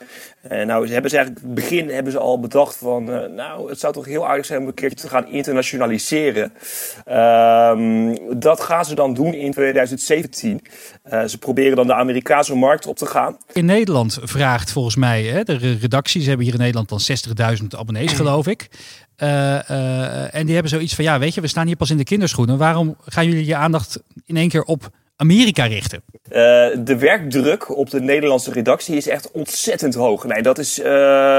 En 0.42 0.66
nou, 0.66 0.86
ze 0.86 0.92
hebben 0.92 1.10
ze 1.10 1.16
eigenlijk 1.16 1.46
het 1.46 1.54
begin 1.54 1.88
hebben 1.88 2.12
ze 2.12 2.18
al 2.18 2.40
bedacht 2.40 2.76
van, 2.76 3.04
nou, 3.34 3.68
het 3.68 3.80
zou 3.80 3.92
toch 3.92 4.04
heel 4.04 4.28
aardig 4.28 4.46
zijn 4.46 4.60
om 4.60 4.66
een 4.66 4.74
keertje 4.74 4.98
te 4.98 5.08
gaan 5.08 5.26
internationaliseren. 5.26 6.52
Um, 7.10 8.40
dat 8.40 8.60
gaan 8.60 8.84
ze 8.84 8.94
dan 8.94 9.14
doen 9.14 9.34
in 9.34 9.52
2017. 9.52 10.60
ze 11.26 11.38
proberen 11.38 11.76
dan 11.76 11.86
de 11.86 11.94
Amerikaanse 11.94 12.54
markt 12.54 12.86
op 12.86 12.96
te 12.96 13.06
gaan. 13.06 13.36
In 13.52 13.64
Nederland 13.64 14.18
vraagt 14.22 14.72
volgens 14.72 14.96
mij, 14.96 15.22
hè, 15.22 15.42
de 15.42 15.76
redacties 15.80 16.26
hebben 16.26 16.44
hier 16.44 16.54
in 16.54 16.60
Nederland 16.60 16.88
dan 16.88 17.00
60.000 17.60 17.66
abonnees 17.78 18.12
geloof 18.22 18.46
ik. 18.46 18.68
Uh, 19.22 19.28
uh, 19.70 20.34
en 20.34 20.44
die 20.44 20.52
hebben 20.52 20.72
zoiets 20.72 20.94
van, 20.94 21.04
ja, 21.04 21.18
weet 21.18 21.34
je, 21.34 21.40
we 21.40 21.46
staan 21.46 21.66
hier 21.66 21.76
pas 21.76 21.90
in 21.90 21.96
de 21.96 22.04
kinderschoenen. 22.04 22.58
Waarom 22.58 22.96
gaan 23.04 23.26
jullie 23.26 23.46
je 23.46 23.56
aandacht 23.56 24.02
in 24.26 24.36
één 24.36 24.48
keer 24.48 24.62
op 24.62 24.88
Amerika 25.16 25.64
richten? 25.64 26.02
Uh, 26.12 26.30
de 26.78 26.96
werkdruk 26.98 27.76
op 27.76 27.90
de 27.90 28.00
Nederlandse 28.00 28.52
redactie 28.52 28.96
is 28.96 29.08
echt 29.08 29.30
ontzettend 29.30 29.94
hoog. 29.94 30.24
Nee, 30.24 30.42
dat 30.42 30.58
is 30.58 30.84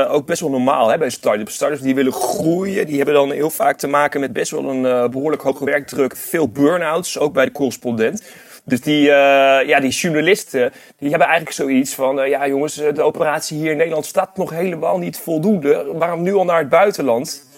ook 0.07 0.25
best 0.25 0.41
wel 0.41 0.49
normaal 0.49 0.89
hè, 0.89 0.97
bij 0.97 1.09
start-ups. 1.09 1.53
Startups 1.53 1.81
die 1.81 1.95
willen 1.95 2.13
groeien, 2.13 2.85
die 2.85 2.95
hebben 2.95 3.13
dan 3.13 3.31
heel 3.31 3.49
vaak 3.49 3.77
te 3.77 3.87
maken 3.87 4.19
met 4.19 4.33
best 4.33 4.51
wel 4.51 4.69
een 4.69 5.11
behoorlijk 5.11 5.41
hoge 5.41 5.65
werkdruk. 5.65 6.17
Veel 6.17 6.49
burn-outs, 6.49 7.19
ook 7.19 7.33
bij 7.33 7.45
de 7.45 7.51
correspondent. 7.51 8.23
Dus 8.65 8.81
die, 8.81 9.01
ja, 9.01 9.79
die 9.79 9.91
journalisten, 9.91 10.71
die 10.97 11.09
hebben 11.09 11.27
eigenlijk 11.27 11.55
zoiets 11.55 11.95
van... 11.95 12.29
Ja 12.29 12.47
jongens, 12.47 12.75
de 12.75 13.01
operatie 13.01 13.57
hier 13.57 13.71
in 13.71 13.77
Nederland 13.77 14.05
staat 14.05 14.37
nog 14.37 14.49
helemaal 14.49 14.97
niet 14.97 15.17
voldoende. 15.17 15.85
Waarom 15.93 16.21
nu 16.21 16.33
al 16.33 16.45
naar 16.45 16.59
het 16.59 16.69
buitenland? 16.69 17.51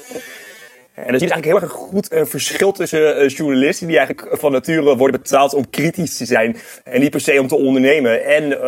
En 0.94 1.08
er 1.08 1.13
is 1.13 1.22
eigenlijk 1.22 1.46
heel 1.46 1.62
erg 1.62 1.72
goed 1.72 2.12
een 2.12 2.28
verschil 2.28 2.72
tussen 2.72 3.24
uh, 3.24 3.30
journalisten 3.30 3.88
die 3.88 3.98
eigenlijk 3.98 4.39
van 4.39 4.52
nature 4.52 4.96
worden 4.98 5.22
betaald 5.22 5.54
om 5.54 5.70
kritisch 5.70 6.18
te 6.18 6.26
zijn 6.26 6.58
en 6.84 7.00
niet 7.02 7.10
per 7.10 7.22
se 7.22 7.41
om 7.41 7.48
te 7.48 7.56
ondernemen. 7.56 8.26
En 8.26 8.60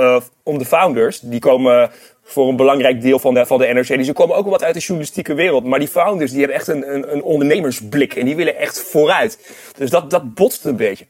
om 0.44 0.58
de 0.58 0.66
founders, 0.66 1.20
die 1.20 1.40
komen 1.40 1.92
voor 2.24 2.50
een 2.50 2.56
belangrijk 2.56 3.02
deel 3.02 3.20
van 3.20 3.34
de, 3.34 3.46
van 3.46 3.60
de 3.60 3.68
NRC. 3.68 3.88
Die 3.88 4.04
ze 4.04 4.14
komen 4.14 4.36
ook 4.36 4.44
wel 4.44 4.52
wat 4.52 4.64
uit 4.64 4.74
de 4.74 4.80
journalistieke 4.80 5.34
wereld. 5.34 5.66
Maar 5.66 5.80
die 5.80 5.88
founders 5.88 6.32
die 6.32 6.40
hebben 6.40 6.58
echt 6.58 6.68
een, 6.68 6.94
een, 6.94 7.14
een 7.14 7.24
ondernemersblik 7.24 8.14
en 8.14 8.26
die 8.26 8.36
willen 8.36 8.58
echt 8.58 8.80
vooruit. 8.80 9.40
Dus 9.78 9.90
dat, 9.90 10.10
dat 10.10 10.34
botst 10.34 10.66
een 10.66 10.76
beetje. 10.76 11.06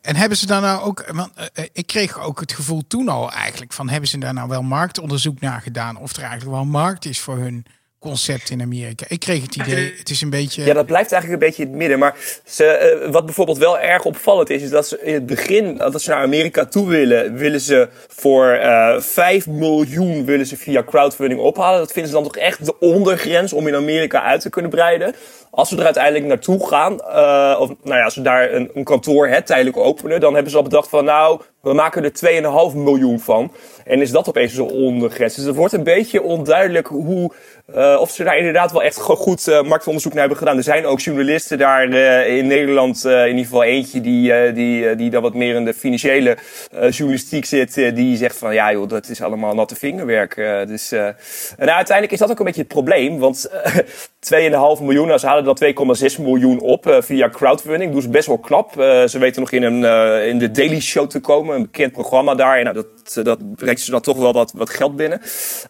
En 0.00 0.16
hebben 0.16 0.38
ze 0.38 0.46
daar 0.46 0.60
nou 0.60 0.82
ook, 0.82 1.04
want 1.12 1.30
ik 1.72 1.86
kreeg 1.86 2.22
ook 2.22 2.40
het 2.40 2.52
gevoel 2.52 2.82
toen 2.86 3.08
al 3.08 3.32
eigenlijk 3.32 3.72
van 3.72 3.88
hebben 3.88 4.08
ze 4.08 4.18
daar 4.18 4.34
nou 4.34 4.48
wel 4.48 4.62
marktonderzoek 4.62 5.40
naar 5.40 5.60
gedaan 5.60 5.96
of 5.96 6.16
er 6.16 6.22
eigenlijk 6.22 6.50
wel 6.50 6.64
markt 6.64 7.04
is 7.04 7.20
voor 7.20 7.36
hun 7.36 7.66
concept 7.98 8.50
in 8.50 8.62
Amerika. 8.62 9.04
Ik 9.08 9.20
kreeg 9.20 9.42
het 9.42 9.56
idee, 9.56 9.94
het 9.98 10.10
is 10.10 10.20
een 10.20 10.30
beetje... 10.30 10.64
Ja, 10.64 10.74
dat 10.74 10.86
blijft 10.86 11.12
eigenlijk 11.12 11.42
een 11.42 11.48
beetje 11.48 11.62
in 11.62 11.68
het 11.68 11.78
midden. 11.78 11.98
Maar 11.98 12.16
ze, 12.44 13.00
uh, 13.04 13.10
wat 13.12 13.24
bijvoorbeeld 13.24 13.58
wel 13.58 13.78
erg 13.78 14.04
opvallend 14.04 14.50
is, 14.50 14.62
is 14.62 14.70
dat 14.70 14.88
ze 14.88 15.00
in 15.02 15.14
het 15.14 15.26
begin, 15.26 15.76
dat 15.76 16.02
ze 16.02 16.10
naar 16.10 16.22
Amerika 16.22 16.64
toe 16.64 16.88
willen, 16.88 17.34
willen 17.34 17.60
ze 17.60 17.88
voor 18.08 18.46
uh, 18.46 18.94
eh, 18.94 19.00
5 19.00 19.46
miljoen 19.46 20.24
willen 20.24 20.46
ze 20.46 20.56
via 20.56 20.82
crowdfunding 20.82 21.40
ophalen. 21.40 21.78
Dat 21.78 21.92
vinden 21.92 22.10
ze 22.10 22.16
dan 22.16 22.26
toch 22.26 22.36
echt 22.36 22.64
de 22.64 22.78
ondergrens 22.78 23.52
om 23.52 23.66
in 23.66 23.74
Amerika 23.74 24.22
uit 24.22 24.40
te 24.40 24.50
kunnen 24.50 24.70
breiden. 24.70 25.14
Als 25.50 25.70
we 25.70 25.76
er 25.76 25.84
uiteindelijk 25.84 26.24
naartoe 26.24 26.68
gaan, 26.68 26.92
uh, 26.92 27.56
of 27.60 27.68
nou 27.82 27.98
ja, 27.98 28.04
als 28.04 28.14
we 28.14 28.22
daar 28.22 28.52
een, 28.52 28.70
een 28.74 28.84
kantoor 28.84 29.28
hè, 29.28 29.42
tijdelijk 29.42 29.76
openen, 29.76 30.20
dan 30.20 30.34
hebben 30.34 30.50
ze 30.50 30.56
al 30.56 30.62
bedacht 30.62 30.88
van 30.88 31.04
nou, 31.04 31.40
we 31.60 31.72
maken 31.72 32.04
er 32.04 32.70
2,5 32.72 32.76
miljoen 32.76 33.20
van. 33.20 33.52
En 33.84 34.00
is 34.00 34.10
dat 34.10 34.28
opeens 34.28 34.54
zo'n 34.54 34.70
ondergrens. 34.70 35.34
Dus 35.34 35.44
het 35.44 35.56
wordt 35.56 35.72
een 35.72 35.84
beetje 35.84 36.22
onduidelijk 36.22 36.86
hoe, 36.86 37.32
uh, 37.76 37.96
of 38.00 38.10
ze 38.10 38.24
daar 38.24 38.36
inderdaad 38.36 38.72
wel 38.72 38.82
echt 38.82 39.00
goed 39.00 39.46
uh, 39.46 39.62
marktonderzoek 39.62 40.12
naar 40.12 40.20
hebben 40.20 40.38
gedaan. 40.38 40.56
Er 40.56 40.62
zijn 40.62 40.86
ook 40.86 41.00
journalisten 41.00 41.58
daar 41.58 41.88
uh, 41.88 42.36
in 42.36 42.46
Nederland, 42.46 43.04
in 43.04 43.28
ieder 43.28 43.44
geval 43.44 43.62
eentje 43.62 44.00
die, 44.00 44.52
die, 44.52 44.96
die 44.96 45.10
dan 45.10 45.22
wat 45.22 45.34
meer 45.34 45.54
in 45.54 45.64
de 45.64 45.74
financiële 45.74 46.36
journalistiek 46.90 47.44
zit. 47.44 47.74
die 47.74 48.16
zegt 48.16 48.38
van 48.38 48.54
ja 48.54 48.72
joh, 48.72 48.88
dat 48.88 49.08
is 49.08 49.22
allemaal 49.22 49.54
natte 49.54 49.74
vingerwerk. 49.74 50.34
dus, 50.68 50.92
en 50.92 51.74
uiteindelijk 51.74 52.12
is 52.12 52.18
dat 52.18 52.30
ook 52.30 52.38
een 52.38 52.44
beetje 52.44 52.60
het 52.60 52.70
probleem. 52.72 53.18
Want 53.18 53.50
2,5 54.34 54.82
miljoen, 54.82 55.06
nou, 55.06 55.18
ze 55.18 55.26
halen 55.26 55.44
dan 55.44 55.96
2,6 56.16 56.22
miljoen 56.22 56.60
op 56.60 56.98
via 57.00 57.28
crowdfunding. 57.28 58.02
Ze 58.02 58.08
best 58.08 58.26
wel 58.26 58.38
knap. 58.38 58.72
ze 59.06 59.16
weten 59.18 59.40
nog 59.40 59.52
in, 59.52 59.62
een, 59.62 59.84
in 60.24 60.38
de 60.38 60.50
Daily 60.50 60.80
Show 60.80 61.08
te 61.08 61.20
komen, 61.20 61.56
een 61.56 61.62
bekend 61.62 61.92
programma 61.92 62.34
daar. 62.34 62.58
En 62.58 62.64
nou, 62.64 62.74
dat, 62.74 63.24
dat 63.24 63.54
brengt 63.54 63.80
ze 63.80 63.90
dan 63.90 64.00
toch 64.00 64.16
wel 64.16 64.32
wat, 64.32 64.52
wat 64.56 64.70
geld 64.70 64.96
binnen. 64.96 65.20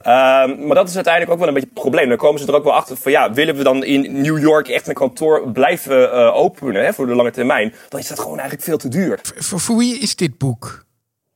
Ehm, 0.02 0.66
maar 0.66 0.74
dat 0.74 0.88
is 0.88 0.94
uiteindelijk 0.94 1.32
ook 1.32 1.38
wel 1.38 1.48
een 1.48 1.54
beetje 1.54 1.70
probleem. 1.88 2.08
Dan 2.08 2.18
komen 2.18 2.40
ze 2.40 2.46
er 2.46 2.54
ook 2.54 2.64
wel 2.64 2.74
achter 2.74 2.96
van 2.96 3.12
ja, 3.12 3.32
willen 3.32 3.56
we 3.56 3.62
dan 3.62 3.84
in 3.84 4.20
New 4.20 4.38
York 4.38 4.68
echt 4.68 4.88
een 4.88 4.94
kantoor 4.94 5.52
blijven 5.52 6.02
uh, 6.02 6.36
openen 6.36 6.84
hè, 6.84 6.92
voor 6.92 7.06
de 7.06 7.14
lange 7.14 7.30
termijn? 7.30 7.74
Dan 7.88 8.00
is 8.00 8.08
dat 8.08 8.18
gewoon 8.18 8.38
eigenlijk 8.38 8.62
veel 8.62 8.78
te 8.78 8.88
duur. 8.88 9.20
Voor, 9.22 9.60
voor 9.60 9.76
wie 9.76 9.98
is 9.98 10.16
dit 10.16 10.38
boek? 10.38 10.84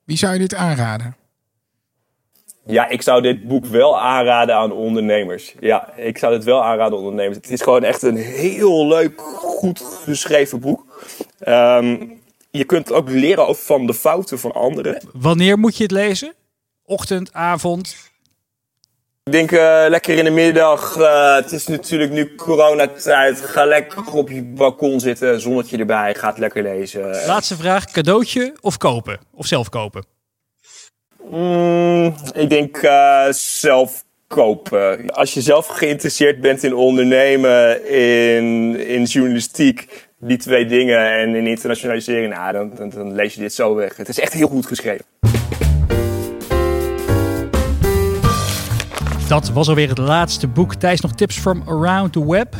Wie 0.04 0.16
zou 0.16 0.32
je 0.32 0.38
dit 0.38 0.54
aanraden? 0.54 1.16
Ja, 2.64 2.88
ik 2.88 3.02
zou 3.02 3.22
dit 3.22 3.48
boek 3.48 3.66
wel 3.66 4.00
aanraden 4.00 4.54
aan 4.54 4.72
ondernemers. 4.72 5.54
Ja, 5.60 5.96
ik 5.96 6.18
zou 6.18 6.32
het 6.32 6.44
wel 6.44 6.64
aanraden 6.64 6.98
aan 6.98 7.04
ondernemers. 7.04 7.36
Het 7.36 7.50
is 7.50 7.62
gewoon 7.62 7.84
echt 7.84 8.02
een 8.02 8.16
heel 8.16 8.86
leuk, 8.86 9.20
goed 9.20 9.82
geschreven 10.04 10.60
boek. 10.60 11.04
Um, 11.48 12.20
je 12.50 12.64
kunt 12.64 12.92
ook 12.92 13.08
leren 13.08 13.56
van 13.56 13.86
de 13.86 13.94
fouten 13.94 14.38
van 14.38 14.52
anderen. 14.52 15.02
Wanneer 15.12 15.58
moet 15.58 15.76
je 15.76 15.82
het 15.82 15.92
lezen? 15.92 16.34
Ochtend, 16.84 17.32
avond? 17.32 18.11
Ik 19.24 19.32
denk 19.32 19.50
uh, 19.50 19.84
lekker 19.88 20.18
in 20.18 20.24
de 20.24 20.30
middag. 20.30 20.96
Uh, 20.96 21.34
het 21.34 21.52
is 21.52 21.66
natuurlijk 21.66 22.12
nu 22.12 22.34
coronatijd. 22.34 23.40
Ga 23.40 23.64
lekker 23.64 24.12
op 24.12 24.28
je 24.30 24.42
balkon 24.42 25.00
zitten, 25.00 25.40
zonnetje 25.40 25.78
erbij. 25.78 26.14
Ga 26.14 26.28
het 26.28 26.38
lekker 26.38 26.62
lezen. 26.62 27.26
Laatste 27.26 27.56
vraag: 27.56 27.84
cadeautje 27.84 28.54
of 28.60 28.76
kopen? 28.76 29.18
Of 29.34 29.46
zelf 29.46 29.68
kopen? 29.68 30.04
Mm, 31.30 32.14
ik 32.34 32.50
denk 32.50 32.82
uh, 32.82 33.26
zelf 33.30 34.04
kopen. 34.26 35.10
Als 35.10 35.34
je 35.34 35.40
zelf 35.40 35.66
geïnteresseerd 35.66 36.40
bent 36.40 36.62
in 36.62 36.74
ondernemen, 36.74 37.88
in, 37.88 38.76
in 38.86 39.04
journalistiek, 39.04 40.08
die 40.18 40.38
twee 40.38 40.66
dingen 40.66 41.12
en 41.12 41.34
in 41.34 41.46
internationalisering, 41.46 42.34
nou, 42.34 42.52
dan, 42.52 42.72
dan, 42.74 42.88
dan 42.88 43.14
lees 43.14 43.34
je 43.34 43.40
dit 43.40 43.54
zo 43.54 43.74
weg. 43.74 43.96
Het 43.96 44.08
is 44.08 44.20
echt 44.20 44.32
heel 44.32 44.48
goed 44.48 44.66
geschreven. 44.66 45.04
Dat 49.32 49.50
was 49.50 49.68
alweer 49.68 49.88
het 49.88 49.98
laatste 49.98 50.48
boek. 50.48 50.74
Thijs, 50.74 51.00
nog 51.00 51.12
tips 51.12 51.38
from 51.38 51.62
around 51.66 52.12
the 52.12 52.26
web? 52.26 52.54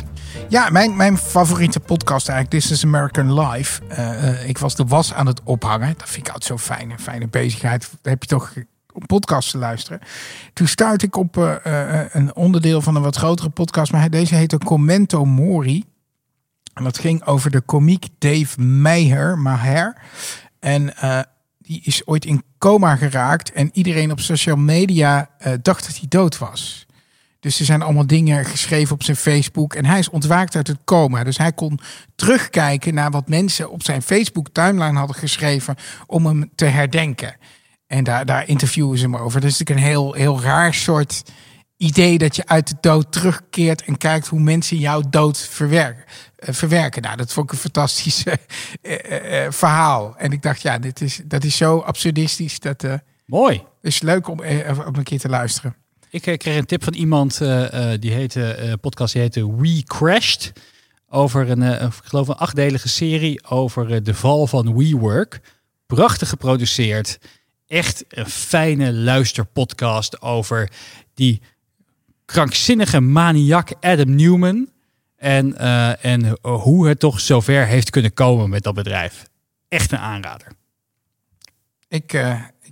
Ja, 0.49 0.69
mijn, 0.69 0.95
mijn 0.95 1.17
favoriete 1.17 1.79
podcast 1.79 2.29
eigenlijk, 2.29 2.61
This 2.61 2.71
is 2.71 2.83
American 2.83 3.39
Life. 3.39 3.81
Uh, 3.91 3.97
uh, 3.97 4.49
ik 4.49 4.57
was 4.57 4.75
de 4.75 4.83
was 4.83 5.13
aan 5.13 5.25
het 5.25 5.41
ophangen. 5.43 5.93
Dat 5.97 6.09
vind 6.09 6.27
ik 6.27 6.33
altijd 6.33 6.59
zo 6.59 6.73
fijn, 6.73 6.91
een 6.91 6.99
fijne 6.99 7.27
bezigheid. 7.27 7.89
Heb 8.01 8.23
je 8.23 8.29
toch 8.29 8.53
een 8.55 9.05
podcast 9.05 9.51
te 9.51 9.57
luisteren. 9.57 9.99
Toen 10.53 10.67
stuit 10.67 11.03
ik 11.03 11.15
op 11.15 11.37
uh, 11.37 11.55
een 12.11 12.35
onderdeel 12.35 12.81
van 12.81 12.95
een 12.95 13.01
wat 13.01 13.15
grotere 13.15 13.49
podcast. 13.49 13.91
Maar 13.91 14.09
deze 14.09 14.35
heette 14.35 14.57
Commento 14.57 15.25
Mori. 15.25 15.83
En 16.73 16.83
dat 16.83 16.97
ging 16.97 17.25
over 17.25 17.51
de 17.51 17.61
komiek 17.61 18.07
Dave 18.19 18.61
Meyer. 18.61 19.37
Maher. 19.37 19.97
En 20.59 20.93
die 21.63 21.81
is 21.83 22.07
ooit 22.07 22.25
in 22.25 22.43
coma 22.57 22.95
geraakt. 22.95 23.51
En 23.51 23.69
iedereen 23.73 24.11
op 24.11 24.19
social 24.19 24.55
media 24.55 25.29
dacht 25.61 25.85
dat 25.85 25.97
hij 25.97 26.05
dood 26.07 26.37
was. 26.37 26.85
Dus 27.43 27.59
er 27.59 27.65
zijn 27.65 27.81
allemaal 27.81 28.07
dingen 28.07 28.45
geschreven 28.45 28.95
op 28.95 29.03
zijn 29.03 29.17
Facebook. 29.17 29.73
En 29.73 29.85
hij 29.85 29.99
is 29.99 30.09
ontwaakt 30.09 30.55
uit 30.55 30.67
het 30.67 30.77
coma. 30.85 31.23
Dus 31.23 31.37
hij 31.37 31.51
kon 31.51 31.79
terugkijken 32.15 32.93
naar 32.93 33.11
wat 33.11 33.27
mensen 33.27 33.71
op 33.71 33.83
zijn 33.83 34.01
Facebook 34.01 34.49
timeline 34.51 34.97
hadden 34.97 35.15
geschreven 35.15 35.75
om 36.07 36.25
hem 36.25 36.49
te 36.55 36.65
herdenken. 36.65 37.35
En 37.87 38.03
daar, 38.03 38.25
daar 38.25 38.47
interviewen 38.47 38.97
ze 38.97 39.03
hem 39.03 39.15
over. 39.15 39.41
Dat 39.41 39.49
is 39.49 39.57
natuurlijk 39.57 39.87
een 39.87 39.91
heel, 39.91 40.13
heel 40.13 40.41
raar 40.41 40.73
soort 40.73 41.23
idee 41.83 42.17
dat 42.17 42.35
je 42.35 42.47
uit 42.47 42.67
de 42.67 42.75
dood 42.81 43.11
terugkeert 43.11 43.83
en 43.83 43.97
kijkt 43.97 44.27
hoe 44.27 44.39
mensen 44.39 44.77
jouw 44.77 45.01
dood 45.09 45.37
verwerken. 45.37 46.03
Uh, 46.39 46.53
verwerken. 46.53 47.01
Nou, 47.01 47.17
dat 47.17 47.33
vond 47.33 47.45
ik 47.45 47.51
een 47.51 47.57
fantastisch 47.61 48.25
uh, 48.25 48.33
uh, 49.45 49.51
verhaal. 49.51 50.17
En 50.17 50.31
ik 50.31 50.41
dacht, 50.41 50.61
ja, 50.61 50.79
dit 50.79 51.01
is, 51.01 51.21
dat 51.25 51.43
is 51.43 51.57
zo 51.57 51.79
absurdistisch. 51.79 52.59
Dat, 52.59 52.85
Mooi. 53.25 53.63
is 53.81 54.01
leuk 54.01 54.27
om, 54.27 54.39
om 54.87 54.95
een 54.95 55.03
keer 55.03 55.19
te 55.19 55.29
luisteren. 55.29 55.75
Ik 56.09 56.25
eh, 56.25 56.37
kreeg 56.37 56.57
een 56.57 56.65
tip 56.65 56.83
van 56.83 56.93
iemand 56.93 57.37
die 57.99 58.11
heette 58.11 58.77
podcast 58.81 59.13
die 59.13 59.21
heette 59.21 59.55
We 59.55 59.83
Crashed 59.83 60.51
over 61.09 61.49
een, 61.49 61.61
ik 61.61 61.93
geloof 62.03 62.27
een 62.27 62.35
achtdelige 62.35 62.89
serie 62.89 63.43
over 63.47 64.03
de 64.03 64.13
val 64.13 64.47
van 64.47 64.77
WeWork. 64.77 65.39
Prachtig 65.85 66.29
geproduceerd. 66.29 67.19
Echt 67.67 68.03
een 68.09 68.29
fijne 68.29 68.93
luisterpodcast 68.93 70.21
over 70.21 70.71
die 71.13 71.41
krankzinnige 72.25 72.99
maniak 72.99 73.73
Adam 73.79 74.15
Newman. 74.15 74.71
En, 75.17 75.57
en 76.01 76.37
hoe 76.41 76.87
het 76.87 76.99
toch 76.99 77.19
zover 77.19 77.65
heeft 77.65 77.89
kunnen 77.89 78.13
komen 78.13 78.49
met 78.49 78.63
dat 78.63 78.73
bedrijf. 78.73 79.23
Echt 79.67 79.91
een 79.91 79.97
aanrader. 79.97 80.47
Ik, 81.87 82.13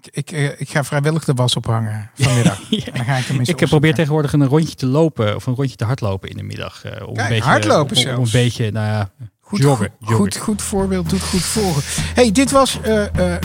ik, 0.02 0.32
ik, 0.32 0.56
ik 0.60 0.70
ga 0.70 0.84
vrijwillig 0.84 1.24
de 1.24 1.34
was 1.34 1.56
ophangen 1.56 2.12
vanmiddag. 2.14 2.60
ja. 2.70 2.92
dan 2.94 3.06
ga 3.06 3.18
ik 3.18 3.48
ik 3.48 3.68
probeer 3.68 3.94
tegenwoordig 3.94 4.34
een 4.34 4.48
rondje 4.48 4.76
te 4.76 4.86
lopen 4.86 5.36
of 5.36 5.46
een 5.46 5.56
rondje 5.56 5.76
te 5.76 5.86
hardlopen 5.86 6.30
in 6.30 6.38
de 6.38 6.44
middag. 6.44 6.86
Uh, 6.86 6.92
om 6.92 6.98
Kijk, 6.98 7.28
een 7.28 7.34
beetje, 7.34 7.50
hardlopen 7.50 7.96
om, 7.96 8.02
zelfs. 8.02 8.18
Om 8.18 8.24
een 8.24 8.32
beetje, 8.32 8.72
nou 8.72 8.88
ja, 8.88 9.12
goed, 9.40 9.60
joggen, 9.60 9.88
goed, 9.88 10.10
joggen. 10.10 10.18
Goed, 10.18 10.38
goed 10.38 10.62
voorbeeld 10.62 11.10
doet 11.10 11.22
goed 11.22 11.42
volgen. 11.42 11.84
hey, 12.14 12.32
dit 12.32 12.52
was 12.52 12.80
uh, 12.86 13.06
uh, 13.18 13.36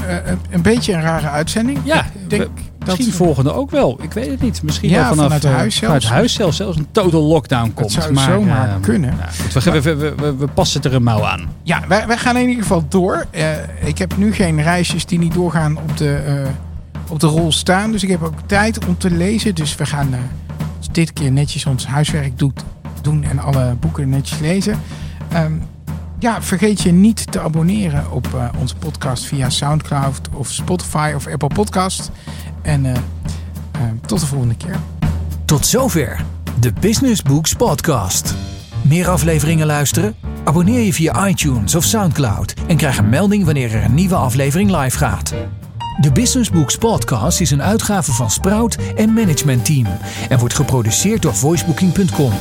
een 0.51 0.63
beetje 0.63 0.93
een 0.93 1.03
rare 1.03 1.29
uitzending. 1.29 1.81
Ja, 1.85 2.05
ik 2.05 2.31
denk 2.31 2.49
misschien 2.87 3.07
dat, 3.07 3.17
volgende 3.27 3.53
ook 3.53 3.71
wel. 3.71 3.99
Ik 4.03 4.13
weet 4.13 4.31
het 4.31 4.41
niet. 4.41 4.63
Misschien 4.63 4.91
ja, 4.91 4.97
wel 4.97 5.09
vanaf 5.09 5.25
vanuit 5.25 5.45
huis 5.45 5.77
zelfs. 5.77 6.05
Vanuit 6.05 6.05
huis 6.05 6.33
zelfs, 6.33 6.57
zelfs 6.57 6.77
een 6.77 6.87
total 6.91 7.23
lockdown 7.23 7.73
komt. 7.75 7.95
Dat 7.95 8.03
zou 8.03 8.15
maar, 8.15 8.25
zomaar 8.25 8.69
uh, 8.69 8.75
kunnen. 8.81 9.15
Nou, 9.17 9.31
goed, 9.53 9.83
we, 9.83 9.97
we, 9.97 10.37
we, 10.37 10.47
passen 10.55 10.83
er 10.83 10.95
een 10.95 11.03
mouw 11.03 11.25
aan. 11.25 11.49
Ja, 11.63 11.83
wij, 11.89 12.07
wij 12.07 12.19
gaan 12.19 12.37
in 12.37 12.49
ieder 12.49 12.63
geval 12.63 12.85
door. 12.89 13.27
ik 13.85 13.99
heb 13.99 14.17
nu 14.17 14.33
geen 14.33 14.63
reisjes 14.63 15.07
die 15.07 15.19
niet 15.19 15.35
doorgaan 15.35 15.77
op 15.77 15.97
de 15.97 16.45
op 17.09 17.21
de 17.21 17.27
rol 17.27 17.53
staan. 17.53 17.93
Dus 17.93 18.03
ik 18.03 18.09
heb 18.09 18.23
ook 18.23 18.41
tijd 18.47 18.87
om 18.87 18.99
te 18.99 19.11
lezen. 19.11 19.55
Dus 19.55 19.77
we 19.77 19.87
gaan 19.87 20.15
dit 20.93 21.13
keer 21.13 21.33
netjes 21.33 21.67
ons 21.67 21.87
huiswerk 21.87 22.39
doet, 22.39 22.65
doen 23.03 23.25
en 23.25 23.39
alle 23.39 23.77
boeken 23.81 24.09
netjes 24.09 24.39
lezen. 24.39 24.79
Um, 25.35 25.63
ja, 26.19 26.43
vergeet 26.43 26.83
je 26.83 26.93
niet 26.93 27.33
te 27.33 27.41
abonneren 27.41 28.11
op 28.11 28.29
uh, 28.35 28.49
onze 28.61 28.77
podcast 28.77 29.25
via 29.25 29.51
Soundcloud 29.51 30.21
of 30.33 30.49
Spotify 30.49 31.13
of 31.17 31.27
Apple 31.27 31.49
Podcast. 31.49 32.11
En 32.63 32.85
uh, 32.85 32.93
tot 34.07 34.21
de 34.21 34.27
volgende 34.27 34.57
keer. 34.57 34.77
Tot 35.45 35.67
zover 35.67 36.25
de 36.61 36.73
Business 36.81 37.23
Books 37.23 37.55
Podcast. 37.55 38.35
Meer 38.83 39.09
afleveringen 39.09 39.67
luisteren? 39.67 40.15
Abonneer 40.45 40.81
je 40.81 40.93
via 40.93 41.29
iTunes 41.29 41.75
of 41.75 41.85
Soundcloud 41.85 42.55
en 42.67 42.77
krijg 42.77 42.99
een 42.99 43.09
melding 43.09 43.45
wanneer 43.45 43.75
er 43.75 43.85
een 43.85 43.95
nieuwe 43.95 44.15
aflevering 44.15 44.77
live 44.77 44.99
gaat. 44.99 45.35
De 46.01 46.13
Business 46.13 46.51
Books 46.51 46.77
Podcast 46.77 47.41
is 47.41 47.51
een 47.51 47.63
uitgave 47.63 48.13
van 48.13 48.31
Sprout 48.31 48.79
en 48.97 49.13
Management 49.13 49.65
Team 49.65 49.87
en 50.29 50.39
wordt 50.39 50.55
geproduceerd 50.55 51.23
door 51.23 51.35
voicebooking.com. 51.35 52.33